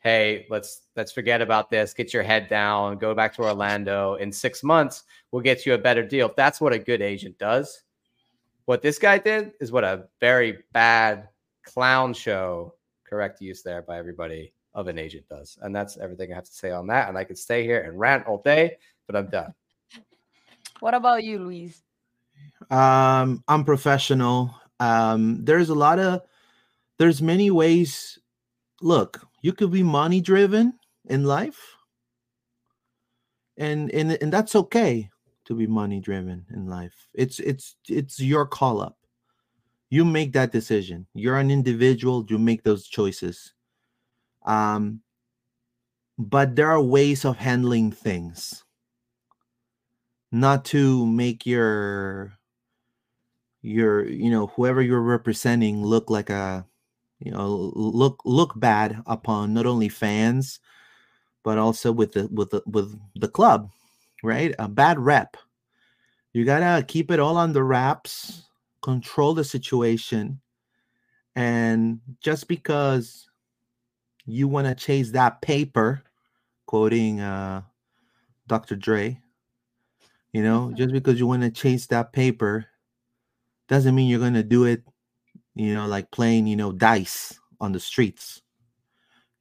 hey 0.00 0.46
let's 0.48 0.82
let's 0.96 1.12
forget 1.12 1.42
about 1.42 1.70
this 1.70 1.92
get 1.92 2.12
your 2.12 2.22
head 2.22 2.48
down 2.48 2.96
go 2.96 3.14
back 3.14 3.34
to 3.34 3.42
orlando 3.42 4.14
in 4.14 4.32
six 4.32 4.62
months 4.62 5.04
we'll 5.30 5.42
get 5.42 5.64
you 5.66 5.74
a 5.74 5.78
better 5.78 6.02
deal 6.02 6.28
if 6.28 6.36
that's 6.36 6.60
what 6.60 6.72
a 6.72 6.78
good 6.78 7.02
agent 7.02 7.38
does 7.38 7.82
what 8.64 8.82
this 8.82 8.98
guy 8.98 9.18
did 9.18 9.52
is 9.60 9.72
what 9.72 9.84
a 9.84 10.06
very 10.18 10.58
bad 10.72 11.28
clown 11.64 12.14
show 12.14 12.74
correct 13.06 13.40
use 13.40 13.62
there 13.62 13.82
by 13.82 13.98
everybody 13.98 14.52
of 14.74 14.86
an 14.86 14.98
agent 14.98 15.24
does 15.28 15.58
and 15.62 15.74
that's 15.74 15.96
everything 15.98 16.32
i 16.32 16.34
have 16.34 16.44
to 16.44 16.52
say 16.52 16.70
on 16.70 16.86
that 16.86 17.08
and 17.08 17.18
i 17.18 17.24
could 17.24 17.38
stay 17.38 17.64
here 17.64 17.82
and 17.82 17.98
rant 17.98 18.26
all 18.26 18.40
day 18.42 18.76
but 19.06 19.16
i'm 19.16 19.28
done 19.28 19.52
what 20.80 20.94
about 20.94 21.24
you 21.24 21.38
luis 21.38 21.82
um 22.70 23.42
i'm 23.48 23.64
professional 23.64 24.54
um 24.78 25.44
there's 25.44 25.70
a 25.70 25.74
lot 25.74 25.98
of 25.98 26.22
there's 26.98 27.20
many 27.20 27.50
ways 27.50 28.18
look 28.80 29.20
you 29.42 29.52
could 29.52 29.70
be 29.70 29.82
money 29.82 30.20
driven 30.20 30.74
in 31.08 31.24
life. 31.24 31.76
And 33.56 33.90
and 33.90 34.12
and 34.22 34.32
that's 34.32 34.54
okay 34.54 35.10
to 35.44 35.54
be 35.54 35.66
money 35.66 36.00
driven 36.00 36.46
in 36.50 36.66
life. 36.66 37.08
It's 37.14 37.38
it's 37.40 37.76
it's 37.88 38.20
your 38.20 38.46
call 38.46 38.80
up. 38.80 38.96
You 39.90 40.04
make 40.04 40.32
that 40.32 40.52
decision. 40.52 41.06
You're 41.14 41.38
an 41.38 41.50
individual, 41.50 42.24
you 42.28 42.38
make 42.38 42.62
those 42.62 42.86
choices. 42.86 43.52
Um 44.44 45.02
but 46.18 46.56
there 46.56 46.70
are 46.70 46.82
ways 46.82 47.24
of 47.24 47.36
handling 47.38 47.90
things. 47.92 48.64
Not 50.32 50.64
to 50.66 51.06
make 51.06 51.46
your 51.46 52.32
your 53.62 54.06
you 54.06 54.30
know 54.30 54.48
whoever 54.48 54.80
you're 54.82 55.00
representing 55.02 55.84
look 55.84 56.08
like 56.08 56.30
a 56.30 56.64
you 57.18 57.30
know 57.30 57.72
look 57.74 58.22
look 58.24 58.58
bad 58.58 59.02
upon 59.06 59.52
not 59.52 59.66
only 59.66 59.88
fans 59.88 60.60
but 61.44 61.58
also 61.58 61.92
with 61.92 62.12
the 62.12 62.26
with 62.32 62.50
the 62.50 62.62
with 62.66 62.98
the 63.16 63.28
club 63.28 63.70
right? 64.22 64.54
A 64.58 64.68
bad 64.68 64.98
rep. 64.98 65.36
You 66.32 66.44
gotta 66.44 66.84
keep 66.84 67.10
it 67.10 67.20
all 67.20 67.36
on 67.36 67.52
the 67.52 67.64
wraps 67.64 68.44
control 68.82 69.34
the 69.34 69.44
situation 69.44 70.40
and 71.36 72.00
just 72.22 72.48
because 72.48 73.29
you 74.26 74.48
want 74.48 74.66
to 74.66 74.74
chase 74.74 75.10
that 75.10 75.40
paper 75.42 76.02
quoting 76.66 77.20
uh 77.20 77.62
dr 78.46 78.76
dre 78.76 79.18
you 80.32 80.42
know 80.42 80.72
just 80.76 80.92
because 80.92 81.18
you 81.18 81.26
want 81.26 81.42
to 81.42 81.50
chase 81.50 81.86
that 81.86 82.12
paper 82.12 82.66
doesn't 83.68 83.94
mean 83.94 84.08
you're 84.08 84.20
going 84.20 84.34
to 84.34 84.42
do 84.42 84.64
it 84.64 84.82
you 85.54 85.74
know 85.74 85.86
like 85.86 86.10
playing 86.10 86.46
you 86.46 86.56
know 86.56 86.72
dice 86.72 87.38
on 87.60 87.72
the 87.72 87.80
streets. 87.80 88.40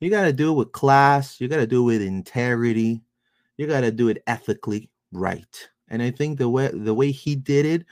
You 0.01 0.09
got 0.09 0.25
to 0.25 0.33
do 0.33 0.51
it 0.51 0.55
with 0.55 0.71
class 0.71 1.41
you 1.41 1.47
got 1.47 1.57
to 1.57 1.67
do 1.67 1.81
it 1.81 1.85
with 1.85 2.01
integrity 2.01 3.01
you 3.57 3.67
got 3.67 3.81
to 3.81 3.91
do 3.91 4.07
it 4.07 4.23
ethically 4.27 4.89
right. 5.11 5.69
And 5.89 6.01
i 6.01 6.11
think 6.11 6.37
the 6.37 6.49
way 6.49 6.69
the 6.73 6.93
way 6.93 7.11
he 7.11 7.35
did 7.35 7.65
it 7.65 7.85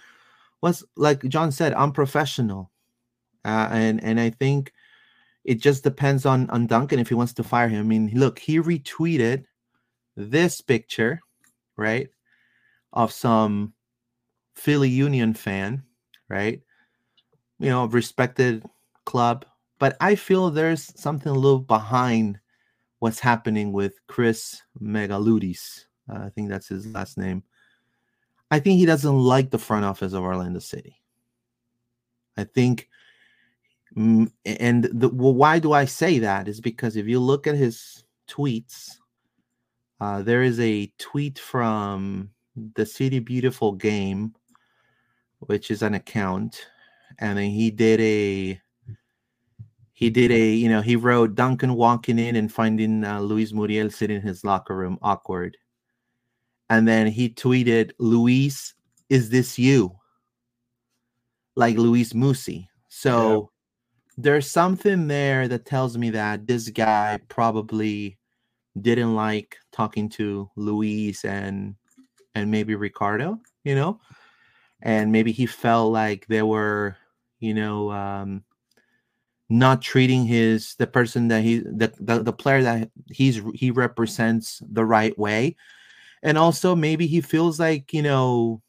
was 0.62 0.84
like 0.96 1.24
john 1.28 1.52
said 1.52 1.74
unprofessional. 1.74 2.72
Uh, 3.44 3.70
and 3.72 4.04
and 4.04 4.20
i 4.20 4.30
think 4.30 4.72
it 5.48 5.56
just 5.56 5.84
depends 5.84 6.26
on 6.26 6.48
on 6.52 6.68
duncan 6.68 7.00
if 7.00 7.10
he 7.10 7.16
wants 7.16 7.34
to 7.34 7.44
fire 7.44 7.68
him 7.68 7.80
i 7.80 7.84
mean 7.84 8.12
look 8.14 8.38
he 8.38 8.60
retweeted 8.60 9.46
this 10.16 10.62
picture 10.62 11.20
right 11.78 12.10
of 12.94 13.12
some 13.12 13.74
philly 14.54 14.90
union 14.90 15.34
fan 15.34 15.84
right? 16.30 16.62
You 17.60 17.70
know, 17.70 17.86
respected 17.86 18.64
club. 19.06 19.46
But 19.80 19.96
I 20.02 20.16
feel 20.16 20.50
there's 20.50 21.00
something 21.00 21.32
a 21.32 21.36
little 21.36 21.60
behind 21.60 22.40
what's 23.00 23.20
happening 23.20 23.72
with 23.72 24.00
Chris 24.08 24.62
Megaloudis. 24.82 25.86
Uh, 26.10 26.20
I 26.26 26.30
think 26.30 26.50
that's 26.50 26.68
his 26.68 26.88
last 26.88 27.18
name. 27.18 27.44
I 28.50 28.60
think 28.60 28.80
he 28.80 28.86
doesn't 28.86 29.18
like 29.18 29.50
the 29.50 29.58
front 29.60 29.86
office 29.86 30.14
of 30.14 30.24
Orlando 30.24 30.60
City. 30.60 31.02
I 32.38 32.44
think, 32.46 32.88
and 33.98 34.84
the, 34.84 35.10
well, 35.12 35.34
why 35.34 35.58
do 35.60 35.74
I 35.74 35.86
say 35.86 36.20
that? 36.20 36.48
Is 36.48 36.62
because 36.62 36.96
if 36.96 37.08
you 37.08 37.20
look 37.20 37.48
at 37.48 37.56
his 37.56 38.04
tweets, 38.30 38.98
uh, 40.00 40.22
there 40.22 40.44
is 40.44 40.60
a 40.60 40.92
tweet 41.00 41.40
from 41.40 42.30
the 42.76 42.86
City 42.86 43.20
Beautiful 43.20 43.72
game 43.72 44.36
which 45.40 45.70
is 45.72 45.82
an 45.82 45.94
account, 45.94 46.68
and 47.20 47.38
then 47.38 47.50
he 47.50 47.70
did 47.72 48.00
a 48.02 48.62
he 49.94 50.10
did 50.10 50.32
a 50.32 50.50
you 50.54 50.70
know 50.70 50.82
he 50.82 50.96
wrote 50.96 51.36
Duncan 51.36 51.76
walking 51.76 52.20
in 52.20 52.36
and 52.36 52.52
finding 52.52 53.04
uh, 53.04 53.20
Luis 53.20 53.54
Muriel 53.54 53.90
sitting 53.90 54.18
in 54.18 54.22
his 54.22 54.44
locker 54.44 54.76
room 54.76 54.98
awkward, 55.02 55.58
and 56.70 56.88
then 56.88 57.08
he 57.08 57.30
tweeted 57.30 57.92
Luis, 58.00 58.74
is 59.10 59.30
this 59.30 59.58
you? 59.58 59.96
Like 61.56 61.78
Luis 61.78 62.14
Musi. 62.14 62.68
So 62.90 63.52
yeah. 63.52 63.57
There's 64.18 64.50
something 64.50 65.08
there 65.08 65.48
that 65.48 65.66
tells 65.66 65.98
me 65.98 66.10
that 66.10 66.48
this 66.48 66.70
guy 66.70 67.20
probably 67.30 68.18
didn't 68.82 69.16
like 69.16 69.58
talking 69.72 70.10
to 70.10 70.50
Luis 70.56 71.24
and 71.24 71.76
and 72.36 72.52
maybe 72.52 72.76
Ricardo, 72.76 73.40
you 73.64 73.74
know? 73.76 74.00
And 74.82 75.12
maybe 75.12 75.32
he 75.32 75.46
felt 75.46 75.92
like 75.92 76.26
they 76.28 76.42
were 76.42 76.98
you 77.40 77.54
know 77.54 77.92
um, 77.92 78.44
not 79.50 79.82
treating 79.82 80.26
his 80.26 80.76
the 80.76 80.88
person 80.88 81.28
that 81.28 81.44
he 81.44 81.60
the, 81.60 81.94
the, 82.00 82.24
the 82.24 82.34
player 82.34 82.64
that 82.64 82.90
he's 83.12 83.42
he 83.54 83.70
represents 83.72 84.62
the 84.72 84.86
right 84.86 85.18
way. 85.18 85.56
And 86.24 86.38
also 86.40 86.76
maybe 86.76 87.06
he 87.06 87.22
feels 87.22 87.60
like 87.60 87.94
you 87.94 88.02
know 88.02 88.62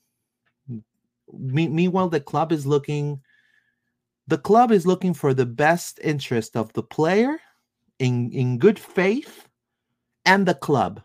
me, 1.32 1.68
meanwhile 1.68 2.08
the 2.10 2.20
club 2.20 2.52
is 2.52 2.66
looking 2.66 3.22
the 4.28 4.38
club 4.38 4.70
is 4.70 4.86
looking 4.86 5.14
for 5.14 5.34
the 5.34 5.46
best 5.46 5.98
interest 6.02 6.56
of 6.56 6.72
the 6.74 6.82
player 6.82 7.40
in 7.98 8.30
in 8.32 8.58
good 8.58 8.78
faith 8.78 9.48
and 10.24 10.46
the 10.46 10.54
club 10.54 11.02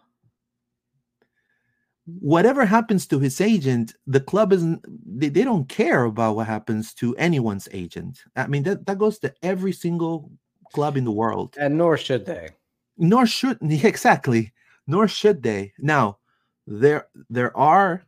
whatever 2.05 2.65
happens 2.65 3.07
to 3.07 3.19
his 3.19 3.39
agent, 3.39 3.95
the 4.07 4.19
club 4.19 4.51
isn't 4.51 4.85
they, 5.05 5.29
they 5.29 5.43
don't 5.43 5.69
care 5.69 6.03
about 6.03 6.35
what 6.35 6.47
happens 6.47 6.93
to 6.95 7.15
anyone's 7.15 7.67
agent. 7.71 8.23
I 8.35 8.47
mean 8.47 8.63
that, 8.63 8.85
that 8.85 8.97
goes 8.97 9.19
to 9.19 9.33
every 9.41 9.71
single 9.71 10.31
club 10.73 10.97
in 10.97 11.05
the 11.05 11.11
world. 11.11 11.55
And 11.59 11.77
nor 11.77 11.97
should 11.97 12.25
they. 12.25 12.49
Nor 12.97 13.25
should 13.25 13.57
exactly. 13.61 14.53
Nor 14.85 15.07
should 15.07 15.43
they. 15.43 15.73
Now, 15.79 16.17
there 16.67 17.07
there 17.29 17.55
are 17.57 18.03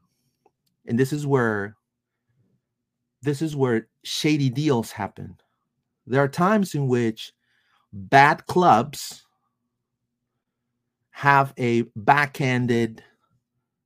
and 0.87 0.99
this 0.99 1.13
is 1.13 1.25
where 1.25 1.75
this 3.25 3.41
is 3.41 3.55
where 3.55 3.87
shady 4.03 4.49
deals 4.49 4.91
happen. 4.91 5.35
There 6.07 6.23
are 6.23 6.27
times 6.27 6.75
in 6.75 6.87
which 6.87 7.33
bad 7.91 8.45
clubs 8.45 9.25
have 11.11 11.53
a 11.57 11.83
backhanded 11.95 13.01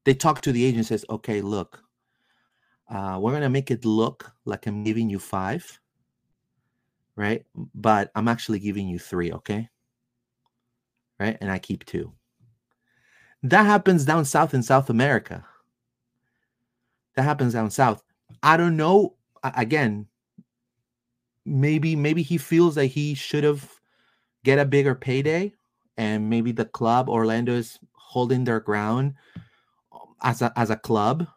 they 0.03 0.15
talk 0.15 0.41
to 0.41 0.51
the 0.51 0.65
agent 0.65 0.87
says 0.87 1.05
okay 1.11 1.41
look 1.41 1.83
uh, 2.89 3.19
we're 3.21 3.29
going 3.29 3.43
to 3.43 3.49
make 3.49 3.69
it 3.69 3.85
look 3.85 4.31
like 4.45 4.65
i'm 4.65 4.83
giving 4.83 5.11
you 5.11 5.19
five 5.19 5.79
right? 7.15 7.45
But 7.75 8.09
i'm 8.15 8.27
actually 8.27 8.57
giving 8.57 8.87
you 8.87 8.97
three 8.97 9.31
okay? 9.31 9.69
Right? 11.19 11.37
And 11.39 11.51
i 11.51 11.59
keep 11.59 11.85
two. 11.85 12.11
That 13.43 13.67
happens 13.67 14.05
down 14.05 14.25
south 14.25 14.55
in 14.55 14.63
south 14.63 14.89
america. 14.89 15.45
That 17.15 17.23
happens 17.23 17.53
down 17.53 17.69
south. 17.69 18.01
I 18.41 18.57
don't 18.57 18.75
know 18.75 19.17
again 19.43 20.07
maybe 21.45 21.95
maybe 21.95 22.21
he 22.21 22.37
feels 22.37 22.75
that 22.75 22.85
he 22.87 23.13
should 23.13 23.43
have 23.43 23.79
get 24.43 24.59
a 24.59 24.65
bigger 24.65 24.95
payday 24.95 25.51
and 25.97 26.29
maybe 26.29 26.51
the 26.51 26.65
club 26.65 27.09
orlando 27.09 27.53
is 27.53 27.79
holding 27.93 28.43
their 28.43 28.59
ground 28.59 29.13
um, 29.91 30.15
as 30.21 30.41
a 30.41 30.51
as 30.55 30.69
a 30.69 30.75
club 30.75 31.27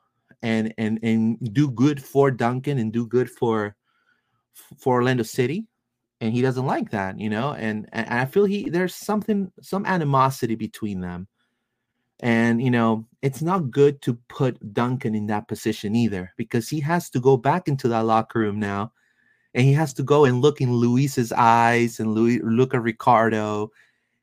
and 0.42 0.74
and 0.78 0.98
and 1.03 1.38
do 1.55 1.70
good 1.70 2.03
for 2.03 2.30
Duncan 2.30 2.78
and 2.78 2.92
do 2.92 3.07
good 3.07 3.30
for 3.30 3.76
for 4.78 4.94
Orlando 4.94 5.22
City. 5.22 5.66
And 6.20 6.32
he 6.32 6.42
doesn't 6.42 6.66
like 6.66 6.90
that 6.90 7.18
you 7.18 7.28
know 7.28 7.53
and, 7.55 7.88
and 7.92 8.07
I 8.09 8.26
feel 8.26 8.44
he 8.44 8.70
there's 8.70 8.94
something 8.94 9.50
some 9.61 9.84
animosity 9.86 10.55
between 10.55 11.00
them 11.00 11.26
and 12.22 12.62
you 12.62 12.70
know 12.70 13.04
it's 13.20 13.42
not 13.42 13.70
good 13.70 14.00
to 14.02 14.14
put 14.28 14.72
Duncan 14.72 15.14
in 15.14 15.26
that 15.26 15.48
position 15.48 15.94
either 15.94 16.32
because 16.36 16.68
he 16.68 16.80
has 16.80 17.10
to 17.10 17.20
go 17.20 17.36
back 17.36 17.68
into 17.68 17.88
that 17.88 18.06
locker 18.06 18.38
room 18.38 18.58
now 18.58 18.92
and 19.54 19.64
he 19.64 19.72
has 19.72 19.92
to 19.94 20.02
go 20.02 20.24
and 20.24 20.40
look 20.40 20.60
in 20.60 20.72
Luis's 20.72 21.30
eyes 21.32 22.00
and 22.00 22.14
Louis, 22.14 22.40
look 22.40 22.74
at 22.74 22.82
Ricardo 22.82 23.70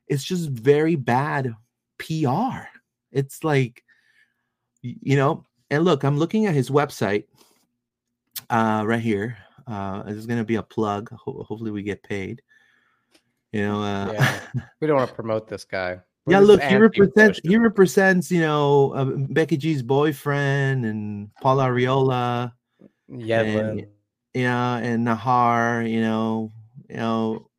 it's 0.08 0.24
just 0.24 0.50
very 0.50 0.96
bad 0.96 1.54
PR 1.98 2.66
it's 3.12 3.44
like 3.44 3.84
you 4.82 5.16
know, 5.16 5.44
and 5.70 5.84
look, 5.84 6.04
I'm 6.04 6.18
looking 6.18 6.46
at 6.46 6.54
his 6.54 6.70
website 6.70 7.24
uh, 8.48 8.84
right 8.86 9.00
here. 9.00 9.36
Uh, 9.66 10.02
this 10.04 10.16
is 10.16 10.26
going 10.26 10.38
to 10.38 10.44
be 10.44 10.56
a 10.56 10.62
plug. 10.62 11.10
Ho- 11.10 11.44
hopefully, 11.46 11.70
we 11.70 11.82
get 11.82 12.02
paid. 12.02 12.42
You 13.52 13.62
know, 13.62 13.82
uh, 13.82 14.12
yeah. 14.12 14.40
we 14.80 14.86
don't 14.86 14.96
want 14.96 15.08
to 15.08 15.14
promote 15.22 15.48
this 15.48 15.64
guy. 15.64 16.00
We're 16.30 16.34
yeah, 16.34 16.40
look, 16.40 16.62
he 16.62 16.76
represents 16.76 17.40
he 17.42 17.56
represents 17.56 18.30
you 18.30 18.40
know 18.40 18.92
uh, 18.94 19.04
Becky 19.04 19.56
G's 19.56 19.82
boyfriend 19.82 20.84
and 20.84 21.34
Paul 21.40 21.58
Arriola, 21.58 22.52
yeah, 23.08 23.40
and, 23.40 23.86
yeah, 24.34 24.76
and 24.76 25.06
Nahar. 25.06 25.90
You 25.90 26.00
know, 26.00 26.52
you 26.88 26.96
know, 26.96 27.50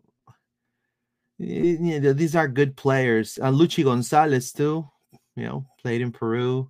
you 1.38 2.00
know, 2.00 2.14
these 2.14 2.36
are 2.36 2.48
good 2.48 2.76
players. 2.76 3.40
Uh, 3.42 3.52
Luchi 3.52 3.84
Gonzalez 3.84 4.52
too. 4.52 4.88
You 5.36 5.46
know, 5.46 5.66
played 5.82 6.02
in 6.02 6.12
Peru 6.12 6.70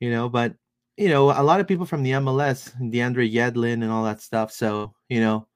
you 0.00 0.10
know, 0.10 0.28
but 0.28 0.54
you 0.96 1.08
know, 1.08 1.30
a 1.30 1.42
lot 1.42 1.60
of 1.60 1.68
people 1.68 1.86
from 1.86 2.02
the 2.02 2.12
MLS, 2.12 2.74
DeAndre 2.80 3.32
Yedlin 3.32 3.74
and 3.74 3.90
all 3.90 4.04
that 4.04 4.20
stuff. 4.20 4.50
So, 4.50 4.94
you 5.08 5.20
know, 5.20 5.46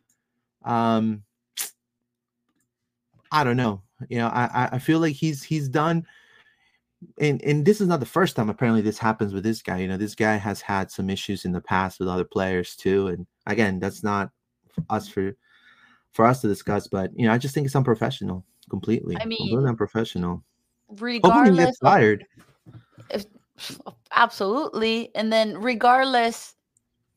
um, 0.64 1.24
I 3.30 3.42
don't 3.42 3.56
know. 3.56 3.82
You 4.09 4.18
know, 4.18 4.28
I 4.28 4.68
I 4.72 4.78
feel 4.78 5.00
like 5.00 5.14
he's 5.14 5.42
he's 5.42 5.68
done. 5.68 6.07
And 7.18 7.42
and 7.42 7.64
this 7.64 7.80
is 7.80 7.88
not 7.88 8.00
the 8.00 8.07
first 8.07 8.36
time 8.36 8.48
apparently 8.48 8.80
this 8.80 8.98
happens 8.98 9.32
with 9.34 9.42
this 9.42 9.62
guy. 9.62 9.78
You 9.78 9.88
know, 9.88 9.96
this 9.96 10.14
guy 10.14 10.36
has 10.36 10.61
had 10.61 10.90
some 10.90 11.11
issues 11.11 11.44
in 11.44 11.53
the 11.53 11.61
past 11.61 11.98
with 11.98 12.09
other 12.09 12.24
players 12.24 12.76
too. 12.76 13.09
And 13.09 13.26
again, 13.46 13.80
that's 13.80 14.03
not 14.03 14.30
us 14.88 15.09
for 15.09 15.32
for 16.12 16.24
us 16.24 16.40
to 16.42 16.48
discuss. 16.48 16.86
But 16.86 17.11
you 17.16 17.26
know, 17.26 17.32
I 17.32 17.38
just 17.38 17.55
think 17.55 17.66
it's 17.66 17.76
unprofessional 17.76 18.44
completely. 18.70 19.16
I 19.20 19.24
mean, 19.24 19.38
completely 19.38 19.68
unprofessional. 19.68 20.42
Regardless, 20.88 21.48
Hoping 21.50 21.66
he 21.66 21.72
fired. 21.80 22.26
If, 23.11 23.24
absolutely, 24.12 25.11
and 25.14 25.32
then 25.32 25.59
regardless 25.59 26.55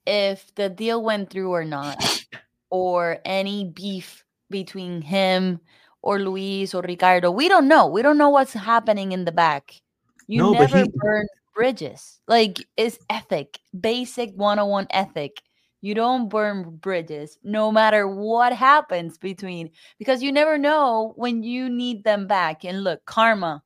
if 0.08 0.54
the 0.56 0.70
deal 0.70 1.04
went 1.04 1.30
through 1.30 1.52
or 1.52 1.66
not, 1.66 2.26
or 2.70 3.20
any 3.26 3.66
beef 3.66 4.24
between 4.50 5.02
him 5.02 5.60
or 6.06 6.20
Luis 6.20 6.74
or 6.74 6.82
Ricardo, 6.84 7.32
we 7.32 7.50
don't 7.50 7.68
know. 7.68 7.88
We 7.88 8.02
don't 8.04 8.18
know 8.18 8.30
what's 8.30 8.54
happening 8.54 9.12
in 9.12 9.26
the 9.26 9.32
back. 9.34 9.82
You 10.28 10.44
No, 10.44 10.52
never 10.54 10.84
he- 10.84 10.92
burn 10.96 11.28
bridges. 11.54 12.20
Like 12.28 12.66
it's 12.78 13.00
ethic, 13.10 13.60
basic 13.80 14.32
101 14.36 14.88
ethic. 14.92 15.42
You 15.82 15.94
don't 15.96 16.30
burn 16.30 16.78
bridges 16.78 17.38
no 17.44 17.72
matter 17.72 18.08
what 18.08 18.54
happens 18.54 19.18
between 19.18 19.72
because 20.00 20.24
you 20.24 20.32
never 20.32 20.58
know 20.58 21.14
when 21.16 21.44
you 21.44 21.70
need 21.70 22.04
them 22.04 22.28
back. 22.28 22.64
And 22.66 22.84
look, 22.84 23.06
karma. 23.06 23.64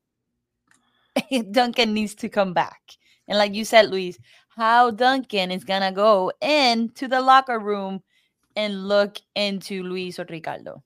Duncan 1.51 1.93
needs 1.93 2.15
to 2.15 2.29
come 2.29 2.53
back. 2.53 2.81
And 3.27 3.37
like 3.37 3.53
you 3.53 3.65
said, 3.65 3.89
Luis, 3.89 4.17
how 4.49 4.91
Duncan 4.91 5.51
is 5.51 5.63
gonna 5.63 5.91
go 5.91 6.31
into 6.41 7.07
the 7.07 7.21
locker 7.21 7.59
room 7.59 8.01
and 8.55 8.87
look 8.87 9.17
into 9.35 9.83
Luis 9.83 10.19
or 10.19 10.25
Ricardo. 10.29 10.83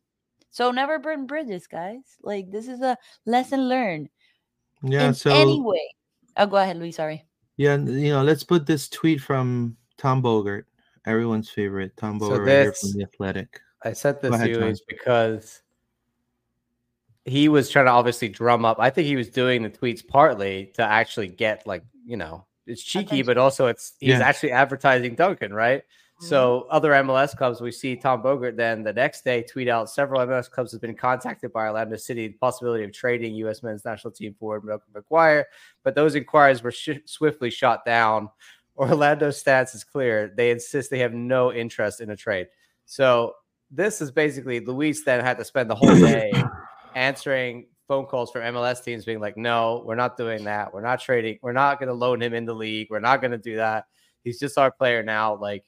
So 0.54 0.70
never 0.72 0.99
burn 0.99 1.26
bridges, 1.26 1.66
guys. 1.68 2.04
Like 2.22 2.49
this 2.51 2.68
is 2.70 2.80
a 2.82 2.95
lesson 3.26 3.68
learned. 3.68 4.08
Yeah. 4.84 5.08
in 5.08 5.14
so 5.14 5.32
any 5.34 5.60
way. 5.60 5.93
Oh, 6.38 6.45
go 6.45 6.58
ahead, 6.58 6.78
Luis. 6.78 6.95
Sorry. 6.95 7.26
yeah, 7.58 7.76
you 7.76 8.10
know, 8.14 8.24
let's 8.24 8.43
put 8.43 8.66
this 8.66 8.88
tweet 8.88 9.20
from 9.20 9.76
Tom 9.97 10.22
Bogert, 10.22 10.64
everyone's 11.06 11.49
favorite 11.49 11.97
Tom 11.97 12.20
So 12.20 12.30
Bogert 12.30 12.39
right 12.39 12.47
here 12.47 12.64
this- 12.66 12.80
from 12.82 12.91
the 12.99 13.04
Athletic. 13.04 13.60
I 13.84 13.93
said 13.93 14.22
this 14.22 14.30
Go 14.30 14.36
ahead, 14.36 14.45
to 14.47 14.51
you 14.54 14.60
John. 14.60 14.70
is 14.70 14.82
because 14.88 15.62
he 17.26 17.49
was 17.49 17.70
trying 17.70 17.86
to 17.86 17.91
obviously 17.91 18.30
drum 18.30 18.64
up. 18.66 18.78
I 18.80 18.89
think 18.89 19.08
he 19.08 19.16
was 19.16 19.30
doing 19.30 19.64
the 19.64 19.70
tweets 19.70 20.06
partly 20.08 20.72
to 20.76 20.84
actually 20.84 21.28
get 21.30 21.66
like 21.68 21.84
you 22.06 22.16
know 22.18 22.45
it's 22.68 22.82
cheeky, 22.84 23.24
but 23.24 23.38
also 23.38 23.68
it's 23.68 23.93
he's 23.99 24.10
Yeah. 24.12 24.20
actually 24.20 24.51
advertising 24.51 25.16
Duncan, 25.16 25.54
right? 25.54 25.84
Mm-hmm. 26.18 26.28
So 26.28 26.68
other 26.70 26.91
MLS 26.91 27.36
clubs, 27.36 27.59
we 27.59 27.72
see 27.72 27.95
Tom 27.95 28.22
Bogert 28.22 28.55
then 28.55 28.84
the 28.84 28.93
next 28.93 29.24
day 29.24 29.43
tweet 29.43 29.68
out 29.68 29.89
several 29.89 30.26
MLS 30.26 30.49
clubs 30.49 30.72
have 30.72 30.82
been 30.82 30.95
contacted 30.95 31.51
by 31.51 31.68
Orlando 31.68 31.97
City 31.97 32.28
the 32.28 32.38
possibility 32.38 32.84
of 32.84 32.93
trading 32.93 33.36
U.S. 33.36 33.64
men's 33.64 33.86
national 33.86 34.11
team 34.11 34.36
forward 34.39 34.64
Malcolm 34.64 34.93
McGuire, 34.93 35.45
but 35.84 35.95
those 35.95 36.16
inquiries 36.16 36.61
were 36.61 36.72
sh- 36.72 36.99
swiftly 37.05 37.49
shot 37.49 37.86
down. 37.86 38.30
Orlando's 38.78 39.39
stance 39.39 39.76
is 39.76 39.84
clear; 39.84 40.34
they 40.36 40.49
insist 40.49 40.89
they 40.89 40.99
have 40.99 41.14
no 41.14 41.53
interest 41.53 42.01
in 42.01 42.09
a 42.09 42.16
trade. 42.16 42.47
So 42.86 43.34
this 43.70 44.01
is 44.01 44.11
basically 44.11 44.59
Luis 44.59 45.03
then 45.03 45.24
had 45.24 45.38
to 45.38 45.45
spend 45.45 45.70
the 45.70 45.76
whole 45.76 45.95
day 45.99 46.34
answering 46.95 47.68
phone 47.88 48.05
calls 48.05 48.32
from 48.32 48.41
MLS 48.41 48.84
teams 48.84 49.05
being 49.05 49.20
like, 49.20 49.38
no, 49.38 49.84
we're 49.86 49.95
not 49.95 50.18
doing 50.18 50.43
that. 50.45 50.74
We're 50.74 50.82
not 50.82 50.99
trading. 50.99 51.39
We're 51.41 51.53
not 51.53 51.80
going 51.80 51.89
to 51.89 51.93
loan 51.93 52.22
him 52.22 52.34
in 52.34 52.45
the 52.45 52.53
league. 52.53 52.88
We're 52.89 52.99
not 52.99 53.22
going 53.22 53.32
to 53.32 53.38
do 53.38 53.57
that. 53.57 53.86
He's 54.24 54.39
just 54.39 54.57
our 54.57 54.72
player 54.72 55.03
now. 55.03 55.36
Like, 55.36 55.66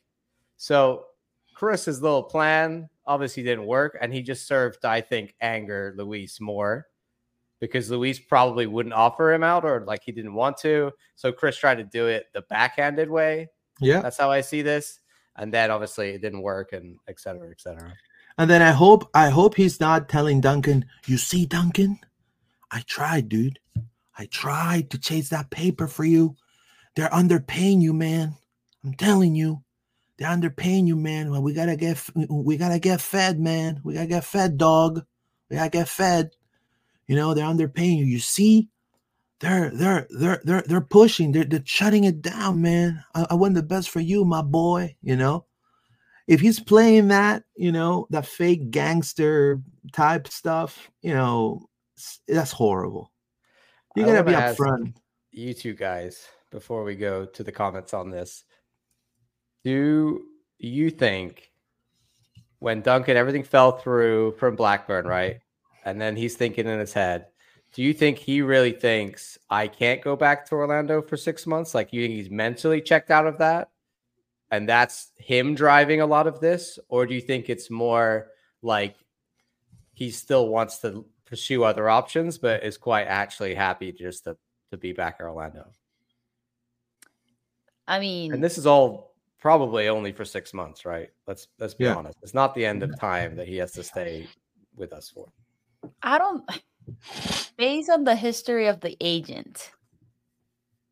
so 0.58 1.06
Chris's 1.54 2.02
little 2.02 2.24
plan 2.24 2.90
obviously 3.08 3.44
didn't 3.44 3.66
work. 3.66 3.98
And 4.02 4.14
he 4.14 4.22
just 4.22 4.48
served, 4.48 4.86
I 4.86 5.02
think, 5.02 5.36
anger 5.42 5.94
Luis 5.98 6.40
more 6.42 6.88
because 7.60 7.90
Luis 7.90 8.20
probably 8.20 8.68
wouldn't 8.68 8.94
offer 8.94 9.34
him 9.34 9.44
out 9.44 9.64
or 9.66 9.82
like 9.86 10.02
he 10.04 10.12
didn't 10.12 10.34
want 10.34 10.58
to. 10.58 10.92
So 11.16 11.32
Chris 11.32 11.58
tried 11.58 11.76
to 11.76 11.84
do 11.84 12.08
it 12.08 12.28
the 12.34 12.42
backhanded 12.50 13.10
way. 13.10 13.50
Yeah. 13.80 14.02
That's 14.02 14.18
how 14.18 14.32
I 14.32 14.42
see 14.42 14.62
this. 14.62 15.00
And 15.38 15.54
then 15.54 15.72
obviously 15.72 16.10
it 16.10 16.22
didn't 16.22 16.42
work 16.42 16.74
and 16.74 16.98
et 17.08 17.20
cetera, 17.20 17.50
et 17.52 17.62
cetera. 17.62 17.94
And 18.38 18.50
then 18.50 18.62
I 18.62 18.72
hope 18.72 19.10
I 19.14 19.30
hope 19.30 19.56
he's 19.56 19.80
not 19.80 20.10
telling 20.10 20.42
Duncan, 20.42 20.86
you 21.08 21.18
see, 21.18 21.46
Duncan, 21.46 22.00
I 22.72 22.82
tried, 22.82 23.30
dude. 23.30 23.60
I 24.18 24.26
tried 24.26 24.90
to 24.92 24.98
chase 24.98 25.30
that 25.30 25.50
paper 25.50 25.88
for 25.88 26.06
you. 26.06 26.36
They're 26.96 27.10
underpaying 27.10 27.82
you, 27.82 27.94
man. 27.94 28.36
I'm 28.84 28.94
telling 28.94 29.36
you. 29.36 29.62
They're 30.18 30.30
underpaying 30.30 30.88
you, 30.88 30.96
man. 30.96 31.30
Well, 31.30 31.44
we 31.44 31.54
gotta 31.54 31.76
get 31.76 32.02
we 32.30 32.58
gotta 32.58 32.80
get 32.80 33.02
fed, 33.02 33.40
man. 33.40 33.82
We 33.84 33.94
gotta 33.94 34.08
get 34.08 34.24
fed, 34.24 34.58
dog. 34.58 35.04
We 35.50 35.58
gotta 35.58 35.70
get 35.70 35.90
fed. 35.90 36.32
You 37.08 37.16
know, 37.16 37.34
they're 37.34 37.46
underpaying 37.46 37.98
you. 37.98 38.06
You 38.06 38.20
see? 38.20 38.70
They're 39.42 39.70
they're 39.70 40.08
they're 40.10 40.42
they're 40.46 40.64
they're 40.66 40.82
pushing, 40.82 41.34
they're 41.34 41.44
they're 41.44 41.62
shutting 41.66 42.06
it 42.06 42.22
down, 42.22 42.62
man. 42.62 43.04
I, 43.14 43.28
I 43.32 43.34
want 43.34 43.56
the 43.56 43.64
best 43.64 43.90
for 43.90 44.00
you, 44.00 44.24
my 44.24 44.42
boy, 44.42 44.96
you 45.02 45.18
know 45.18 45.46
if 46.28 46.42
he's 46.42 46.60
playing 46.60 47.10
that, 47.10 47.44
you 47.56 47.72
know, 47.72 48.08
that 48.10 48.26
fake 48.26 48.72
gangster 48.72 49.62
type 49.92 50.28
stuff, 50.28 50.90
you 51.02 51.14
know, 51.14 51.70
that's 52.28 52.52
horrible. 52.52 53.12
You 53.96 54.06
gotta 54.06 54.24
be 54.24 54.34
upfront. 54.34 54.96
you 55.32 55.54
two 55.54 55.74
guys 55.74 56.28
before 56.52 56.84
we 56.84 56.96
go 56.96 57.26
to 57.26 57.44
the 57.44 57.52
comments 57.52 57.94
on 57.94 58.10
this 58.10 58.44
do 59.66 60.22
you 60.60 60.90
think 60.90 61.52
when 62.60 62.82
duncan 62.82 63.18
everything 63.18 63.44
fell 63.44 63.74
through 63.74 64.32
from 64.40 64.56
blackburn 64.56 65.06
right? 65.06 65.40
And 65.84 66.00
then 66.00 66.16
he's 66.16 66.36
thinking 66.36 66.68
in 66.68 66.80
his 66.80 66.94
head 66.94 67.28
do 67.74 67.84
you 67.84 67.94
think 67.94 68.18
he 68.18 68.42
really 68.42 68.72
thinks 68.72 69.38
i 69.50 69.68
can't 69.68 70.02
go 70.02 70.16
back 70.16 70.46
to 70.46 70.56
orlando 70.56 71.02
for 71.02 71.18
six 71.18 71.46
months? 71.46 71.76
Like 71.76 71.92
you 71.92 72.02
think 72.04 72.14
he's 72.14 72.32
mentally 72.32 72.80
checked 72.80 73.12
out 73.12 73.28
of 73.28 73.40
that 73.40 73.72
and 74.52 74.70
that's 74.70 75.12
him 75.18 75.56
driving 75.56 76.00
a 76.00 76.06
lot 76.06 76.28
of 76.28 76.40
this? 76.40 76.80
Or 76.88 77.06
do 77.06 77.14
you 77.14 77.22
think 77.22 77.50
it's 77.50 77.70
more 77.70 78.28
like 78.62 78.96
he 79.94 80.12
still 80.12 80.48
wants 80.48 80.78
to 80.80 81.06
pursue 81.26 81.64
other 81.64 81.90
options 81.90 82.38
but 82.38 82.64
is 82.64 82.78
quite 82.78 83.08
actually 83.08 83.56
happy 83.56 83.92
just 83.92 84.24
to 84.24 84.38
to 84.72 84.78
be 84.78 84.94
back 84.94 85.18
in 85.20 85.26
Orlando. 85.26 85.66
I 87.88 88.00
mean, 88.00 88.34
And 88.34 88.44
this 88.44 88.58
is 88.58 88.66
all 88.66 89.15
probably 89.46 89.90
only 89.90 90.12
for 90.12 90.26
six 90.26 90.56
months, 90.56 90.86
right? 90.86 91.10
Let's 91.28 91.50
let's 91.60 91.76
be 91.76 91.84
Yeah. 91.84 91.94
honest. 91.94 92.18
It's 92.24 92.34
not 92.34 92.56
the 92.56 92.66
end 92.66 92.82
of 92.82 93.00
time 93.00 93.36
that 93.36 93.48
he 93.48 93.58
has 93.58 93.74
to 93.74 93.84
stay 93.84 94.28
with 94.76 94.92
us 94.92 95.12
for. 95.12 95.28
I 96.02 96.18
don't. 96.18 96.44
Based 97.58 97.92
on 97.92 98.06
the 98.06 98.16
history 98.16 98.66
of 98.66 98.80
the 98.80 98.98
agent, 99.00 99.72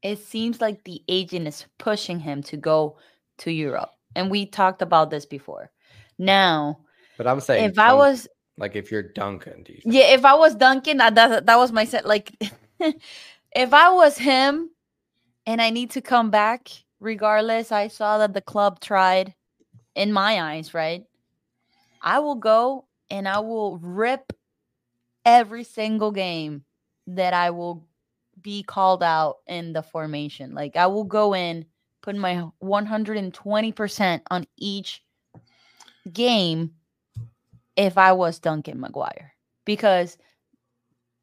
it 0.04 0.20
seems 0.20 0.62
like 0.62 0.84
the 0.84 1.02
agent 1.08 1.48
is 1.48 1.66
pushing 1.80 2.20
him 2.20 2.44
to 2.44 2.58
go 2.58 2.98
to 3.40 3.52
Europe, 3.52 3.90
and 4.16 4.30
we 4.30 4.46
talked 4.46 4.84
about 4.84 5.10
this 5.10 5.26
before. 5.26 5.72
Now, 6.20 6.82
But 7.18 7.26
I'm 7.26 7.40
saying 7.40 7.72
if 7.72 7.80
I 7.80 7.94
was 7.94 8.28
like 8.60 8.76
if 8.76 8.92
you're 8.92 9.02
Duncan, 9.02 9.64
do 9.64 9.74
you 9.74 9.82
think? 9.82 9.96
Yeah, 9.96 10.14
if 10.14 10.26
I 10.26 10.36
was 10.36 10.54
Duncan, 10.54 10.98
that 10.98 11.16
that, 11.16 11.48
that 11.48 11.58
was 11.58 11.72
my 11.72 11.86
set. 11.86 12.06
Like, 12.06 12.32
if 13.56 13.74
I 13.74 13.90
was 13.90 14.16
him, 14.16 14.70
and 15.48 15.60
I 15.60 15.72
need 15.72 15.90
to 15.98 16.02
come 16.02 16.30
back, 16.30 16.70
regardless, 17.04 17.72
I 17.72 17.90
saw 17.90 18.18
that 18.20 18.34
the 18.34 18.42
club 18.42 18.80
tried. 18.80 19.36
In 19.96 20.12
my 20.12 20.42
eyes, 20.42 20.74
right? 20.74 21.04
I 22.02 22.18
will 22.18 22.34
go 22.34 22.86
and 23.12 23.28
I 23.28 23.40
will 23.42 23.78
rip 23.78 24.34
every 25.24 25.64
single 25.64 26.12
game 26.12 26.64
that 27.06 27.34
I 27.36 27.52
will 27.52 27.88
be 28.42 28.64
called 28.64 29.04
out 29.04 29.38
in 29.46 29.72
the 29.74 29.84
formation. 29.84 30.56
Like 30.56 30.76
I 30.76 30.88
will 30.88 31.04
go 31.04 31.36
in, 31.36 31.66
put 32.02 32.16
my 32.16 32.48
120% 32.64 34.22
on 34.32 34.48
each 34.58 35.04
game 36.12 36.72
if 37.76 38.00
I 38.00 38.14
was 38.14 38.40
Duncan 38.40 38.80
McGuire. 38.80 39.30
Because 39.64 40.18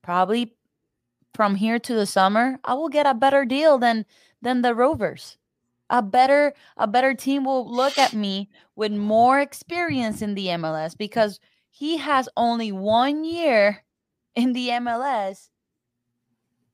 probably 0.03 0.55
from 1.35 1.57
here 1.57 1.81
to 1.81 1.95
the 1.95 2.07
summer, 2.07 2.61
I 2.65 2.75
will 2.75 2.89
get 2.89 3.07
a 3.07 3.15
better 3.15 3.45
deal 3.45 3.79
than 3.79 4.07
than 4.43 4.63
the 4.63 4.77
Rovers. 4.77 5.37
A 5.91 6.03
better 6.03 6.55
a 6.77 6.87
better 6.87 7.15
team 7.15 7.45
will 7.45 7.71
look 7.71 7.99
at 7.99 8.15
me 8.25 8.49
with 8.75 8.93
more 8.93 9.41
experience 9.41 10.23
in 10.23 10.35
the 10.35 10.47
MLS 10.47 10.97
because 10.97 11.41
he 11.71 11.99
has 11.99 12.29
only 12.37 12.73
one 12.73 13.25
year 13.25 13.85
in 14.35 14.53
the 14.53 14.69
MLS 14.69 15.51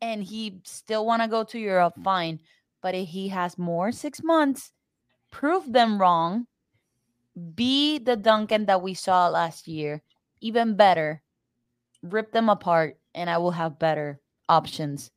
and 0.01 0.23
he 0.23 0.61
still 0.65 1.05
want 1.05 1.23
to 1.23 1.29
go 1.29 1.43
to 1.45 1.59
Europe 1.59 1.95
fine 2.05 2.41
but 2.83 2.95
if 2.95 3.09
he 3.09 3.29
has 3.29 3.59
more 3.59 3.91
6 3.91 4.23
months 4.23 4.73
prove 5.33 5.73
them 5.73 5.99
wrong 5.99 6.47
be 7.55 7.99
the 7.99 8.17
Duncan 8.17 8.67
that 8.67 8.83
we 8.83 8.95
saw 8.95 9.29
last 9.29 9.67
year 9.67 10.03
even 10.41 10.77
better 10.77 11.23
rip 12.03 12.33
them 12.33 12.49
apart 12.49 12.99
and 13.15 13.31
I 13.31 13.39
will 13.39 13.53
have 13.53 13.79
better 13.79 14.21
options 14.49 15.11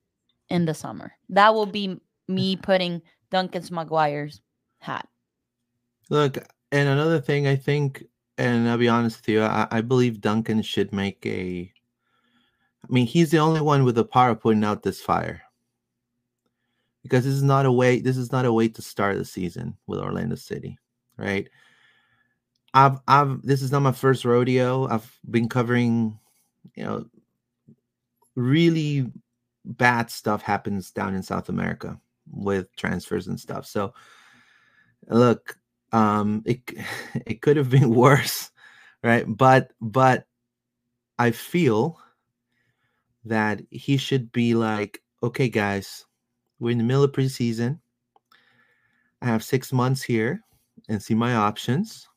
in 0.50 0.66
the 0.66 0.74
summer. 0.74 1.14
That 1.30 1.54
will 1.54 1.66
be 1.66 2.00
me 2.28 2.56
putting 2.62 3.02
Duncan's 3.32 3.69
McGuire's 3.69 4.41
hat 4.80 5.07
Look, 6.09 6.38
and 6.71 6.89
another 6.89 7.21
thing 7.21 7.47
I 7.47 7.55
think, 7.55 8.03
and 8.38 8.67
I'll 8.67 8.77
be 8.77 8.89
honest 8.89 9.19
with 9.19 9.30
you, 9.30 9.43
I, 9.43 9.67
I 9.69 9.82
believe 9.82 10.21
Duncan 10.21 10.61
should 10.61 10.91
make 10.91 11.23
a 11.25 11.71
I 12.84 12.91
mean, 12.91 13.05
he's 13.05 13.30
the 13.30 13.39
only 13.39 13.61
one 13.61 13.84
with 13.84 13.95
the 13.95 14.05
power 14.05 14.32
of 14.32 14.39
putting 14.39 14.63
out 14.63 14.82
this 14.82 15.01
fire. 15.01 15.43
Because 17.03 17.25
this 17.25 17.34
is 17.34 17.43
not 17.43 17.65
a 17.65 17.71
way, 17.71 17.99
this 17.99 18.17
is 18.17 18.32
not 18.32 18.45
a 18.45 18.53
way 18.53 18.67
to 18.69 18.82
start 18.82 19.17
the 19.17 19.25
season 19.25 19.77
with 19.86 19.99
Orlando 19.99 20.36
City, 20.36 20.80
right? 21.17 21.47
I've 22.73 22.99
I've 23.07 23.41
this 23.41 23.61
is 23.61 23.71
not 23.71 23.82
my 23.82 23.91
first 23.91 24.25
rodeo. 24.25 24.88
I've 24.88 25.19
been 25.30 25.49
covering, 25.49 26.19
you 26.75 26.84
know, 26.84 27.05
really 28.36 29.11
bad 29.65 30.09
stuff 30.09 30.41
happens 30.41 30.91
down 30.91 31.15
in 31.15 31.23
South 31.23 31.49
America 31.49 31.99
with 32.32 32.73
transfers 32.75 33.27
and 33.27 33.39
stuff. 33.39 33.65
So 33.65 33.93
look, 35.07 35.57
um 35.91 36.43
it 36.45 36.61
it 37.25 37.41
could 37.41 37.57
have 37.57 37.69
been 37.69 37.89
worse, 37.93 38.51
right? 39.03 39.25
But 39.27 39.71
but 39.82 40.25
I 41.17 41.32
feel 41.32 41.99
that 43.25 43.61
he 43.69 43.97
should 43.97 44.32
be 44.32 44.55
like, 44.55 45.01
okay, 45.21 45.49
guys, 45.49 46.05
we're 46.59 46.71
in 46.71 46.77
the 46.77 46.84
middle 46.84 47.03
of 47.03 47.11
preseason. 47.11 47.80
I 49.21 49.25
have 49.25 49.43
six 49.43 49.73
months 49.73 50.01
here 50.01 50.41
and 50.88 51.01
see 51.01 51.13
my 51.13 51.36
options. 51.36 52.07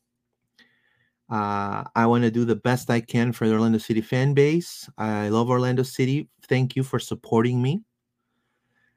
Uh, 1.29 1.85
I 1.97 2.07
want 2.07 2.25
to 2.25 2.31
do 2.31 2.45
the 2.45 2.57
best 2.57 2.91
I 2.91 3.01
can 3.01 3.33
for 3.33 3.49
the 3.49 3.55
Orlando 3.55 3.79
City 3.79 4.03
fan 4.03 4.35
base. 4.35 4.89
I 4.99 5.31
love 5.31 5.49
Orlando 5.49 5.83
City. 5.83 6.29
Thank 6.47 6.77
you 6.77 6.83
for 6.83 6.99
supporting 6.99 7.63
me. 7.63 7.83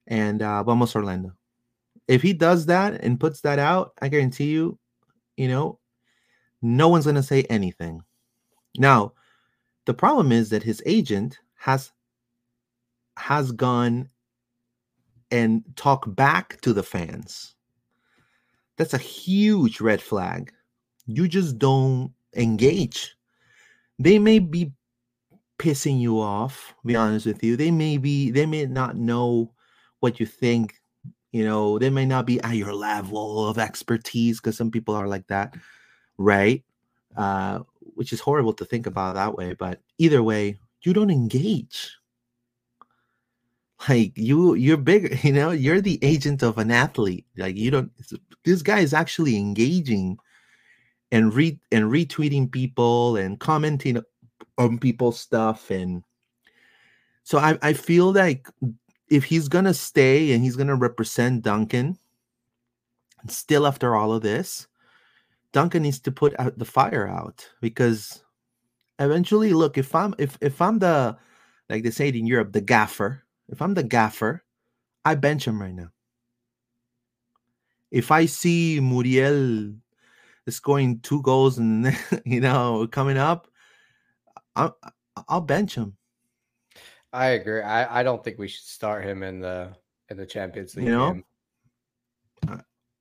And 0.08 0.42
uh, 0.42 0.64
vamos 0.64 0.96
Orlando. 0.96 1.34
If 2.08 2.22
he 2.22 2.34
does 2.34 2.68
that 2.68 3.02
and 3.04 3.20
puts 3.20 3.42
that 3.42 3.60
out, 3.60 3.94
I 4.02 4.10
guarantee 4.10 4.52
you, 4.52 4.78
you 5.38 5.48
know, 5.48 5.80
no 6.62 6.88
one's 6.88 7.06
going 7.06 7.16
to 7.16 7.24
say 7.24 7.44
anything. 7.44 8.02
Now, 8.78 9.14
the 9.86 9.94
problem 9.94 10.32
is 10.32 10.50
that 10.50 10.64
his 10.64 10.82
agent 10.86 11.40
has 11.56 11.92
has 13.18 13.52
gone 13.52 14.10
and 15.32 15.64
talk 15.76 16.04
back 16.16 16.60
to 16.62 16.74
the 16.74 16.84
fans. 16.84 17.56
That's 18.78 18.94
a 18.94 19.00
huge 19.00 19.80
red 19.80 20.02
flag. 20.02 20.52
You 21.08 21.28
just 21.28 21.58
don't 21.58 22.14
engage. 22.36 23.16
They 23.98 24.20
may 24.20 24.40
be 24.40 24.74
pissing 25.58 26.00
you 26.00 26.20
off, 26.20 26.76
be 26.86 26.96
honest 26.96 27.26
with 27.26 27.44
you. 27.44 27.56
They 27.56 27.72
may 27.72 27.98
be, 27.98 28.32
they 28.32 28.46
may 28.46 28.66
not 28.66 28.98
know 28.98 29.54
what 30.06 30.20
you 30.20 30.28
think. 30.28 30.76
You 31.32 31.44
know, 31.44 31.80
they 31.80 31.90
may 31.90 32.06
not 32.06 32.28
be 32.28 32.40
at 32.42 32.56
your 32.56 32.74
level 32.74 33.50
of 33.50 33.58
expertise 33.58 34.40
because 34.40 34.56
some 34.56 34.70
people 34.70 34.94
are 34.94 35.08
like 35.08 35.26
that, 35.28 35.56
right? 36.18 36.64
Uh, 37.18 37.60
which 37.96 38.14
is 38.14 38.22
horrible 38.22 38.54
to 38.54 38.66
think 38.66 38.86
about 38.86 39.16
that 39.16 39.36
way. 39.36 39.56
But 39.56 39.82
either 39.98 40.22
way, 40.22 40.60
you 40.84 40.94
don't 40.94 41.10
engage. 41.10 41.98
Like 43.90 44.14
you, 44.16 44.54
you're 44.54 44.78
bigger. 44.78 45.14
You 45.24 45.34
know, 45.34 45.50
you're 45.50 45.82
the 45.82 46.00
agent 46.04 46.44
of 46.44 46.60
an 46.60 46.70
athlete. 46.70 47.26
Like 47.36 47.58
you 47.58 47.72
don't. 47.72 47.92
This 48.46 48.62
guy 48.62 48.80
is 48.80 48.94
actually 48.94 49.36
engaging 49.38 50.20
and 51.12 51.34
read 51.34 51.60
and 51.72 51.86
retweeting 51.92 52.52
people 52.52 53.18
and 53.18 53.40
commenting 53.40 54.02
on 54.58 54.78
people's 54.78 55.20
stuff 55.20 55.70
and 55.70 56.04
so 57.24 57.40
I, 57.40 57.58
I 57.62 57.74
feel 57.74 58.14
like 58.14 58.48
if 59.10 59.24
he's 59.26 59.48
gonna 59.48 59.74
stay 59.74 60.34
and 60.34 60.44
he's 60.44 60.56
gonna 60.56 60.76
represent 60.76 61.44
Duncan 61.44 61.98
still 63.28 63.66
after 63.66 63.96
all 63.96 64.14
of 64.14 64.22
this 64.22 64.68
Duncan 65.52 65.84
needs 65.84 66.00
to 66.02 66.12
put 66.12 66.38
out 66.40 66.58
the 66.58 66.66
fire 66.66 67.08
out 67.08 67.48
because 67.62 68.24
eventually 69.00 69.54
look 69.54 69.78
if 69.78 69.96
I'm 69.96 70.14
if 70.18 70.38
if 70.42 70.62
I'm 70.62 70.80
the 70.80 71.18
like 71.70 71.84
they 71.84 71.92
say 71.92 72.10
it 72.10 72.16
in 72.16 72.28
Europe 72.28 72.52
the 72.54 72.62
gaffer 72.62 73.24
if 73.50 73.62
I'm 73.62 73.74
the 73.74 73.84
gaffer 73.84 74.44
I 75.04 75.16
bench 75.16 75.48
him 75.48 75.62
right 75.62 75.74
now 75.74 75.90
if 77.92 78.12
I 78.12 78.26
see 78.26 78.80
Muriel 78.80 79.74
scoring 80.50 81.00
two 81.00 81.22
goals 81.22 81.58
and 81.58 81.98
you 82.26 82.40
know 82.40 82.88
coming 82.92 83.18
up, 83.18 83.48
I'll 84.56 84.78
I'll 85.28 85.42
bench 85.42 85.76
him. 85.76 85.98
I 87.16 87.28
agree. 87.28 87.62
I, 87.62 88.02
I 88.02 88.04
don't 88.04 88.22
think 88.22 88.38
we 88.38 88.50
should 88.50 88.66
start 88.66 89.06
him 89.06 89.24
in 89.24 89.40
the 89.40 89.74
in 90.10 90.18
the 90.18 90.26
Champions 90.26 90.76
League. 90.76 90.88
You 90.88 90.92
know, 90.92 91.14
game. 91.14 91.24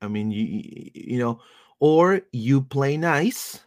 I 0.01 0.09
mean, 0.09 0.31
you 0.31 0.91
you 0.95 1.19
know, 1.19 1.41
or 1.81 2.23
you 2.33 2.63
play 2.63 2.97
nice. 2.97 3.61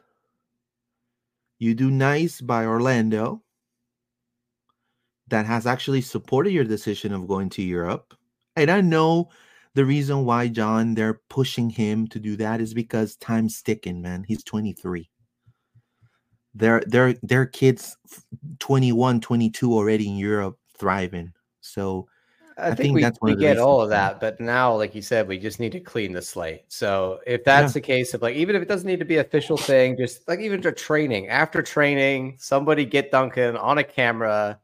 You 1.60 1.76
do 1.76 1.92
nice 1.92 2.40
by 2.40 2.66
Orlando. 2.66 3.44
That 5.28 5.46
has 5.46 5.68
actually 5.68 6.02
supported 6.02 6.54
your 6.54 6.64
decision 6.64 7.12
of 7.12 7.28
going 7.28 7.50
to 7.50 7.62
Europe. 7.62 8.18
And 8.56 8.72
I 8.72 8.80
know 8.80 9.28
the 9.76 9.84
reason 9.84 10.24
why 10.24 10.48
John 10.48 10.94
they're 10.94 11.20
pushing 11.30 11.70
him 11.70 12.08
to 12.08 12.20
do 12.20 12.38
that 12.38 12.62
is 12.62 12.74
because 12.74 13.18
time's 13.18 13.62
ticking, 13.62 14.02
man. 14.02 14.24
He's 14.26 14.46
23. 14.46 15.10
Their 16.58 16.82
their 16.88 17.14
their 17.24 17.46
kids 17.46 17.98
21, 18.60 19.22
22 19.22 19.74
already 19.74 20.08
in 20.08 20.18
Europe 20.18 20.58
thriving. 20.76 21.34
So 21.62 22.08
I, 22.58 22.64
I 22.64 22.68
think, 22.68 22.78
think, 22.78 22.96
we, 22.96 23.02
that's 23.02 23.20
we 23.22 23.36
get 23.36 23.60
all 23.60 23.82
of 23.82 23.90
that, 23.90 24.20
but 24.20 24.40
now, 24.40 24.76
like 24.76 24.96
you 24.96 25.02
said, 25.02 25.28
we 25.28 25.38
just 25.38 25.60
need 25.60 25.72
to 25.74 25.80
clean 25.80 26.12
the 26.12 26.22
slate. 26.22 26.64
So 26.70 27.20
if 27.28 27.44
that's 27.44 27.72
yeah. 27.72 27.74
the 27.74 27.82
case 27.82 28.14
of 28.14 28.22
like, 28.22 28.36
even 28.36 28.56
if 28.56 28.62
it 28.62 28.68
doesn't 28.68 28.88
need 28.88 29.00
to 29.00 29.06
be 29.06 29.18
official 29.18 29.58
thing, 29.58 29.96
just 29.96 30.28
like 30.28 30.40
even 30.40 30.62
to 30.64 30.72
training, 30.72 31.28
after 31.28 31.62
training, 31.62 32.38
somebody 32.40 32.86
get 32.86 33.12
Duncan 33.12 33.56
on 33.58 33.78
a 33.78 33.84
camera 33.84 34.60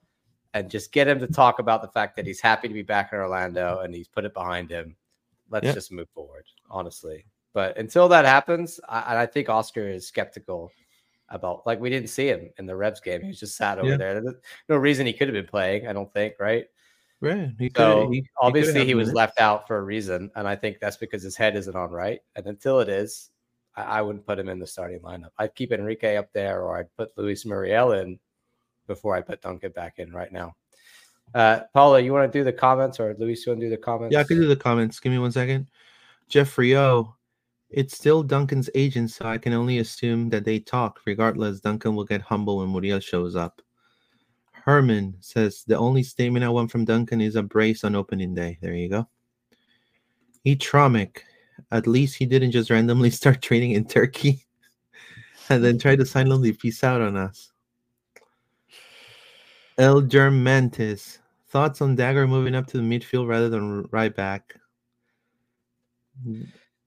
and 0.55 0.71
just 0.71 0.91
get 0.91 1.07
him 1.07 1.19
to 1.19 1.27
talk 1.27 1.59
about 1.59 1.81
the 1.81 1.87
fact 1.87 2.15
that 2.15 2.25
he's 2.25 2.41
happy 2.41 2.67
to 2.67 2.73
be 2.73 2.81
back 2.81 3.13
in 3.13 3.19
Orlando 3.19 3.79
and 3.79 3.93
he's 3.93 4.07
put 4.07 4.25
it 4.25 4.33
behind 4.33 4.71
him 4.71 4.95
let's 5.53 5.67
yeah. 5.67 5.73
just 5.73 5.91
move 5.91 6.09
forward, 6.09 6.45
honestly. 6.69 7.25
But 7.53 7.77
until 7.77 8.09
that 8.09 8.25
happens, 8.25 8.79
I, 8.89 9.21
I, 9.21 9.25
think 9.27 9.47
Oscar 9.47 9.87
is 9.87 10.07
skeptical 10.07 10.71
about 11.29 11.65
like 11.65 11.79
we 11.79 11.89
didn't 11.89 12.09
see 12.09 12.27
him 12.27 12.49
in 12.57 12.65
the 12.65 12.75
Revs 12.75 12.99
game. 12.99 13.21
He 13.21 13.27
was 13.27 13.39
just 13.39 13.57
sat 13.57 13.79
over 13.79 13.89
yeah. 13.89 13.97
there. 13.97 14.21
There's 14.21 14.35
no 14.69 14.77
reason 14.77 15.05
he 15.05 15.13
could 15.13 15.27
have 15.27 15.33
been 15.33 15.47
playing, 15.47 15.87
I 15.87 15.93
don't 15.93 16.11
think, 16.11 16.35
right? 16.39 16.65
Right. 17.21 17.51
He 17.57 17.71
so 17.75 18.09
he, 18.09 18.25
obviously 18.41 18.81
he, 18.81 18.87
he 18.87 18.95
was 18.95 19.13
left 19.13 19.39
out 19.39 19.65
for 19.65 19.77
a 19.77 19.81
reason, 19.81 20.29
and 20.35 20.47
I 20.47 20.55
think 20.55 20.79
that's 20.79 20.97
because 20.97 21.23
his 21.23 21.37
head 21.37 21.55
isn't 21.55 21.75
on 21.75 21.89
right. 21.89 22.19
And 22.35 22.45
until 22.47 22.81
it 22.81 22.89
is, 22.89 23.29
I, 23.75 23.83
I 23.83 24.01
wouldn't 24.01 24.25
put 24.25 24.37
him 24.37 24.49
in 24.49 24.59
the 24.59 24.67
starting 24.67 24.99
lineup. 24.99 25.29
I'd 25.37 25.55
keep 25.55 25.71
Enrique 25.71 26.17
up 26.17 26.33
there, 26.33 26.61
or 26.61 26.77
I'd 26.77 26.93
put 26.97 27.17
Luis 27.17 27.45
Muriel 27.45 27.93
in 27.93 28.19
before 28.87 29.15
I 29.15 29.21
put 29.21 29.41
Duncan 29.41 29.71
back 29.71 29.99
in 29.99 30.11
right 30.11 30.31
now. 30.31 30.55
Uh, 31.33 31.61
Paula, 31.73 32.01
you 32.01 32.11
want 32.11 32.31
to 32.31 32.37
do 32.37 32.43
the 32.43 32.51
comments, 32.51 32.99
or 32.99 33.15
Luis, 33.17 33.45
you 33.45 33.51
want 33.51 33.61
to 33.61 33.67
do 33.67 33.69
the 33.69 33.77
comments? 33.77 34.13
Yeah, 34.13 34.19
I 34.19 34.25
can 34.25 34.39
do 34.39 34.47
the 34.47 34.55
comments. 34.55 34.99
Give 34.99 35.11
me 35.11 35.19
one 35.19 35.31
second. 35.31 35.69
Jeffrey 36.27 36.75
O, 36.75 37.15
it's 37.73 37.95
still 37.95 38.23
Duncan's 38.23 38.69
agent, 38.75 39.11
so 39.11 39.25
I 39.25 39.37
can 39.37 39.53
only 39.53 39.79
assume 39.79 40.29
that 40.29 40.45
they 40.45 40.59
talk. 40.59 40.99
Regardless, 41.05 41.59
Duncan 41.59 41.95
will 41.95 42.05
get 42.05 42.21
humble 42.21 42.57
when 42.57 42.71
Muriel 42.71 42.99
shows 42.99 43.35
up. 43.35 43.61
Herman 44.51 45.15
says 45.19 45.63
the 45.67 45.77
only 45.77 46.03
statement 46.03 46.45
I 46.45 46.49
want 46.49 46.71
from 46.71 46.85
Duncan 46.85 47.19
is 47.19 47.35
a 47.35 47.43
brace 47.43 47.83
on 47.83 47.95
opening 47.95 48.33
day. 48.33 48.57
There 48.61 48.73
you 48.73 48.89
go. 48.89 49.07
Etromic, 50.45 51.19
at 51.71 51.87
least 51.87 52.15
he 52.15 52.25
didn't 52.25 52.51
just 52.51 52.69
randomly 52.69 53.09
start 53.11 53.41
training 53.41 53.71
in 53.71 53.85
Turkey 53.85 54.45
and 55.49 55.63
then 55.63 55.79
try 55.79 55.95
to 55.95 56.05
silently 56.05 56.53
peace 56.53 56.83
out 56.83 57.01
on 57.01 57.17
us. 57.17 57.51
El 59.77 60.01
Germantes, 60.01 61.19
Thoughts 61.53 61.81
on 61.81 61.95
Dagur 61.95 62.27
moving 62.27 62.55
up 62.55 62.65
to 62.67 62.77
the 62.77 62.83
midfield 62.83 63.27
rather 63.27 63.47
than 63.47 63.83
right 63.91 64.15
back? 64.15 64.55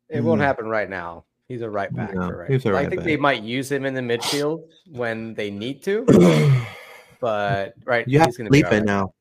It 0.09 0.23
won't 0.23 0.41
mm. 0.41 0.45
happen 0.45 0.67
right 0.67 0.89
now. 0.89 1.25
He's 1.49 1.63
a 1.63 1.71
right 1.71 1.95
back. 1.95 2.15
No, 2.15 2.29
right. 2.31 2.65
right 2.65 2.75
I 2.75 2.89
think 2.89 2.97
back. 2.97 3.05
they 3.05 3.17
might 3.17 3.43
use 3.43 3.71
him 3.71 3.85
in 3.85 3.95
the 3.95 4.01
midfield 4.01 4.65
when 4.91 5.35
they 5.35 5.51
need 5.51 5.83
to. 5.85 6.05
but 7.21 7.75
right, 7.85 8.07
you 8.09 8.19
have 8.19 8.35
to 8.35 8.45
leap 8.49 8.67
it 8.67 8.85
now. 8.85 9.13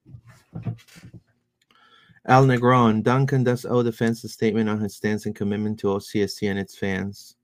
Al 2.27 2.45
Negron, 2.45 3.03
Duncan 3.03 3.43
does 3.43 3.65
owe 3.65 3.83
the 3.83 3.91
fans 3.91 4.23
a 4.23 4.29
statement 4.29 4.67
on 4.67 4.79
his 4.79 4.95
stance 4.95 5.27
and 5.27 5.35
commitment 5.35 5.79
to 5.79 5.87
OCSC 5.87 6.49
and 6.49 6.57
its 6.57 6.75
fans. 6.75 7.35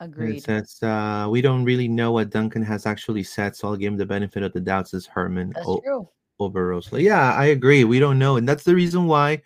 Agreed. 0.00 0.38
It 0.38 0.42
says 0.42 0.82
uh, 0.82 1.28
we 1.30 1.40
don't 1.40 1.64
really 1.64 1.86
know 1.86 2.10
what 2.10 2.30
Duncan 2.30 2.64
has 2.64 2.86
actually 2.86 3.22
said, 3.22 3.54
so 3.54 3.68
I'll 3.68 3.76
give 3.76 3.92
him 3.92 3.98
the 3.98 4.06
benefit 4.06 4.42
of 4.42 4.52
the 4.52 4.60
doubt. 4.60 4.88
Says 4.88 5.06
Herman. 5.06 5.52
That's 5.54 5.68
o- 5.68 5.80
true 5.80 6.08
over 6.42 6.72
Rosler. 6.72 7.00
Yeah, 7.00 7.32
I 7.34 7.46
agree. 7.46 7.84
We 7.84 7.98
don't 7.98 8.18
know, 8.18 8.36
and 8.36 8.48
that's 8.48 8.64
the 8.64 8.74
reason 8.74 9.06
why 9.06 9.42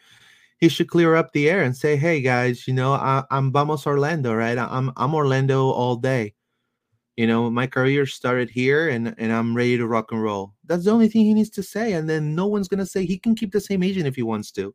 he 0.59 0.69
should 0.69 0.89
clear 0.89 1.15
up 1.17 1.33
the 1.33 1.51
air 1.51 1.63
and 1.63 1.77
say, 1.77 1.97
"Hey 1.97 2.21
guys, 2.21 2.67
you 2.67 2.75
know, 2.75 2.93
I, 2.95 3.25
am 3.31 3.53
Vamos 3.53 3.87
Orlando, 3.87 4.35
right? 4.35 4.59
I'm 4.59 4.91
I'm 4.97 5.15
Orlando 5.15 5.71
all 5.71 5.97
day. 5.97 6.35
You 7.17 7.27
know, 7.27 7.51
my 7.51 7.67
career 7.67 8.07
started 8.07 8.51
here, 8.51 8.89
and 8.89 9.15
and 9.19 9.33
I'm 9.33 9.57
ready 9.57 9.77
to 9.77 9.87
rock 9.87 10.13
and 10.13 10.23
roll." 10.23 10.55
That's 10.65 10.85
the 10.85 10.93
only 10.93 11.09
thing 11.09 11.25
he 11.25 11.35
needs 11.35 11.51
to 11.51 11.63
say, 11.63 11.93
and 11.95 12.09
then 12.09 12.35
no 12.35 12.47
one's 12.47 12.69
gonna 12.69 12.87
say 12.87 13.05
he 13.07 13.19
can 13.19 13.35
keep 13.35 13.53
the 13.53 13.61
same 13.61 13.83
agent 13.83 14.07
if 14.07 14.17
he 14.17 14.23
wants 14.23 14.51
to. 14.53 14.75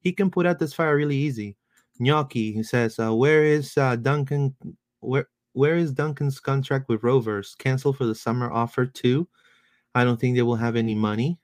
He 0.00 0.12
can 0.12 0.30
put 0.30 0.46
out 0.46 0.58
this 0.58 0.74
fire 0.74 0.96
really 0.96 1.16
easy. 1.16 1.56
Gnocchi, 1.98 2.52
he 2.52 2.62
says, 2.62 2.98
uh, 2.98 3.14
"Where 3.14 3.44
is 3.44 3.76
uh, 3.78 3.96
Duncan? 3.96 4.54
Where 5.00 5.28
where 5.54 5.76
is 5.76 5.92
Duncan's 5.92 6.40
contract 6.40 6.88
with 6.88 7.02
Rovers? 7.02 7.56
Cancel 7.58 7.92
for 7.92 8.06
the 8.06 8.14
summer 8.14 8.50
offer 8.52 8.86
too." 8.86 9.28
I 9.94 10.04
don't 10.04 10.20
think 10.20 10.36
they 10.36 10.42
will 10.42 10.56
have 10.56 10.76
any 10.76 10.94
money. 10.94 11.39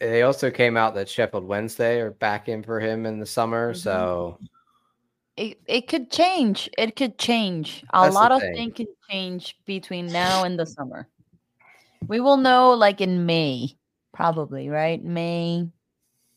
They 0.00 0.22
also 0.22 0.50
came 0.50 0.76
out 0.76 0.94
that 0.94 1.08
Sheffield 1.08 1.44
Wednesday 1.44 2.00
are 2.00 2.10
back 2.10 2.48
in 2.48 2.62
for 2.62 2.80
him 2.80 3.06
in 3.06 3.18
the 3.18 3.26
summer. 3.26 3.72
Mm-hmm. 3.72 3.78
So 3.78 4.38
it, 5.36 5.60
it 5.66 5.88
could 5.88 6.10
change. 6.10 6.68
It 6.76 6.96
could 6.96 7.18
change. 7.18 7.84
A 7.92 8.02
That's 8.02 8.14
lot 8.14 8.32
of 8.32 8.40
things 8.40 8.74
can 8.74 8.86
change 9.08 9.56
between 9.64 10.06
now 10.06 10.44
and 10.44 10.58
the 10.58 10.66
summer. 10.66 11.08
We 12.06 12.20
will 12.20 12.36
know 12.36 12.72
like 12.72 13.00
in 13.00 13.26
May, 13.26 13.76
probably, 14.12 14.68
right? 14.68 15.02
May 15.02 15.68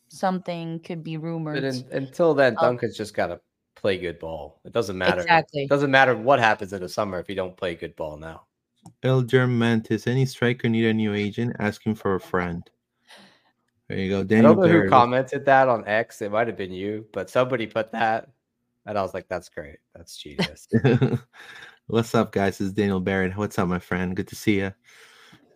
something 0.09 0.79
could 0.79 1.03
be 1.03 1.17
rumored. 1.17 1.63
In, 1.63 1.85
until 1.91 2.33
then, 2.33 2.55
Duncan's 2.55 2.97
just 2.97 3.13
got 3.13 3.27
to 3.27 3.39
play 3.75 3.97
good 3.97 4.19
ball. 4.19 4.59
It 4.65 4.73
doesn't 4.73 4.97
matter. 4.97 5.21
Exactly. 5.21 5.63
It 5.63 5.69
doesn't 5.69 5.91
matter 5.91 6.15
what 6.15 6.39
happens 6.39 6.73
in 6.73 6.81
the 6.81 6.89
summer 6.89 7.19
if 7.19 7.29
you 7.29 7.35
don't 7.35 7.55
play 7.57 7.75
good 7.75 7.95
ball 7.95 8.17
now. 8.17 8.43
Elger 9.03 9.47
Mantis, 9.49 10.07
any 10.07 10.25
striker 10.25 10.67
need 10.67 10.85
a 10.85 10.93
new 10.93 11.13
agent? 11.13 11.55
Asking 11.59 11.95
for 11.95 12.15
a 12.15 12.19
friend. 12.19 12.67
There 13.91 13.99
you 13.99 14.09
go. 14.09 14.23
Daniel 14.23 14.53
I 14.53 14.55
don't 14.55 14.63
know 14.63 14.81
who 14.83 14.89
commented 14.89 15.43
that 15.47 15.67
on 15.67 15.85
X. 15.85 16.21
It 16.21 16.31
might 16.31 16.47
have 16.47 16.55
been 16.55 16.71
you, 16.71 17.05
but 17.11 17.29
somebody 17.29 17.67
put 17.67 17.91
that. 17.91 18.29
And 18.85 18.97
I 18.97 19.01
was 19.01 19.13
like, 19.13 19.27
that's 19.27 19.49
great. 19.49 19.79
That's 19.93 20.15
genius. 20.15 20.69
What's 21.87 22.15
up, 22.15 22.31
guys? 22.31 22.57
This 22.57 22.67
is 22.67 22.73
Daniel 22.73 23.01
Barrett. 23.01 23.35
What's 23.35 23.59
up, 23.59 23.67
my 23.67 23.79
friend? 23.79 24.15
Good 24.15 24.29
to 24.29 24.35
see 24.37 24.59
you. 24.59 24.73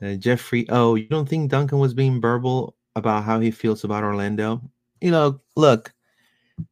Uh, 0.02 0.16
Jeffrey, 0.16 0.66
oh, 0.68 0.96
you 0.96 1.08
don't 1.08 1.30
think 1.30 1.50
Duncan 1.50 1.80
was 1.80 1.94
being 1.94 2.20
verbal 2.20 2.76
about 2.98 3.24
how 3.24 3.40
he 3.40 3.52
feels 3.52 3.86
about 3.86 4.04
Orlando? 4.04 4.62
You 5.00 5.12
know, 5.12 5.40
look, 5.56 5.94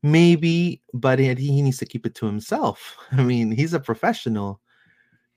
maybe, 0.01 0.82
but 0.93 1.18
he, 1.18 1.34
he 1.34 1.61
needs 1.61 1.78
to 1.78 1.86
keep 1.86 2.05
it 2.05 2.14
to 2.16 2.26
himself. 2.26 2.97
I 3.14 3.24
mean, 3.24 3.51
he's 3.51 3.74
a 3.74 3.80
professional. 3.80 4.59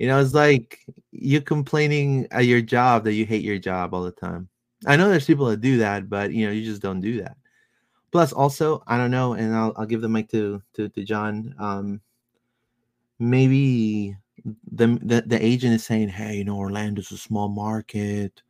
You 0.01 0.09
know, 0.09 0.21
it's 0.21 0.35
like 0.35 0.81
you 1.13 1.41
complaining 1.41 2.27
at 2.33 2.47
your 2.47 2.63
job 2.63 3.05
that 3.05 3.13
you 3.13 3.27
hate 3.27 3.45
your 3.45 3.59
job 3.59 3.95
all 3.95 4.03
the 4.03 4.11
time. 4.11 4.49
I 4.85 4.97
know 4.97 5.09
there's 5.09 5.27
people 5.27 5.47
that 5.47 5.61
do 5.61 5.79
that, 5.79 6.11
but 6.11 6.33
you 6.33 6.47
know, 6.47 6.53
you 6.53 6.65
just 6.65 6.83
don't 6.83 7.01
do 7.01 7.23
that. 7.23 7.37
Plus, 8.13 8.33
also, 8.33 8.83
I 8.87 8.99
don't 8.99 9.11
know, 9.11 9.33
and 9.35 9.55
I'll, 9.55 9.73
I'll 9.77 9.87
give 9.87 10.01
the 10.01 10.09
mic 10.09 10.31
to 10.31 10.63
to, 10.75 10.89
to 10.89 11.05
John. 11.05 11.55
Um, 11.59 12.01
maybe 13.19 14.17
the, 14.45 14.99
the 15.03 15.23
the 15.27 15.45
agent 15.45 15.75
is 15.75 15.85
saying, 15.85 16.09
"Hey, 16.09 16.37
you 16.37 16.45
know, 16.45 16.57
Orlando's 16.57 17.13
a 17.13 17.19
small 17.19 17.49
market. 17.49 18.43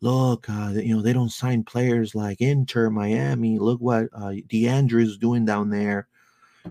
Look, 0.00 0.48
uh, 0.48 0.72
you 0.74 0.94
know, 0.94 1.02
they 1.02 1.12
don't 1.12 1.30
sign 1.30 1.64
players 1.64 2.14
like 2.14 2.40
Inter, 2.40 2.90
Miami. 2.90 3.58
Look 3.58 3.80
what 3.80 4.04
uh, 4.12 4.34
DeAndre 4.48 5.02
is 5.02 5.18
doing 5.18 5.44
down 5.44 5.70
there. 5.70 6.06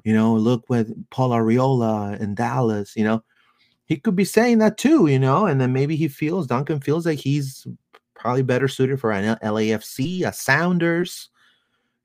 You 0.03 0.13
know, 0.13 0.35
look 0.35 0.63
what 0.69 0.87
Paul 1.09 1.31
Arriola 1.31 2.19
in 2.19 2.35
Dallas. 2.35 2.95
You 2.95 3.03
know, 3.03 3.23
he 3.85 3.97
could 3.97 4.15
be 4.15 4.25
saying 4.25 4.59
that 4.59 4.77
too. 4.77 5.07
You 5.07 5.19
know, 5.19 5.45
and 5.45 5.59
then 5.59 5.73
maybe 5.73 5.95
he 5.95 6.07
feels 6.07 6.47
Duncan 6.47 6.79
feels 6.79 7.05
like 7.05 7.19
he's 7.19 7.67
probably 8.17 8.43
better 8.43 8.67
suited 8.67 8.99
for 8.99 9.11
an 9.11 9.37
LAFC, 9.43 10.25
a 10.25 10.33
Sounders." 10.33 11.29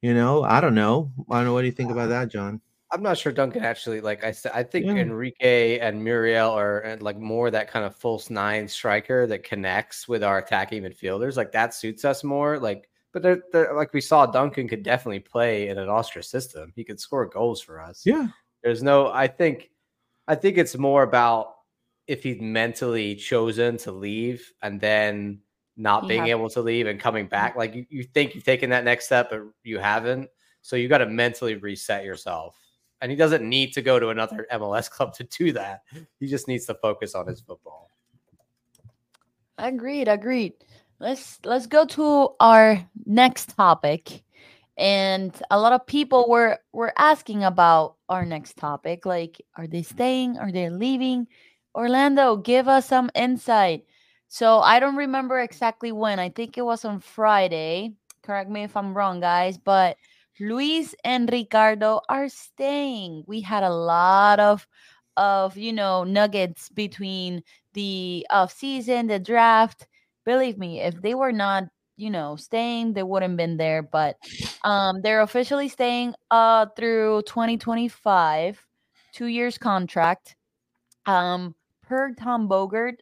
You 0.01 0.15
know, 0.15 0.43
I 0.43 0.61
don't 0.61 0.75
know. 0.75 1.13
I 1.31 1.37
don't 1.37 1.47
know. 1.47 1.53
What 1.55 1.61
do 1.61 1.67
you 1.67 1.73
think 1.73 1.91
about 1.91 2.07
uh, 2.07 2.19
that, 2.21 2.29
John? 2.29 2.61
I'm 2.93 3.03
not 3.03 3.17
sure 3.17 3.33
Duncan 3.33 3.65
actually 3.65 4.03
like 4.03 4.23
I 4.23 4.33
said. 4.33 4.53
I 4.55 4.63
think 4.63 4.87
yeah. 4.87 4.97
Enrique 4.97 5.79
and 5.79 6.05
Muriel 6.05 6.51
are 6.51 6.85
uh, 6.85 6.97
like 7.01 7.19
more 7.19 7.51
that 7.51 7.71
kind 7.71 7.87
of 7.87 7.97
false 7.97 8.29
nine 8.29 8.69
striker 8.69 9.27
that 9.29 9.45
connects 9.45 10.07
with 10.07 10.23
our 10.23 10.39
attacking 10.39 10.83
midfielders. 10.83 11.37
Like 11.37 11.53
that 11.53 11.73
suits 11.73 12.05
us 12.05 12.23
more. 12.23 12.59
Like, 12.59 12.91
but 13.13 13.23
they're, 13.23 13.43
they're 13.51 13.75
like 13.75 13.95
we 13.95 14.03
saw 14.03 14.27
Duncan 14.27 14.69
could 14.69 14.83
definitely 14.83 15.21
play 15.21 15.69
in 15.69 15.79
an 15.79 15.89
Austria 15.89 16.23
system. 16.23 16.71
He 16.77 16.85
could 16.85 17.01
score 17.01 17.27
goals 17.27 17.63
for 17.63 17.81
us. 17.81 18.05
Yeah. 18.05 18.29
There's 18.63 18.83
no. 18.83 19.09
I 19.09 19.27
think. 19.27 19.71
I 20.29 20.35
think 20.35 20.57
it's 20.57 20.77
more 20.77 21.03
about 21.03 21.55
if 22.07 22.23
he's 22.23 22.41
mentally 22.41 23.15
chosen 23.15 23.77
to 23.79 23.91
leave 23.91 24.53
and 24.63 24.81
then 24.81 25.41
not 25.77 26.09
being 26.09 26.27
able 26.27 26.51
to 26.51 26.61
leave 26.61 26.87
and 26.87 27.01
coming 27.01 27.25
mm-hmm. 27.25 27.31
back. 27.31 27.57
Like 27.57 27.75
you, 27.75 27.87
you 27.89 28.05
think 28.05 28.35
you've 28.35 28.45
taken 28.45 28.71
that 28.71 28.85
next 28.85 29.07
step, 29.07 29.31
but 29.31 29.43
you 29.65 29.79
haven't. 29.79 30.29
So 30.61 30.77
you 30.77 30.89
got 30.89 30.99
to 30.99 31.07
mentally 31.07 31.57
reset 31.57 32.05
yourself. 32.05 32.57
And 33.01 33.11
he 33.11 33.17
doesn't 33.17 33.47
need 33.47 33.73
to 33.73 33.83
go 33.83 33.99
to 33.99 34.11
another 34.11 34.47
MLS 34.53 34.89
club 34.91 35.13
to 35.15 35.25
do 35.25 35.53
that. 35.53 35.83
He 36.21 36.29
just 36.29 36.47
needs 36.47 36.67
to 36.67 36.75
focus 36.75 37.15
on 37.15 37.27
his 37.27 37.41
football. 37.41 37.89
Agreed, 39.59 40.09
agreed. 40.09 40.55
Let's 40.99 41.41
let's 41.45 41.67
go 41.67 41.85
to 41.85 42.29
our 42.39 42.89
next 43.07 43.57
topic. 43.57 44.23
And 44.77 45.35
a 45.51 45.59
lot 45.59 45.73
of 45.73 45.87
people 45.87 46.27
were 46.29 46.59
were 46.73 46.93
asking 46.97 47.45
about 47.45 47.97
our 48.09 48.25
next 48.25 48.57
topic. 48.57 49.05
Like, 49.05 49.43
are 49.57 49.67
they 49.67 49.83
staying? 49.83 50.39
Are 50.39 50.53
they 50.53 50.71
leaving? 50.71 51.27
Orlando, 51.75 52.37
give 52.37 52.69
us 52.69 52.87
some 52.87 53.11
insight. 53.15 53.85
So 54.33 54.61
I 54.61 54.81
don't 54.81 54.97
remember 54.97 55.41
exactly 55.41 55.93
when. 55.93 56.19
I 56.19 56.31
think 56.31 56.57
it 56.57 56.63
was 56.65 56.87
on 56.87 57.01
Friday. 57.01 57.93
Correct 58.23 58.49
me 58.49 58.63
if 58.63 58.75
I'm 58.79 58.97
wrong, 58.97 59.21
guys. 59.21 59.59
But 59.59 59.99
Luis 60.41 60.95
and 61.05 61.31
Ricardo 61.31 62.01
are 62.09 62.31
staying. 62.31 63.25
We 63.27 63.43
had 63.43 63.63
a 63.63 63.69
lot 63.69 64.41
of 64.41 64.67
of 65.19 65.59
you 65.59 65.75
know 65.75 66.05
nuggets 66.05 66.71
between 66.71 67.43
the 67.75 68.27
off 68.31 68.53
season, 68.55 69.07
the 69.09 69.19
draft. 69.19 69.87
Believe 70.25 70.57
me, 70.57 70.81
if 70.81 71.03
they 71.03 71.15
were 71.15 71.33
not 71.33 71.65
you 71.99 72.09
know 72.09 72.37
staying, 72.37 72.95
they 72.95 73.03
wouldn't 73.03 73.37
been 73.37 73.59
there. 73.59 73.83
But 73.83 74.17
um, 74.65 75.03
they're 75.03 75.21
officially 75.21 75.69
staying 75.69 76.15
uh 76.31 76.67
through 76.75 77.25
2025, 77.27 78.67
two 79.13 79.27
years 79.27 79.59
contract. 79.59 80.37
Um, 81.05 81.55
per 81.83 82.15
Tom 82.15 82.49
Bogert, 82.49 83.01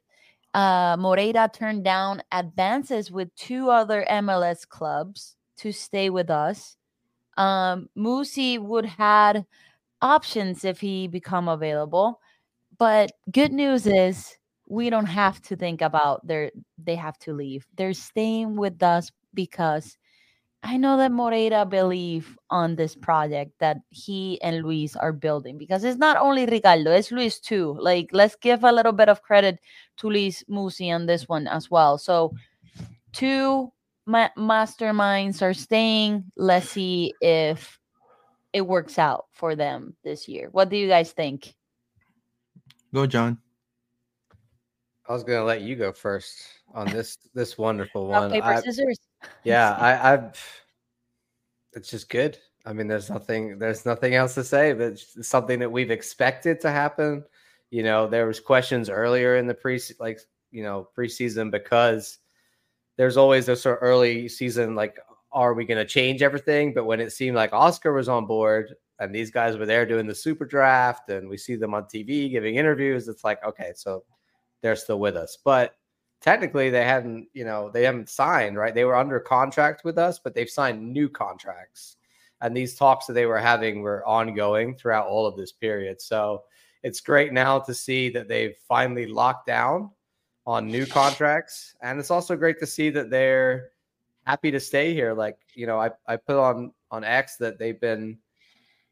uh, 0.55 0.97
Moreira 0.99 1.51
turned 1.53 1.85
down 1.85 2.23
advances 2.33 3.11
with 3.11 3.35
two 3.37 3.71
other 3.71 4.05
MLS 4.11 4.67
clubs 4.69 5.37
to 5.59 5.73
stay 5.73 6.11
with 6.11 6.31
us. 6.31 6.77
Um, 7.37 7.89
Musi 7.97 8.59
would 8.59 8.87
had 8.87 9.47
options 10.03 10.65
if 10.65 10.81
he 10.81 11.07
become 11.07 11.49
available, 11.49 12.21
but 12.79 13.13
good 13.31 13.53
news 13.53 13.87
is 13.87 14.37
we 14.69 14.91
don't 14.91 15.07
have 15.07 15.41
to 15.43 15.57
think 15.57 15.83
about 15.83 16.27
their 16.27 16.51
they 16.79 16.97
have 16.97 17.19
to 17.19 17.33
leave. 17.33 17.67
They're 17.77 17.93
staying 17.93 18.57
with 18.57 18.83
us 18.83 19.11
because 19.35 19.97
I 20.63 20.77
know 20.77 20.99
that 20.99 21.11
Moreira 21.11 21.65
believe 21.65 22.37
on 22.51 22.77
this 22.77 22.95
project 22.95 23.53
that 23.61 23.79
he 23.89 24.41
and 24.43 24.63
Luis 24.63 24.95
are 24.95 25.13
building 25.13 25.57
because 25.57 25.85
it's 25.85 25.99
not 25.99 26.19
only 26.19 26.45
Ricardo, 26.45 26.93
it's 26.93 27.11
Luis 27.11 27.41
too. 27.41 27.77
Like 27.81 28.11
let's 28.13 28.37
give 28.37 28.63
a 28.63 28.73
little 28.73 28.93
bit 28.93 29.09
of 29.09 29.23
credit 29.23 29.59
to 29.99 30.09
Luis 30.09 30.45
Musi 30.51 30.95
on 30.95 31.07
this 31.07 31.29
one 31.29 31.47
as 31.49 31.71
well. 31.71 31.97
So 31.97 32.35
two 33.13 33.73
ma- 34.07 34.29
masterminds 34.37 35.41
are 35.41 35.55
staying. 35.55 36.25
Let's 36.37 36.69
see 36.69 37.15
if 37.23 37.79
it 38.53 38.67
works 38.67 38.99
out 38.99 39.27
for 39.33 39.57
them 39.57 39.97
this 40.05 40.29
year. 40.29 40.49
What 40.53 40.69
do 40.69 40.77
you 40.77 40.89
guys 40.89 41.13
think? 41.13 41.55
Go, 42.93 43.07
John. 43.07 43.39
I 45.09 45.13
was 45.13 45.25
gonna 45.25 45.45
let 45.45 45.63
you 45.63 45.75
go 45.75 45.93
first 45.93 46.37
on 46.75 46.87
this 46.89 47.17
this 47.35 47.57
wonderful 47.57 48.07
one. 48.07 48.31
paper, 48.31 48.47
I, 48.47 48.61
scissors. 48.61 48.99
Yeah, 49.45 49.73
I, 49.73 50.15
I've. 50.15 50.63
It's 51.73 51.91
just 51.91 52.09
good. 52.09 52.39
I 52.67 52.73
mean, 52.73 52.89
there's 52.89 53.11
nothing. 53.11 53.59
There's 53.59 53.87
nothing 53.87 54.15
else 54.15 54.35
to 54.35 54.45
say. 54.45 54.73
But 54.73 54.93
it's 54.93 55.29
something 55.29 55.59
that 55.61 55.71
we've 55.71 55.91
expected 55.91 56.61
to 56.61 56.71
happen. 56.71 57.25
You 57.71 57.83
know, 57.83 58.07
there 58.07 58.27
was 58.27 58.41
questions 58.41 58.91
earlier 58.91 59.37
in 59.37 59.47
the 59.47 59.55
pre 59.55 59.81
like 59.99 60.21
you 60.51 60.63
know 60.63 60.89
preseason 60.97 61.51
because 61.51 62.19
there's 62.97 63.17
always 63.17 63.49
a 63.49 63.57
sort 63.57 63.79
of 63.79 63.83
early 63.83 64.29
season 64.29 64.75
like 64.75 64.99
are 65.33 65.55
we 65.55 65.65
going 65.65 65.79
to 65.79 65.85
change 65.85 66.23
everything? 66.23 66.75
But 66.75 66.87
when 66.87 67.01
it 67.01 67.13
seemed 67.13 67.37
like 67.37 67.53
Oscar 67.53 67.93
was 67.93 68.09
on 68.09 68.27
board 68.27 68.75
and 68.99 69.15
these 69.15 69.31
guys 69.31 69.57
were 69.57 69.67
there 69.67 69.87
doing 69.87 70.07
the 70.07 70.15
super 70.15 70.45
draft 70.45 71.09
and 71.09 71.29
we 71.29 71.37
see 71.37 71.55
them 71.55 71.73
on 71.73 71.85
TV 71.85 72.31
giving 72.31 72.57
interviews, 72.57 73.09
it's 73.09 73.25
like 73.25 73.43
okay, 73.45 73.73
so 73.75 74.05
they're 74.63 74.77
still 74.77 74.99
with 74.99 75.17
us. 75.17 75.39
But 75.43 75.77
technically 76.21 76.71
they 76.71 76.85
hadn't, 76.85 77.29
you 77.33 77.45
know, 77.45 77.71
they 77.71 77.85
haven't 77.85 78.09
signed, 78.09 78.57
right? 78.57 78.75
They 78.75 78.85
were 78.85 78.97
under 78.97 79.21
contract 79.21 79.85
with 79.85 79.99
us, 79.99 80.19
but 80.19 80.35
they've 80.35 80.51
signed 80.51 80.93
new 80.93 81.09
contracts. 81.09 81.97
And 82.41 82.57
these 82.57 82.75
talks 82.75 83.07
that 83.07 83.13
they 83.13 83.27
were 83.27 83.39
having 83.39 83.83
were 83.83 84.07
ongoing 84.07 84.75
throughout 84.75 85.07
all 85.07 85.27
of 85.27 85.37
this 85.37 85.53
period. 85.53 86.01
So 86.01 86.45
it's 86.83 87.01
great 87.01 87.33
now 87.33 87.59
to 87.61 87.75
see 87.75 88.09
that 88.11 88.29
they've 88.29 88.57
finally 88.67 89.07
locked 89.07 89.47
down 89.47 89.91
on 90.47 90.67
new 90.67 90.87
contracts. 90.87 91.75
And 91.83 92.01
it's 92.01 92.11
also 92.11 92.37
great 92.37 92.59
to 92.61 92.67
see 92.67 92.91
that 92.91 93.11
they're 93.11 93.71
happy 94.25 94.51
to 94.51 94.61
stay 94.61 94.95
here. 94.95 95.13
Like, 95.13 95.39
you 95.55 95.67
know, 95.67 95.79
I, 95.79 95.91
I 96.07 96.17
put 96.17 96.37
on 96.37 96.73
on 96.91 97.05
X 97.05 97.37
that 97.37 97.59
they've 97.59 97.81
been 97.81 98.19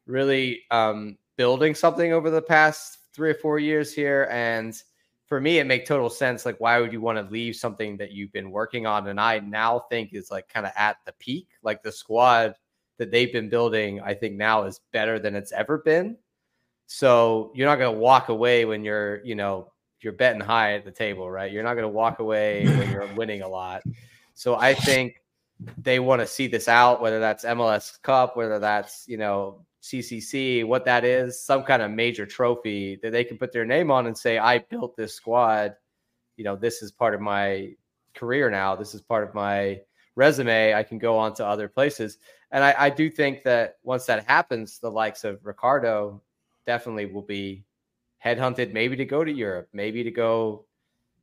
really 0.07 0.63
um, 0.71 1.17
building 1.37 1.75
something 1.75 2.13
over 2.13 2.31
the 2.31 2.43
past 2.43 2.99
three 3.13 3.31
or 3.31 3.35
four 3.35 3.59
years 3.59 3.93
here. 3.93 4.29
And 4.31 4.81
for 5.29 5.41
me, 5.41 5.59
it 5.59 5.67
make 5.67 5.85
total 5.85 6.09
sense. 6.09 6.47
Like, 6.47 6.59
why 6.59 6.81
would 6.81 6.93
you 6.93 7.03
want 7.03 7.19
to 7.19 7.33
leave 7.33 7.55
something 7.55 7.99
that 7.99 8.13
you've 8.13 8.33
been 8.33 8.51
working 8.51 8.87
on? 8.87 9.07
And 9.09 9.21
I 9.21 9.39
now 9.41 9.81
think 9.91 10.15
is 10.15 10.31
like 10.31 10.49
kind 10.49 10.65
of 10.65 10.73
at 10.75 10.97
the 11.05 11.13
peak. 11.19 11.49
Like 11.63 11.83
the 11.83 11.93
squad 11.93 12.55
that 12.97 13.11
they've 13.11 13.33
been 13.33 13.51
building, 13.51 14.01
I 14.01 14.15
think 14.15 14.37
now 14.37 14.65
is 14.65 14.81
better 14.91 15.19
than 15.19 15.35
it's 15.35 15.53
ever 15.53 15.79
been. 15.79 16.17
So 16.87 17.53
you're 17.55 17.69
not 17.69 17.77
going 17.77 17.95
to 17.95 18.01
walk 18.01 18.31
away 18.31 18.65
when 18.65 18.85
you're, 18.85 19.23
you 19.23 19.35
know, 19.35 19.71
you're 20.01 20.15
betting 20.15 20.41
high 20.41 20.75
at 20.75 20.87
the 20.87 20.91
table, 20.91 21.31
right? 21.31 21.53
You're 21.53 21.63
not 21.63 21.75
going 21.75 21.83
to 21.83 21.89
walk 21.89 22.21
away 22.21 22.65
when 22.67 22.91
you're 22.91 23.07
winning 23.15 23.43
a 23.43 23.49
lot. 23.49 23.83
So 24.33 24.57
I 24.57 24.73
think 24.73 25.23
they 25.77 25.99
want 25.99 26.23
to 26.23 26.27
see 26.27 26.47
this 26.47 26.69
out, 26.69 27.03
whether 27.03 27.21
that's 27.21 27.45
MLS 27.45 28.01
Cup, 28.01 28.37
whether 28.37 28.59
that's 28.59 29.05
you 29.09 29.19
know 29.19 29.67
CCC, 29.83 30.65
what 30.65 30.85
that 30.85 31.05
is, 31.05 31.41
some 31.41 31.63
kind 31.63 31.83
of 31.83 31.91
major 31.91 32.27
trophy 32.27 32.99
that 33.03 33.13
they 33.13 33.25
can 33.25 33.39
put 33.39 33.53
their 33.53 33.65
name 33.65 33.91
on 33.91 34.07
and 34.07 34.17
say, 34.17 34.39
I 34.39 34.59
built 34.59 34.97
this 34.97 35.15
squad. 35.15 35.75
You 36.37 36.45
know, 36.45 36.57
this 36.57 36.83
is 36.83 36.91
part 36.91 37.15
of 37.15 37.21
my 37.21 37.73
career 38.15 38.51
now. 38.51 38.75
This 38.75 38.95
is 38.95 39.01
part 39.01 39.27
of 39.27 39.35
my 39.35 39.81
resume. 40.17 40.75
I 40.75 40.83
can 40.83 40.99
go 40.99 41.17
on 41.17 41.35
to 41.35 41.47
other 41.47 41.69
places. 41.69 42.19
And 42.51 42.65
I, 42.65 42.75
I 42.77 42.91
do 42.91 43.11
think 43.11 43.45
that 43.45 43.77
once 43.83 44.07
that 44.07 44.27
happens, 44.27 44.79
the 44.79 44.91
likes 44.91 45.25
of 45.25 45.45
Ricardo 45.45 46.23
definitely 46.67 47.07
will 47.07 47.23
be 47.23 47.65
headhunted, 48.25 48.73
maybe 48.73 48.97
to 48.97 49.05
go 49.05 49.23
to 49.25 49.33
Europe, 49.33 49.69
maybe 49.73 50.03
to 50.03 50.11
go 50.11 50.67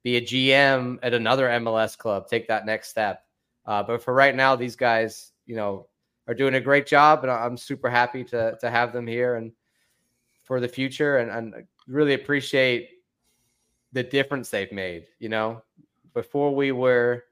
be 0.03 0.17
a 0.17 0.21
GM 0.21 0.99
at 1.03 1.13
another 1.13 1.47
MLS 1.47 1.97
club, 1.97 2.27
take 2.27 2.47
that 2.47 2.65
next 2.65 2.89
step. 2.89 3.23
Uh, 3.65 3.81
but 3.83 4.03
for 4.03 4.13
right 4.13 4.35
now, 4.35 4.55
these 4.55 4.75
guys, 4.75 5.31
you 5.45 5.55
know, 5.55 5.87
are 6.27 6.33
doing 6.33 6.55
a 6.55 6.61
great 6.61 6.87
job, 6.87 7.23
and 7.23 7.31
I'm 7.31 7.57
super 7.57 7.89
happy 7.89 8.23
to 8.25 8.57
to 8.59 8.69
have 8.69 8.93
them 8.93 9.07
here 9.07 9.35
and 9.35 9.51
for 10.43 10.59
the 10.59 10.67
future, 10.67 11.17
and, 11.17 11.31
and 11.31 11.67
really 11.87 12.13
appreciate 12.13 12.89
the 13.93 14.03
difference 14.03 14.49
they've 14.49 14.71
made. 14.71 15.07
You 15.19 15.29
know, 15.29 15.63
before 16.13 16.55
we 16.55 16.71
were 16.71 17.23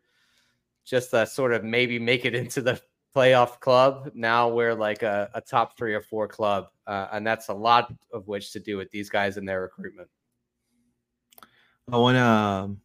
just 0.85 1.13
a 1.13 1.25
sort 1.25 1.53
of 1.53 1.63
maybe 1.63 1.99
make 1.99 2.25
it 2.25 2.35
into 2.43 2.61
the 2.61 2.81
playoff 3.15 3.59
club. 3.59 4.11
Now 4.13 4.49
we're 4.49 4.73
like 4.73 5.03
a, 5.03 5.29
a 5.33 5.41
top 5.41 5.77
three 5.77 5.93
or 5.93 6.01
four 6.01 6.27
club, 6.27 6.67
uh, 6.87 7.07
and 7.11 7.25
that's 7.25 7.49
a 7.49 7.53
lot 7.53 7.93
of 8.11 8.27
which 8.27 8.51
to 8.53 8.59
do 8.59 8.77
with 8.77 8.89
these 8.91 9.09
guys 9.09 9.37
and 9.37 9.47
their 9.47 9.61
recruitment. 9.61 10.09
I 11.91 11.97
want 11.97 12.15
to 12.15 12.23
um, 12.23 12.81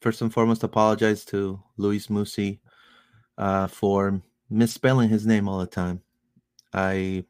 first 0.00 0.20
and 0.22 0.32
foremost 0.32 0.62
apologize 0.62 1.24
to 1.26 1.60
Luis 1.78 2.08
Musi 2.08 2.60
uh, 3.38 3.66
for 3.66 4.20
misspelling 4.52 5.08
his 5.08 5.26
name 5.26 5.48
all 5.48 5.58
the 5.58 5.66
time. 5.66 6.00
I 6.72 7.24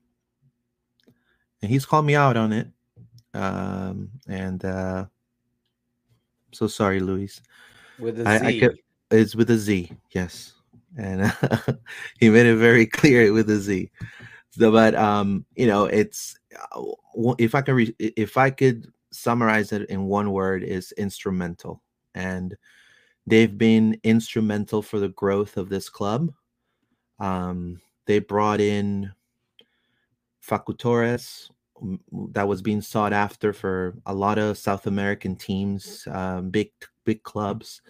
and 1.63 1.71
he's 1.71 1.87
called 1.87 2.05
me 2.05 2.15
out 2.15 2.37
on 2.37 2.53
it. 2.53 2.69
Um, 3.35 4.11
and 4.29 4.65
uh, 4.65 5.07
so 6.53 6.67
sorry, 6.67 7.01
Luis. 7.01 7.41
With 7.99 8.21
a 8.21 8.25
Z. 8.25 8.29
I, 8.29 8.49
I 8.49 8.61
could, 8.61 8.79
it's 9.11 9.35
with 9.35 9.51
a 9.51 9.57
Z, 9.57 9.91
yes. 10.11 10.53
And 10.99 11.23
uh, 11.23 11.57
he 12.21 12.29
made 12.31 12.47
it 12.47 12.57
very 12.57 12.87
clear 12.87 13.33
with 13.33 13.49
a 13.49 13.59
Z. 13.59 13.91
So, 14.51 14.71
but 14.71 14.95
um, 14.95 15.47
you 15.55 15.67
know, 15.67 15.87
it's 15.87 16.39
uh, 16.75 17.35
if 17.39 17.55
I 17.55 17.63
can 17.63 17.75
re- 17.75 17.97
if 17.99 18.37
I 18.37 18.51
could 18.51 18.93
summarize 19.11 19.73
it 19.73 19.89
in 19.89 20.05
one 20.05 20.33
word, 20.33 20.63
is 20.63 20.93
instrumental. 20.93 21.83
And 22.15 22.57
they've 23.27 23.57
been 23.57 23.99
instrumental 24.03 24.83
for 24.83 24.99
the 24.99 25.09
growth 25.09 25.57
of 25.57 25.69
this 25.71 25.89
club. 25.89 26.33
Um, 27.23 27.81
they 28.07 28.19
brought 28.19 28.61
in 28.61 29.13
Facu 30.47 30.77
Torres, 30.77 31.49
that 32.33 32.47
was 32.47 32.63
being 32.63 32.81
sought 32.81 33.13
after 33.13 33.53
for 33.53 33.95
a 34.07 34.15
lot 34.15 34.39
of 34.39 34.59
South 34.59 34.87
American 34.87 35.37
teams, 35.37 36.07
um, 36.11 36.51
big 36.51 36.71
big 37.05 37.23
clubs. 37.23 37.83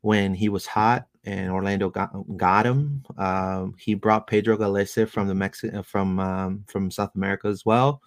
When 0.00 0.32
he 0.32 0.48
was 0.48 0.64
hot 0.64 1.08
and 1.24 1.50
Orlando 1.50 1.90
got, 1.90 2.12
got 2.36 2.64
him, 2.64 3.04
um, 3.16 3.74
he 3.76 3.94
brought 3.94 4.28
Pedro 4.28 4.56
Gallese 4.56 5.08
from 5.08 5.26
the 5.28 5.34
Mexican 5.34 5.82
from 5.82 6.20
um, 6.20 6.64
from 6.68 6.90
South 6.90 7.14
America 7.14 7.48
as 7.48 7.66
well. 7.66 8.00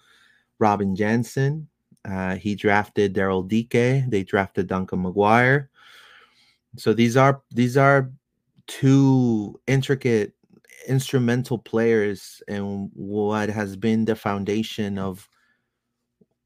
Robin 0.58 0.96
Jansson, 0.96 1.66
uh, 2.04 2.36
he 2.36 2.54
drafted 2.54 3.14
Daryl 3.14 3.46
Dike. 3.46 4.08
They 4.08 4.22
drafted 4.24 4.68
Duncan 4.68 5.02
McGuire. 5.02 5.68
So 6.76 6.94
these 6.94 7.16
are 7.16 7.42
these 7.50 7.76
are 7.76 8.10
two 8.66 9.60
intricate 9.66 10.34
instrumental 10.86 11.58
players 11.58 12.42
and 12.48 12.90
what 12.94 13.48
has 13.48 13.76
been 13.76 14.04
the 14.04 14.16
foundation 14.16 14.98
of 14.98 15.28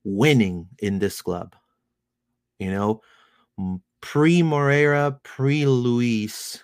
winning 0.05 0.69
in 0.79 0.99
this 0.99 1.21
club. 1.21 1.55
You 2.59 2.71
know, 2.71 3.03
pre 4.01 4.43
Moreira, 4.43 5.19
pre 5.23 5.67
Luis, 5.67 6.63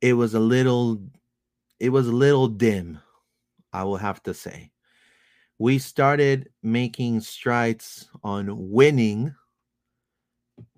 it 0.00 0.14
was 0.14 0.34
a 0.34 0.40
little 0.40 1.02
it 1.78 1.88
was 1.90 2.06
a 2.06 2.12
little 2.12 2.46
dim, 2.46 2.98
I 3.72 3.84
will 3.84 3.96
have 3.96 4.22
to 4.24 4.34
say. 4.34 4.70
We 5.58 5.78
started 5.78 6.50
making 6.62 7.20
strides 7.20 8.08
on 8.22 8.70
winning 8.70 9.34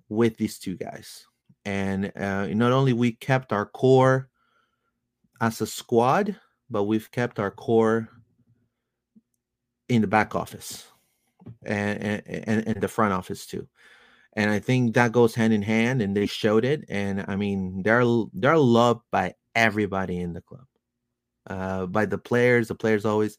with 0.09 0.37
these 0.37 0.59
two 0.59 0.77
guys. 0.77 1.27
And 1.65 2.13
uh, 2.17 2.47
not 2.49 2.73
only 2.73 2.93
we 2.93 3.13
kept 3.13 3.53
our 3.53 3.67
core 3.67 4.29
as 5.43 5.61
a 5.61 5.67
squad, 5.67 6.37
but 6.71 6.85
we've 6.85 7.11
kept 7.11 7.39
our 7.39 7.51
core 7.51 8.09
in 9.89 10.01
the 10.01 10.07
back 10.07 10.35
office 10.35 10.87
and, 11.67 12.23
and, 12.27 12.67
and 12.67 12.81
the 12.81 12.89
front 12.89 13.13
office 13.13 13.45
too. 13.45 13.69
And 14.35 14.51
I 14.51 14.61
think 14.61 14.95
that 14.95 15.13
goes 15.13 15.35
hand 15.35 15.53
in 15.53 15.61
hand, 15.61 16.01
and 16.01 16.17
they 16.17 16.25
showed 16.25 16.65
it. 16.65 16.87
And 16.89 17.23
I 17.29 17.37
mean, 17.37 17.83
they're 17.83 18.05
they're 18.33 18.57
loved 18.57 19.03
by 19.11 19.35
everybody 19.55 20.21
in 20.21 20.33
the 20.33 20.41
club, 20.41 20.65
uh, 21.51 21.85
by 21.85 22.07
the 22.07 22.17
players. 22.17 22.69
The 22.69 22.75
players 22.75 23.05
always 23.05 23.37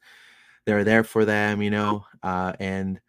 they're 0.68 0.84
there 0.84 1.04
for 1.04 1.26
them, 1.26 1.64
you 1.64 1.72
know. 1.72 2.06
Uh, 2.22 2.54
and 2.60 3.00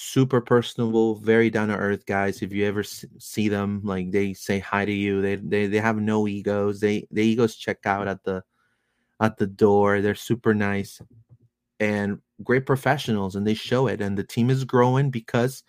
super 0.00 0.40
personable, 0.40 1.16
very 1.16 1.50
down 1.50 1.68
to 1.68 1.76
earth 1.76 2.06
guys. 2.06 2.40
If 2.40 2.52
you 2.52 2.64
ever 2.66 2.84
see 2.84 3.48
them, 3.48 3.80
like 3.82 4.12
they 4.12 4.32
say 4.32 4.60
hi 4.60 4.84
to 4.84 4.92
you. 4.92 5.20
They 5.20 5.36
they 5.36 5.66
they 5.66 5.80
have 5.80 5.96
no 5.96 6.28
egos. 6.28 6.78
They 6.78 7.08
the 7.10 7.22
egos 7.22 7.56
check 7.56 7.84
out 7.84 8.06
at 8.06 8.22
the 8.22 8.44
at 9.20 9.38
the 9.38 9.48
door. 9.48 10.00
They're 10.00 10.14
super 10.14 10.54
nice 10.54 11.02
and 11.80 12.20
great 12.44 12.64
professionals, 12.64 13.34
and 13.34 13.44
they 13.44 13.54
show 13.54 13.88
it. 13.88 14.00
And 14.00 14.16
the 14.16 14.22
team 14.22 14.50
is 14.50 14.62
growing 14.64 15.10
because 15.10 15.64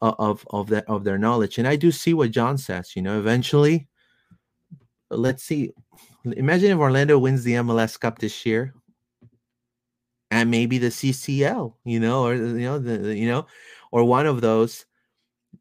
of 0.00 0.46
of 0.50 0.68
that 0.68 0.84
of 0.88 1.02
their 1.02 1.18
knowledge. 1.18 1.58
And 1.58 1.66
I 1.66 1.74
do 1.74 1.90
see 1.90 2.14
what 2.14 2.30
John 2.30 2.58
says. 2.58 2.94
You 2.94 3.02
know, 3.02 3.18
eventually, 3.18 3.88
let's 5.10 5.42
see. 5.42 5.72
Imagine 6.24 6.70
if 6.70 6.78
Orlando 6.78 7.18
wins 7.18 7.42
the 7.42 7.54
MLS 7.54 7.98
Cup 7.98 8.20
this 8.20 8.46
year 8.46 8.72
and 10.30 10.50
maybe 10.50 10.78
the 10.78 10.90
CCL, 10.90 11.74
you 11.84 12.00
know, 12.00 12.24
or 12.24 12.34
you 12.34 12.66
know, 12.66 12.78
the, 12.78 13.16
you 13.16 13.28
know, 13.28 13.46
or 13.92 14.04
one 14.04 14.26
of 14.26 14.40
those. 14.40 14.84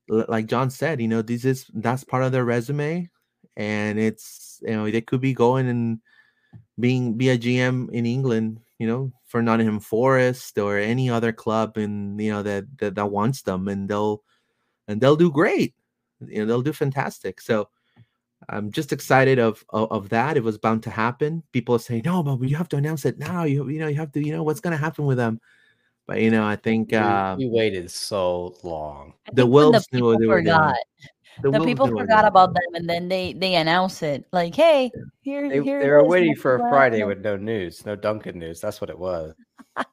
Like 0.10 0.48
John 0.48 0.70
said, 0.70 1.02
you 1.02 1.08
know, 1.08 1.22
this 1.22 1.46
is 1.46 1.66
that's 1.74 2.04
part 2.04 2.24
of 2.24 2.32
their 2.32 2.46
resume, 2.46 3.10
and 3.56 4.00
it's 4.00 4.60
you 4.64 4.72
know 4.72 4.90
they 4.90 5.02
could 5.02 5.22
be 5.22 5.34
going 5.34 5.68
and 5.68 6.00
being 6.80 7.16
be 7.18 7.30
a 7.30 7.38
GM 7.38 7.90
in 7.92 8.06
England, 8.06 8.60
you 8.80 8.88
know, 8.88 9.12
for 9.26 9.42
Nottingham 9.42 9.80
Forest 9.80 10.58
or 10.58 10.78
any 10.78 11.10
other 11.10 11.32
club, 11.32 11.78
and 11.78 12.20
you 12.22 12.32
know 12.32 12.44
that 12.44 12.66
that, 12.80 12.96
that 12.96 13.12
wants 13.12 13.42
them, 13.44 13.68
and 13.68 13.90
they'll 13.90 14.24
and 14.88 15.02
they'll 15.02 15.16
do 15.18 15.32
great, 15.32 15.76
you 16.22 16.40
know, 16.40 16.46
they'll 16.46 16.62
do 16.62 16.74
fantastic. 16.74 17.42
So 17.42 17.70
I'm 18.50 18.72
just 18.72 18.94
excited 18.94 19.40
of, 19.40 19.64
of, 19.70 19.92
of 19.92 20.10
that. 20.10 20.38
It 20.38 20.44
was 20.44 20.58
bound 20.58 20.84
to 20.84 20.90
happen. 20.90 21.44
People 21.52 21.78
say, 21.80 22.02
no, 22.04 22.24
but 22.24 22.48
you 22.48 22.56
have 22.56 22.70
to 22.70 22.78
announce 22.78 23.06
it 23.06 23.20
now. 23.20 23.44
You 23.44 23.68
you 23.70 23.80
know 23.80 23.88
you 23.88 23.96
have 23.96 24.12
to 24.14 24.26
you 24.26 24.32
know 24.32 24.44
what's 24.44 24.62
going 24.62 24.72
to 24.72 24.78
happen 24.78 25.06
with 25.06 25.18
them. 25.18 25.40
But 26.08 26.22
you 26.22 26.32
know, 26.32 26.46
I 26.46 26.56
think 26.56 26.94
uh, 26.94 27.36
we, 27.38 27.48
we 27.48 27.52
waited 27.52 27.92
so 27.92 28.56
long. 28.64 29.14
The 29.34 29.46
Wolves 29.46 29.86
the 29.92 30.00
knew 30.00 30.18
they 30.18 30.26
forgot. 30.26 30.76
The, 31.42 31.52
the 31.52 31.60
people 31.60 31.88
forgot 31.88 32.26
about 32.26 32.54
them, 32.54 32.74
and 32.74 32.90
then 32.90 33.10
they 33.10 33.34
they 33.34 33.56
announce 33.56 34.02
it 34.02 34.26
like, 34.32 34.56
"Hey, 34.56 34.90
here, 35.22 35.50
they, 35.50 35.62
here." 35.62 35.82
They 35.82 35.90
were 35.90 36.06
waiting 36.06 36.36
for 36.36 36.56
a 36.56 36.60
Friday 36.60 37.04
with 37.04 37.20
no 37.20 37.36
news, 37.36 37.86
no 37.86 37.96
Duncan 37.96 38.40
news. 38.40 38.62
That's 38.62 38.80
what 38.80 38.90
it 38.90 38.98
was. 38.98 39.36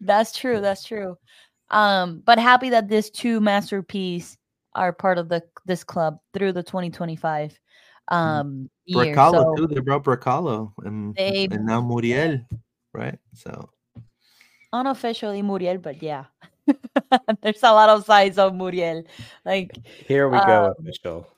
that's 0.00 0.32
true. 0.32 0.60
That's 0.60 0.84
true. 0.84 1.18
Um, 1.70 2.22
but 2.24 2.38
happy 2.38 2.70
that 2.70 2.88
this 2.88 3.10
two 3.10 3.40
masterpiece 3.40 4.38
are 4.74 4.92
part 4.92 5.18
of 5.18 5.28
the 5.28 5.42
this 5.66 5.84
club 5.84 6.18
through 6.32 6.52
the 6.52 6.62
2025 6.62 7.50
mm. 7.50 7.56
Um 8.08 8.70
year. 8.84 9.14
so 9.14 9.54
too. 9.56 9.66
They 9.66 9.80
brought 9.80 10.04
Brekalo 10.04 10.72
and, 10.84 11.14
they, 11.14 11.48
and 11.50 11.66
now 11.66 11.80
Muriel, 11.80 12.40
right? 12.92 13.18
So 13.32 13.70
unofficially 14.72 15.42
Muriel, 15.42 15.78
but 15.78 16.02
yeah. 16.02 16.24
There's 17.42 17.62
a 17.62 17.72
lot 17.72 17.88
of 17.88 18.04
sides 18.04 18.38
of 18.38 18.54
Muriel. 18.54 19.04
Like 19.44 19.76
here 20.06 20.28
we 20.28 20.38
go, 20.38 20.66
um, 20.66 20.74
official. 20.78 21.28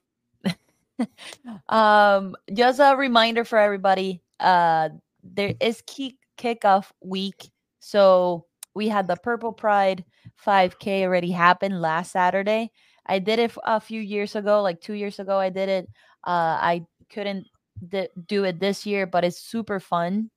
um, 1.69 2.35
just 2.53 2.81
a 2.81 2.97
reminder 2.97 3.45
for 3.45 3.59
everybody. 3.59 4.23
Uh, 4.41 4.91
there 5.23 5.55
is 5.61 5.83
kick 5.87 6.15
kickoff 6.39 6.91
week, 7.03 7.51
so 7.81 8.47
we 8.75 8.89
had 8.89 9.07
the 9.07 9.17
Purple 9.17 9.53
Pride 9.53 10.05
5K 10.45 11.03
already 11.03 11.31
happened 11.31 11.81
last 11.81 12.13
Saturday. 12.13 12.71
I 13.07 13.19
did 13.21 13.39
it 13.39 13.53
a 13.65 13.81
few 13.81 14.01
years 14.01 14.37
ago, 14.37 14.63
like 14.63 14.81
two 14.81 14.95
years 14.95 15.19
ago. 15.19 15.39
I 15.39 15.51
did 15.51 15.69
it. 15.69 15.89
Uh, 16.27 16.59
I 16.61 16.87
couldn't 17.11 17.47
d- 17.89 18.09
do 18.27 18.45
it 18.45 18.59
this 18.61 18.85
year, 18.87 19.07
but 19.07 19.25
it's 19.25 19.41
super 19.41 19.81
fun. 19.81 20.31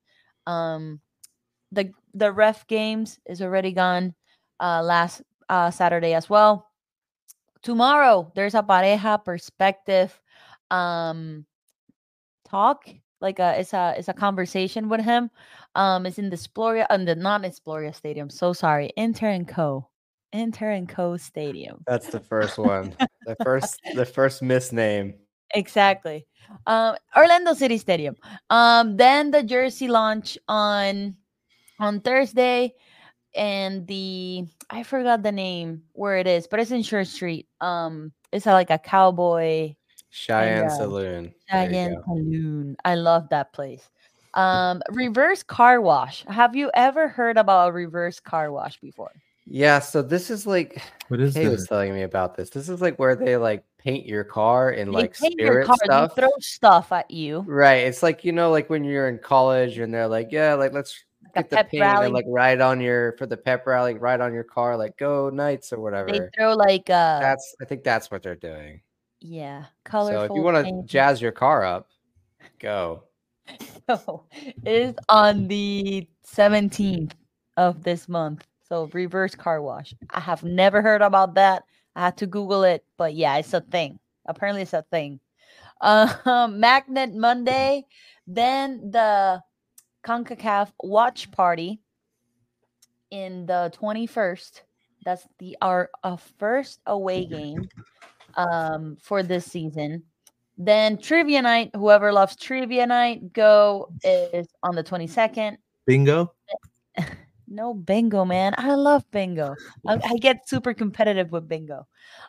Um, 0.46 1.00
the 1.72 1.90
the 2.14 2.32
ref 2.32 2.66
games 2.66 3.18
is 3.26 3.42
already 3.42 3.72
gone 3.72 4.14
uh, 4.60 4.82
last 4.82 5.22
uh, 5.48 5.70
Saturday 5.70 6.14
as 6.14 6.30
well. 6.30 6.70
tomorrow 7.62 8.32
there's 8.34 8.54
a 8.54 8.62
pareja 8.62 9.22
perspective 9.22 10.20
um 10.70 11.44
talk 12.48 12.88
like 13.20 13.38
a 13.38 13.60
it's 13.60 13.72
a 13.74 13.94
it's 13.98 14.08
a 14.08 14.14
conversation 14.14 14.88
with 14.88 15.00
him 15.00 15.30
um 15.74 16.06
it's 16.06 16.18
in 16.18 16.30
the 16.30 16.36
Exploria 16.36 16.86
and 16.90 17.06
the 17.06 17.14
non 17.14 17.42
Exploria 17.42 17.94
Stadium 17.94 18.30
so 18.30 18.52
sorry 18.52 18.90
Inter 18.96 19.28
and 19.28 19.46
Co 19.46 19.88
Inter 20.32 20.70
and 20.70 20.88
Co 20.88 21.16
Stadium 21.16 21.84
That's 21.86 22.08
the 22.08 22.20
first 22.20 22.58
one. 22.58 22.94
the 23.26 23.36
first 23.42 23.80
the 23.94 24.06
first 24.06 24.42
misname. 24.42 25.14
Exactly 25.54 26.26
um 26.66 26.96
Orlando 27.16 27.54
City 27.54 27.78
Stadium 27.78 28.16
um 28.50 28.96
then 28.96 29.30
the 29.30 29.42
jersey 29.42 29.88
launch 29.88 30.38
on 30.48 31.16
on 31.78 32.00
Thursday 32.00 32.74
and 33.34 33.86
the 33.86 34.44
I 34.68 34.82
forgot 34.82 35.22
the 35.22 35.32
name 35.32 35.82
where 35.92 36.16
it 36.18 36.26
is, 36.26 36.46
but 36.46 36.60
it's 36.60 36.70
in 36.70 36.82
Church 36.82 37.08
Street. 37.08 37.48
Um, 37.60 38.12
it's 38.32 38.46
a, 38.46 38.52
like 38.52 38.70
a 38.70 38.78
cowboy 38.78 39.74
Cheyenne 40.10 40.66
uh, 40.66 40.70
Saloon. 40.70 41.34
There 41.50 41.64
you 41.64 41.70
giant 41.70 41.96
go. 41.96 42.02
saloon. 42.06 42.76
I 42.84 42.94
love 42.94 43.28
that 43.30 43.52
place. 43.52 43.88
Um, 44.34 44.82
reverse 44.90 45.42
car 45.42 45.80
wash. 45.80 46.24
Have 46.28 46.54
you 46.54 46.70
ever 46.74 47.08
heard 47.08 47.36
about 47.36 47.70
a 47.70 47.72
reverse 47.72 48.20
car 48.20 48.52
wash 48.52 48.78
before? 48.80 49.12
Yeah, 49.46 49.80
so 49.80 50.02
this 50.02 50.30
is 50.30 50.46
like 50.46 50.80
What 51.08 51.20
is 51.20 51.34
Kay 51.34 51.48
was 51.48 51.66
telling 51.66 51.92
me 51.92 52.02
about 52.02 52.36
this. 52.36 52.50
This 52.50 52.68
is 52.68 52.80
like 52.80 52.96
where 52.98 53.16
they 53.16 53.36
like 53.36 53.64
paint 53.82 54.06
your 54.06 54.24
car 54.24 54.70
and 54.70 54.92
like 54.92 55.16
paint 55.18 55.34
your 55.38 55.64
spirit 55.64 55.66
car, 55.66 55.76
stuff. 55.84 56.14
they 56.14 56.22
throw 56.22 56.30
stuff 56.40 56.92
at 56.92 57.10
you. 57.10 57.40
Right. 57.46 57.86
It's 57.86 58.02
like 58.02 58.24
you 58.24 58.32
know, 58.32 58.50
like 58.50 58.68
when 58.70 58.84
you're 58.84 59.08
in 59.08 59.18
college 59.18 59.78
and 59.78 59.92
they're 59.92 60.08
like, 60.08 60.28
yeah, 60.30 60.54
like 60.54 60.72
let's 60.72 61.04
Like 61.34 61.48
get 61.50 61.50
the 61.50 61.68
paint 61.70 61.80
rally. 61.82 62.04
and 62.06 62.14
like 62.14 62.24
ride 62.28 62.60
on 62.60 62.80
your 62.80 63.12
for 63.18 63.26
the 63.26 63.36
pep 63.36 63.66
rally, 63.66 63.94
ride 63.94 64.20
on 64.20 64.32
your 64.34 64.44
car, 64.44 64.76
like 64.76 64.96
go 64.98 65.30
nights 65.30 65.72
or 65.72 65.80
whatever. 65.80 66.10
They 66.10 66.20
throw 66.36 66.54
like 66.54 66.90
uh 66.90 67.20
That's 67.20 67.54
I 67.60 67.64
think 67.64 67.82
that's 67.84 68.10
what 68.10 68.22
they're 68.22 68.34
doing. 68.36 68.82
yeah, 69.20 69.66
colorful. 69.84 70.20
So 70.20 70.24
if 70.32 70.36
you 70.36 70.42
want 70.42 70.66
to 70.66 70.82
jazz 70.86 71.20
your 71.22 71.32
car 71.32 71.64
up, 71.64 71.88
go. 72.58 73.04
So 73.88 74.24
it 74.32 74.54
is 74.64 74.94
on 75.08 75.48
the 75.48 76.06
17th 76.24 77.12
of 77.56 77.82
this 77.82 78.08
month. 78.08 78.46
So 78.68 78.88
reverse 78.92 79.34
car 79.34 79.60
wash. 79.60 79.92
I 80.10 80.20
have 80.20 80.44
never 80.44 80.80
heard 80.80 81.02
about 81.02 81.34
that. 81.34 81.64
I 82.00 82.04
had 82.04 82.16
to 82.16 82.26
Google 82.26 82.64
it, 82.64 82.82
but 82.96 83.14
yeah, 83.14 83.36
it's 83.36 83.52
a 83.52 83.60
thing. 83.60 83.98
Apparently, 84.24 84.62
it's 84.62 84.72
a 84.72 84.86
thing. 84.90 85.20
Um, 85.82 86.58
Magnet 86.58 87.14
Monday, 87.14 87.84
then 88.26 88.90
the 88.90 89.42
CONCACAF 90.02 90.72
watch 90.82 91.30
party 91.30 91.78
in 93.10 93.44
the 93.44 93.70
21st. 93.78 94.62
That's 95.04 95.26
the 95.38 95.58
our 95.60 95.90
uh, 96.02 96.16
first 96.16 96.80
away 96.86 97.26
game 97.26 97.68
um, 98.34 98.96
for 99.02 99.22
this 99.22 99.44
season. 99.44 100.02
Then 100.56 100.96
trivia 100.96 101.42
night. 101.42 101.70
Whoever 101.74 102.14
loves 102.14 102.34
trivia 102.34 102.86
night, 102.86 103.34
go 103.34 103.92
is 104.02 104.48
on 104.62 104.74
the 104.74 104.84
22nd. 104.84 105.58
Bingo. 105.86 106.32
No 107.50 107.74
bingo, 107.74 108.24
man. 108.24 108.54
I 108.56 108.74
love 108.74 109.04
bingo. 109.10 109.56
I, 109.86 109.98
I 110.04 110.16
get 110.18 110.48
super 110.48 110.72
competitive 110.72 111.32
with 111.32 111.48
bingo. 111.48 111.86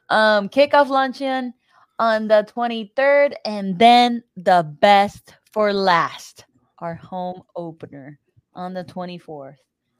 Um, 0.09 0.49
kickoff 0.49 0.87
luncheon 0.89 1.53
on 1.99 2.27
the 2.27 2.45
23rd, 2.55 3.35
and 3.45 3.77
then 3.77 4.23
the 4.35 4.63
best 4.81 5.35
for 5.53 5.71
last, 5.71 6.45
our 6.79 6.95
home 6.95 7.43
opener 7.55 8.19
on 8.55 8.73
the 8.73 8.83
24th 8.83 9.57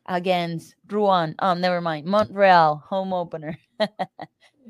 against 0.08 0.74
Rouen. 0.90 1.36
Um, 1.38 1.62
never 1.62 1.82
mind, 1.82 2.08
Montreal 2.08 2.78
home 2.78 3.14
opener. 3.14 3.56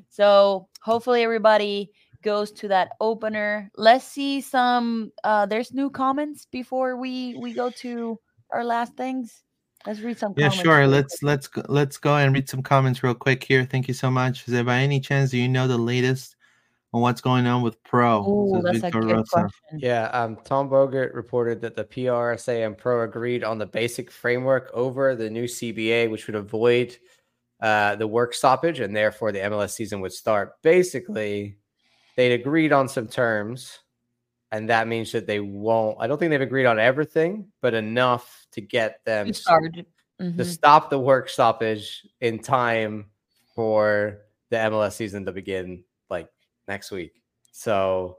so 0.09 0.67
hopefully 0.81 1.23
everybody 1.23 1.91
goes 2.23 2.51
to 2.51 2.67
that 2.67 2.91
opener. 2.99 3.71
Let's 3.77 4.05
see 4.05 4.41
some. 4.41 5.13
Uh, 5.23 5.45
there's 5.45 5.73
new 5.73 5.89
comments 5.89 6.45
before 6.45 6.97
we 6.97 7.37
we 7.39 7.53
go 7.53 7.69
to 7.69 8.19
our 8.51 8.65
last 8.65 8.97
things. 8.97 9.43
Let's 9.85 9.99
read 10.01 10.17
some. 10.17 10.33
Yeah, 10.37 10.49
comments 10.49 10.63
sure. 10.63 10.87
Let's 10.87 11.19
quick. 11.19 11.27
let's 11.27 11.47
go, 11.47 11.63
let's 11.67 11.97
go 11.97 12.15
and 12.15 12.33
read 12.33 12.49
some 12.49 12.61
comments 12.61 13.03
real 13.03 13.15
quick 13.15 13.43
here. 13.43 13.65
Thank 13.65 13.87
you 13.87 13.93
so 13.93 14.11
much. 14.11 14.47
Is 14.47 14.53
there 14.53 14.63
by 14.63 14.79
any 14.79 14.99
chance 14.99 15.31
do 15.31 15.37
you 15.37 15.47
know 15.49 15.67
the 15.67 15.77
latest 15.77 16.35
on 16.93 17.01
what's 17.01 17.21
going 17.21 17.47
on 17.47 17.61
with 17.61 17.81
Pro? 17.83 18.23
Oh, 18.25 18.61
Says 18.61 18.81
that's 18.81 18.95
a 18.95 18.99
good 18.99 19.11
Rosa. 19.11 19.29
question. 19.31 19.79
Yeah, 19.79 20.05
um, 20.07 20.37
Tom 20.43 20.69
Bogert 20.69 21.13
reported 21.13 21.61
that 21.61 21.75
the 21.75 21.83
PRSA 21.83 22.65
and 22.65 22.77
Pro 22.77 23.03
agreed 23.03 23.43
on 23.43 23.57
the 23.57 23.65
basic 23.65 24.11
framework 24.11 24.69
over 24.73 25.15
the 25.15 25.29
new 25.29 25.45
CBA, 25.45 26.11
which 26.11 26.27
would 26.27 26.35
avoid 26.35 26.97
uh, 27.61 27.95
the 27.95 28.07
work 28.07 28.33
stoppage, 28.33 28.79
and 28.79 28.95
therefore 28.95 29.31
the 29.31 29.39
MLS 29.39 29.71
season 29.71 30.01
would 30.01 30.13
start. 30.13 30.61
Basically, 30.61 31.57
they'd 32.15 32.33
agreed 32.33 32.71
on 32.71 32.87
some 32.87 33.07
terms, 33.07 33.79
and 34.51 34.69
that 34.69 34.87
means 34.87 35.11
that 35.13 35.27
they 35.27 35.39
won't. 35.39 35.97
I 35.99 36.07
don't 36.07 36.17
think 36.19 36.29
they've 36.29 36.41
agreed 36.41 36.65
on 36.65 36.79
everything, 36.79 37.47
but 37.61 37.73
enough 37.73 38.40
to 38.51 38.61
get 38.61 39.03
them 39.05 39.27
We 39.27 39.31
s- 39.31 39.41
started. 39.41 39.85
to 40.19 40.45
stop 40.45 40.89
the 40.89 40.99
work 40.99 41.29
stoppage 41.29 42.05
in 42.19 42.39
time 42.39 43.05
for 43.55 44.19
the 44.49 44.57
MLS 44.57 44.93
season 44.93 45.25
to 45.25 45.31
begin 45.31 45.83
like 46.09 46.29
next 46.67 46.91
week. 46.91 47.21
So 47.51 48.17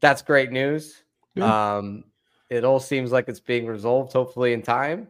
that's 0.00 0.22
great 0.22 0.50
news. 0.52 1.02
Good. 1.34 1.44
Um, 1.44 2.04
it 2.50 2.64
all 2.64 2.80
seems 2.80 3.12
like 3.12 3.28
it's 3.28 3.40
being 3.40 3.66
resolved, 3.66 4.12
hopefully 4.12 4.52
in 4.54 4.62
time, 4.62 5.08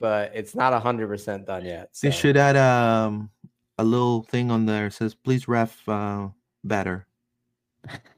but 0.00 0.32
it's 0.34 0.54
not 0.54 0.80
hundred 0.82 1.08
percent 1.08 1.46
done 1.46 1.64
yet. 1.64 1.90
They 2.02 2.10
so- 2.10 2.16
should 2.16 2.36
add 2.36 2.56
um 2.56 3.30
a 3.78 3.84
little 3.84 4.22
thing 4.24 4.50
on 4.50 4.66
there 4.66 4.84
that 4.88 4.92
says 4.94 5.14
please 5.14 5.48
ref 5.48 5.88
uh, 5.88 6.28
better. 6.62 7.06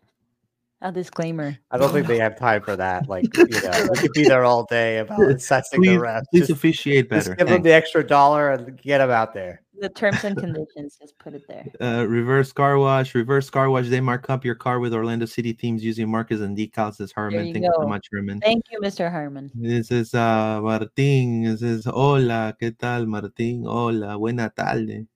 A 0.82 0.92
disclaimer. 0.92 1.56
I 1.70 1.78
don't 1.78 1.90
think 1.90 2.06
they 2.06 2.18
have 2.18 2.38
time 2.38 2.60
for 2.62 2.76
that. 2.76 3.08
Like, 3.08 3.24
you 3.36 3.46
know, 3.62 3.88
we 3.90 3.98
could 3.98 4.12
be 4.12 4.24
there 4.24 4.44
all 4.44 4.64
day 4.66 4.98
about 4.98 5.22
assessing 5.30 5.80
the 5.80 5.88
Please, 5.88 5.98
refs. 5.98 6.22
please 6.30 6.40
Just, 6.40 6.50
officiate 6.50 7.08
just 7.10 7.28
better. 7.28 7.34
give 7.36 7.48
them 7.48 7.62
the 7.62 7.72
extra 7.72 8.06
dollar 8.06 8.50
and 8.52 8.76
get 8.82 8.98
them 8.98 9.10
out 9.10 9.32
there. 9.32 9.62
The 9.80 9.88
terms 9.88 10.22
and 10.24 10.36
conditions. 10.44 10.98
Just 11.00 11.18
put 11.18 11.32
it 11.34 11.42
there. 11.48 11.64
uh, 11.80 12.04
reverse 12.06 12.52
car 12.52 12.78
wash, 12.78 13.14
reverse 13.14 13.48
car 13.48 13.70
wash. 13.70 13.88
They 13.88 14.00
mark 14.00 14.28
up 14.28 14.44
your 14.44 14.54
car 14.54 14.78
with 14.80 14.92
Orlando 14.92 15.24
City 15.24 15.52
themes 15.54 15.82
using 15.82 16.10
markers 16.10 16.42
and 16.42 16.56
decals. 16.56 17.00
As 17.00 17.10
Herman, 17.10 17.46
you 17.46 17.52
thank 17.54 17.64
you 17.64 17.72
so 17.74 17.82
go. 17.82 17.88
much, 17.88 18.06
Herman. 18.12 18.40
Thank 18.40 18.64
you, 18.70 18.78
Mr. 18.80 19.10
Herman. 19.10 19.50
This 19.54 19.90
is 19.90 20.12
uh, 20.14 20.60
Martín. 20.60 21.44
This 21.44 21.62
is 21.62 21.86
hola, 21.86 22.54
¿qué 22.60 22.76
tal, 22.78 23.06
Martín? 23.06 23.64
Hola, 23.66 24.16
buena 24.16 24.50
tarde. 24.50 25.06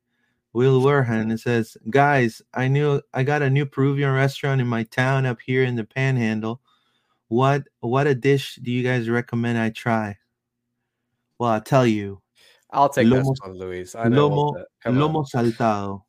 Will 0.52 0.80
Werhan. 0.80 1.32
It 1.32 1.38
says, 1.40 1.76
guys, 1.90 2.42
I 2.54 2.68
knew 2.68 3.00
I 3.14 3.22
got 3.22 3.42
a 3.42 3.50
new 3.50 3.66
Peruvian 3.66 4.12
restaurant 4.12 4.60
in 4.60 4.66
my 4.66 4.82
town 4.84 5.26
up 5.26 5.38
here 5.40 5.62
in 5.64 5.76
the 5.76 5.84
Panhandle. 5.84 6.60
What 7.28 7.62
what 7.80 8.08
a 8.08 8.14
dish 8.14 8.58
do 8.60 8.72
you 8.72 8.82
guys 8.82 9.08
recommend 9.08 9.58
I 9.58 9.70
try? 9.70 10.18
Well, 11.38 11.50
I'll 11.50 11.60
tell 11.60 11.86
you, 11.86 12.20
I'll 12.70 12.88
take 12.88 13.06
Lomo- 13.06 13.30
this 13.30 13.40
one, 13.40 13.56
Luis. 13.58 13.94
I 13.94 14.06
lomo- 14.06 14.64
lomo 14.84 15.24
saltado. 15.30 16.02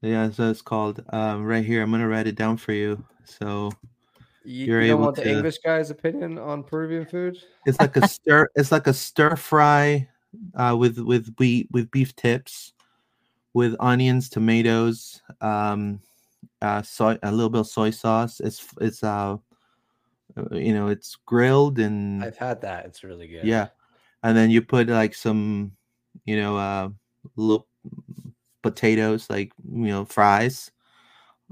Yeah, 0.00 0.30
so 0.30 0.50
it's 0.50 0.62
called 0.62 1.04
um, 1.12 1.44
right 1.44 1.64
here. 1.64 1.80
I'm 1.82 1.92
gonna 1.92 2.08
write 2.08 2.26
it 2.26 2.34
down 2.34 2.56
for 2.56 2.72
you. 2.72 3.04
So 3.24 3.70
You, 4.44 4.66
you're 4.66 4.82
you 4.82 4.88
don't 4.88 4.96
able 4.96 5.04
want 5.04 5.16
the 5.16 5.22
to- 5.22 5.30
English 5.30 5.58
guy's 5.64 5.90
opinion 5.90 6.38
on 6.38 6.64
Peruvian 6.64 7.06
food? 7.06 7.38
it's 7.64 7.78
like 7.78 7.96
a 7.96 8.08
stir. 8.08 8.48
It's 8.56 8.72
like 8.72 8.88
a 8.88 8.92
stir 8.92 9.36
fry 9.36 10.08
uh, 10.54 10.76
with 10.78 10.98
with 10.98 11.34
wheat 11.38 11.68
with 11.70 11.90
beef 11.90 12.14
tips, 12.16 12.72
with 13.54 13.74
onions, 13.80 14.28
tomatoes, 14.28 15.22
um, 15.40 16.00
uh, 16.60 16.82
soy, 16.82 17.18
a 17.22 17.30
little 17.30 17.50
bit 17.50 17.60
of 17.60 17.66
soy 17.66 17.90
sauce. 17.90 18.40
It's 18.40 18.66
it's 18.80 19.02
uh, 19.02 19.36
uh, 20.36 20.54
you 20.54 20.72
know, 20.72 20.88
it's 20.88 21.16
grilled 21.26 21.78
and 21.78 22.22
I've 22.24 22.36
had 22.36 22.60
that. 22.62 22.86
It's 22.86 23.04
really 23.04 23.28
good. 23.28 23.44
Yeah, 23.44 23.68
and 24.22 24.36
then 24.36 24.50
you 24.50 24.62
put 24.62 24.88
like 24.88 25.14
some, 25.14 25.72
you 26.24 26.36
know, 26.36 26.56
uh, 26.56 26.88
little 27.36 27.66
potatoes, 28.62 29.28
like 29.28 29.52
you 29.70 29.88
know, 29.88 30.04
fries. 30.04 30.70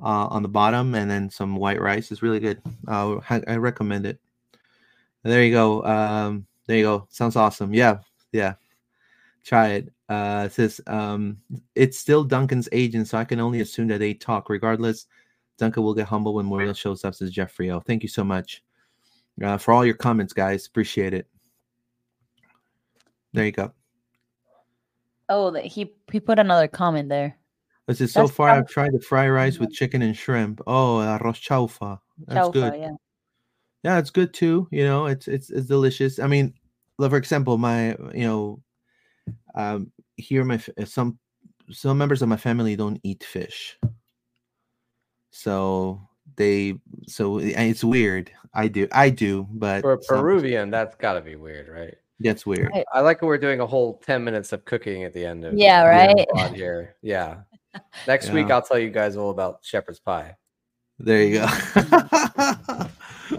Uh, 0.02 0.26
on 0.28 0.40
the 0.40 0.48
bottom, 0.48 0.94
and 0.94 1.10
then 1.10 1.28
some 1.28 1.56
white 1.56 1.78
rice. 1.78 2.10
It's 2.10 2.22
really 2.22 2.40
good. 2.40 2.62
Uh, 2.88 3.16
I, 3.28 3.42
I 3.46 3.56
recommend 3.56 4.06
it. 4.06 4.18
There 5.24 5.44
you 5.44 5.52
go. 5.52 5.84
Um, 5.84 6.46
there 6.66 6.78
you 6.78 6.84
go. 6.84 7.06
Sounds 7.10 7.36
awesome. 7.36 7.74
Yeah, 7.74 7.98
yeah. 8.32 8.54
Try 9.44 9.68
it. 9.68 9.92
Uh, 10.08 10.44
it 10.46 10.52
says 10.52 10.80
um, 10.86 11.38
it's 11.74 11.98
still 11.98 12.24
Duncan's 12.24 12.68
agent, 12.72 13.08
so 13.08 13.18
I 13.18 13.24
can 13.24 13.40
only 13.40 13.60
assume 13.60 13.88
that 13.88 13.98
they 13.98 14.12
talk. 14.14 14.48
Regardless, 14.50 15.06
Duncan 15.58 15.82
will 15.82 15.94
get 15.94 16.06
humble 16.06 16.34
when 16.34 16.48
Muriel 16.48 16.74
shows 16.74 17.04
up. 17.04 17.14
Says 17.14 17.30
Jeffrey 17.30 17.70
O. 17.70 17.80
Thank 17.80 18.02
you 18.02 18.08
so 18.08 18.22
much 18.24 18.62
uh, 19.42 19.56
for 19.56 19.72
all 19.72 19.84
your 19.84 19.94
comments, 19.94 20.32
guys. 20.32 20.66
Appreciate 20.66 21.14
it. 21.14 21.26
There 23.32 23.44
you 23.46 23.52
go. 23.52 23.72
Oh, 25.28 25.50
the- 25.50 25.60
he 25.62 25.92
he 26.10 26.20
put 26.20 26.38
another 26.38 26.68
comment 26.68 27.08
there. 27.08 27.36
It 27.88 27.96
says 27.96 28.12
so 28.12 28.22
That's 28.22 28.32
far 28.36 28.48
how- 28.50 28.56
I've 28.58 28.68
tried 28.68 28.92
the 28.92 29.00
fried 29.00 29.30
rice 29.30 29.58
with 29.58 29.72
chicken 29.72 30.02
and 30.02 30.16
shrimp. 30.16 30.60
Oh, 30.66 30.98
arroz 30.98 31.40
chaufa. 31.40 31.98
That's 32.26 32.48
Chaufa, 32.48 32.52
good. 32.52 32.74
yeah. 32.80 32.90
yeah 33.82 33.98
it's 33.98 34.10
good 34.10 34.34
too 34.34 34.68
you 34.70 34.84
know 34.84 35.06
it's 35.06 35.26
it's 35.26 35.48
it's 35.48 35.66
delicious 35.66 36.18
i 36.18 36.26
mean 36.26 36.52
like, 36.98 37.08
for 37.10 37.16
example 37.16 37.56
my 37.56 37.96
you 38.12 38.26
know 38.26 38.60
um 39.54 39.90
here 40.16 40.44
my 40.44 40.60
some 40.84 41.18
some 41.70 41.98
members 41.98 42.22
of 42.22 42.28
my 42.28 42.36
family 42.36 42.76
don't 42.76 43.00
eat 43.02 43.24
fish, 43.24 43.78
so 45.30 46.00
they 46.36 46.74
so 47.06 47.38
it's 47.38 47.84
weird. 47.84 48.30
I 48.52 48.68
do, 48.68 48.88
I 48.92 49.10
do, 49.10 49.46
but 49.50 49.82
for 49.82 49.92
a 49.92 49.98
Peruvian, 49.98 50.70
that's 50.70 50.96
got 50.96 51.14
to 51.14 51.20
be 51.20 51.36
weird, 51.36 51.68
right? 51.68 51.94
That's 52.18 52.44
weird. 52.44 52.70
I, 52.74 52.84
I 52.92 53.00
like 53.00 53.22
we're 53.22 53.38
doing 53.38 53.60
a 53.60 53.66
whole 53.66 53.98
ten 54.04 54.24
minutes 54.24 54.52
of 54.52 54.64
cooking 54.64 55.04
at 55.04 55.14
the 55.14 55.24
end 55.24 55.44
of 55.44 55.54
yeah, 55.54 55.84
right 55.84 56.54
here. 56.54 56.96
Yeah. 57.02 57.42
Next 58.06 58.28
yeah. 58.28 58.34
week, 58.34 58.50
I'll 58.50 58.62
tell 58.62 58.78
you 58.78 58.90
guys 58.90 59.16
all 59.16 59.30
about 59.30 59.60
shepherd's 59.62 60.00
pie. 60.00 60.36
There 60.98 61.22
you 61.22 61.34
go. 61.38 61.46
oh, 61.48 62.90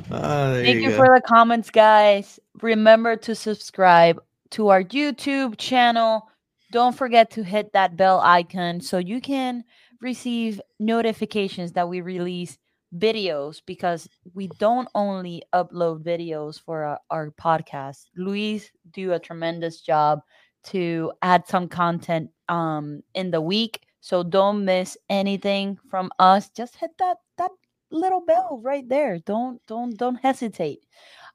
there 0.10 0.64
Thank 0.64 0.78
you, 0.78 0.89
you 0.89 0.96
for 0.96 1.14
the 1.14 1.22
comments, 1.26 1.70
guys. 1.70 2.39
Remember 2.62 3.16
to 3.18 3.36
subscribe 3.36 4.22
to 4.52 4.70
our 4.70 4.84
YouTube 4.84 5.58
channel. 5.58 6.30
Don't 6.72 6.95
forget 6.95 7.32
to 7.32 7.43
hit 7.43 7.74
that 7.74 7.97
bell 7.97 8.22
icon 8.22 8.82
so 8.82 8.97
you 8.97 9.20
can 9.20 9.64
receive 10.02 10.62
notifications 10.80 11.74
that 11.74 11.89
we 11.89 12.02
release 12.02 12.58
videos 12.95 13.62
because 13.66 14.10
we 14.34 14.47
don't 14.60 14.88
only 14.95 15.43
upload 15.54 16.04
videos 16.04 16.60
for 16.60 16.84
our, 16.84 16.99
our 17.10 17.32
podcast. 17.32 18.06
Luis 18.16 18.70
do 18.91 19.14
a 19.14 19.20
tremendous 19.20 19.82
job 19.82 20.22
to 20.64 21.12
add 21.22 21.47
some 21.47 21.68
content 21.68 22.30
um 22.49 23.02
in 23.16 23.32
the 23.32 23.41
week. 23.41 23.82
So 24.02 24.24
don't 24.24 24.66
miss 24.66 24.97
anything 25.10 25.78
from 25.89 26.12
us. 26.20 26.49
Just 26.49 26.76
hit 26.76 26.91
that 26.99 27.18
that 27.38 27.52
little 27.91 28.22
bell 28.22 28.60
right 28.64 28.88
there. 28.88 29.20
Don't 29.20 29.62
don't 29.68 29.97
don't 29.97 30.16
hesitate. 30.16 30.80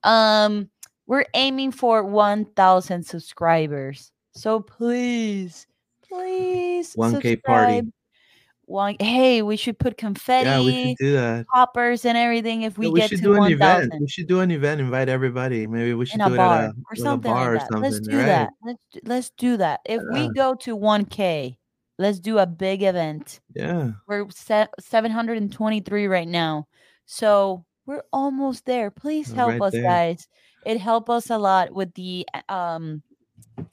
Um 0.05 0.71
we're 1.07 1.27
aiming 1.35 1.73
for 1.73 2.03
1000 2.03 3.05
subscribers. 3.05 4.11
So 4.33 4.61
please, 4.61 5.67
please 6.09 6.95
1k 6.95 7.13
subscribe. 7.13 7.43
party 7.43 7.93
one 8.67 8.97
hey 8.99 9.43
we 9.43 9.57
should 9.57 9.79
put 9.79 9.97
confetti 9.97 10.49
yeah 10.49 10.61
we 10.61 10.89
should 10.89 10.97
do 10.99 11.13
that 11.13 11.47
poppers 11.47 12.05
and 12.05 12.19
everything 12.19 12.63
if 12.63 12.77
we, 12.77 12.87
yeah, 12.87 12.93
we 12.93 13.01
get 13.01 13.11
should 13.11 13.19
to 13.19 13.23
do 13.23 13.33
an 13.35 13.39
1, 13.39 13.53
event 13.53 13.93
we 14.01 14.09
should 14.09 14.27
do 14.27 14.41
an 14.41 14.51
event 14.51 14.81
invite 14.81 15.09
everybody 15.09 15.69
maybe 15.69 15.95
we 15.95 16.05
should 16.05 16.19
do 16.19 16.35
a 16.35 16.37
bar 16.37 16.65
it 16.65 16.67
at 16.67 16.71
a, 16.71 16.75
or 16.91 16.97
something, 16.97 17.31
like 17.31 17.47
or 17.47 17.53
that. 17.55 17.69
something 17.69 17.83
let's 17.83 18.01
do 18.01 18.17
right? 18.19 18.27
that 18.27 18.51
let's 18.65 18.83
let's 19.05 19.31
do 19.39 19.57
that 19.57 19.81
if 19.85 20.03
yeah. 20.11 20.29
we 20.29 20.35
go 20.35 20.55
to 20.55 20.77
1k 20.77 21.57
let's 21.99 22.19
do 22.19 22.39
a 22.39 22.47
big 22.47 22.83
event 22.83 23.41
yeah 23.55 23.93
we're 24.09 24.29
set 24.31 24.69
723 24.81 26.09
right 26.09 26.29
now 26.29 26.67
so 27.05 27.65
we're 27.87 28.03
almost 28.13 28.67
there 28.67 28.91
please 28.91 29.31
help 29.31 29.51
right 29.53 29.63
us 29.63 29.73
there. 29.73 29.83
guys 29.83 30.27
it 30.67 30.79
help 30.79 31.09
us 31.09 31.31
a 31.31 31.39
lot 31.39 31.73
with 31.73 31.93
the 31.95 32.27
um 32.49 33.03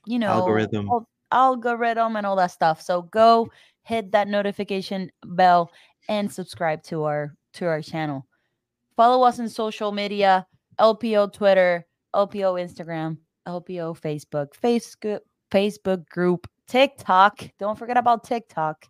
you 0.06 0.18
know 0.20 0.28
algorithm 0.28 0.90
algorithm 1.32 2.16
and 2.16 2.26
all 2.26 2.36
that 2.36 2.52
stuff 2.52 2.82
so 2.82 3.02
go 3.02 3.50
hit 3.84 4.12
that 4.12 4.28
notification 4.28 5.12
bell 5.26 5.72
and 6.10 6.32
subscribe 6.32 6.84
to 6.84 7.04
our 7.04 7.36
to 7.54 7.66
our 7.66 7.82
channel. 7.82 8.26
Follow 8.96 9.24
us 9.24 9.40
on 9.40 9.50
social 9.50 9.92
media, 9.92 10.46
LPO 10.80 11.34
Twitter, 11.34 11.86
LPO 12.16 12.62
Instagram, 12.62 13.18
LPO 13.48 14.00
Facebook, 14.00 14.50
Facebook 14.62 15.20
Facebook 15.52 16.08
group, 16.10 16.48
TikTok. 16.68 17.50
Don't 17.60 17.78
forget 17.78 17.98
about 17.98 18.24
TikTok. 18.24 18.88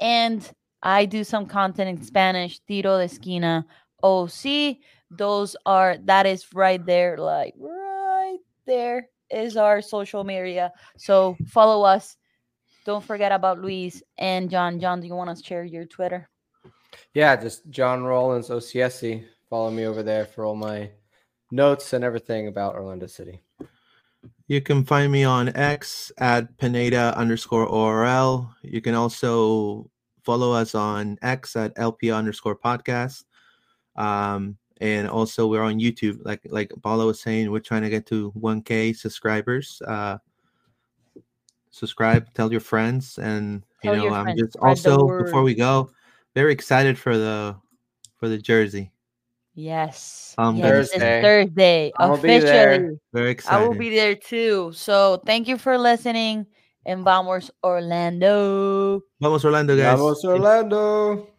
And 0.00 0.48
I 0.82 1.04
do 1.04 1.22
some 1.24 1.46
content 1.46 1.88
in 1.98 2.04
Spanish, 2.04 2.60
Tiro 2.66 2.98
de 2.98 3.04
Esquina, 3.04 3.64
OC. 4.02 4.78
Those 5.10 5.56
are 5.66 5.96
that 6.04 6.26
is 6.26 6.46
right 6.54 6.84
there, 6.84 7.16
like 7.18 7.54
right 7.58 8.38
there 8.66 9.08
is 9.30 9.56
our 9.56 9.82
social 9.82 10.24
media. 10.24 10.72
So 10.96 11.36
follow 11.46 11.82
us 11.82 12.16
don't 12.84 13.04
forget 13.04 13.32
about 13.32 13.60
Luis 13.60 14.02
and 14.18 14.50
John. 14.50 14.78
John, 14.78 15.00
do 15.00 15.06
you 15.06 15.14
want 15.14 15.34
to 15.34 15.42
share 15.42 15.64
your 15.64 15.86
Twitter? 15.86 16.28
Yeah, 17.14 17.34
just 17.34 17.68
John 17.70 18.04
Rollins 18.04 18.50
OCSC. 18.50 19.24
Follow 19.48 19.70
me 19.70 19.86
over 19.86 20.02
there 20.02 20.26
for 20.26 20.44
all 20.44 20.54
my 20.54 20.90
notes 21.50 21.94
and 21.94 22.04
everything 22.04 22.48
about 22.48 22.74
Orlando 22.74 23.06
City. 23.06 23.40
You 24.48 24.60
can 24.60 24.84
find 24.84 25.10
me 25.10 25.24
on 25.24 25.56
X 25.56 26.12
at 26.18 26.56
Pineda 26.58 27.16
underscore 27.16 27.66
ORL. 27.66 28.54
You 28.62 28.82
can 28.82 28.94
also 28.94 29.90
follow 30.22 30.52
us 30.52 30.74
on 30.74 31.18
X 31.22 31.56
at 31.56 31.72
LP 31.76 32.10
underscore 32.10 32.56
podcast. 32.56 33.24
Um, 33.96 34.58
and 34.80 35.08
also 35.08 35.46
we're 35.46 35.62
on 35.62 35.78
YouTube. 35.78 36.18
Like 36.24 36.40
like 36.44 36.72
Paula 36.82 37.06
was 37.06 37.20
saying, 37.20 37.50
we're 37.50 37.60
trying 37.60 37.82
to 37.82 37.90
get 37.90 38.06
to 38.06 38.32
1K 38.32 38.96
subscribers. 38.96 39.80
Uh, 39.86 40.18
subscribe, 41.70 42.32
tell 42.34 42.50
your 42.50 42.60
friends, 42.60 43.18
and 43.18 43.64
you 43.82 43.90
tell 43.90 43.96
know, 43.96 44.14
I'm 44.14 44.36
just 44.36 44.56
also 44.60 45.06
before 45.22 45.42
we 45.42 45.54
go, 45.54 45.90
very 46.34 46.52
excited 46.52 46.98
for 46.98 47.16
the 47.16 47.56
for 48.16 48.28
the 48.28 48.38
jersey. 48.38 48.90
Yes. 49.54 50.34
Um, 50.36 50.56
yes, 50.56 50.90
Thursday. 50.90 51.22
Thursday. 51.22 51.92
Officially. 51.98 52.98
Very 53.12 53.30
excited. 53.30 53.64
I 53.64 53.68
will 53.68 53.74
be 53.74 53.90
there 53.90 54.16
too. 54.16 54.72
So 54.74 55.22
thank 55.24 55.46
you 55.46 55.58
for 55.58 55.78
listening. 55.78 56.46
And 56.86 57.04
vamos 57.04 57.50
Orlando. 57.62 59.00
Vamos 59.20 59.44
Orlando, 59.44 59.76
guys. 59.76 59.98
Vamos 59.98 60.24
Orlando. 60.24 61.33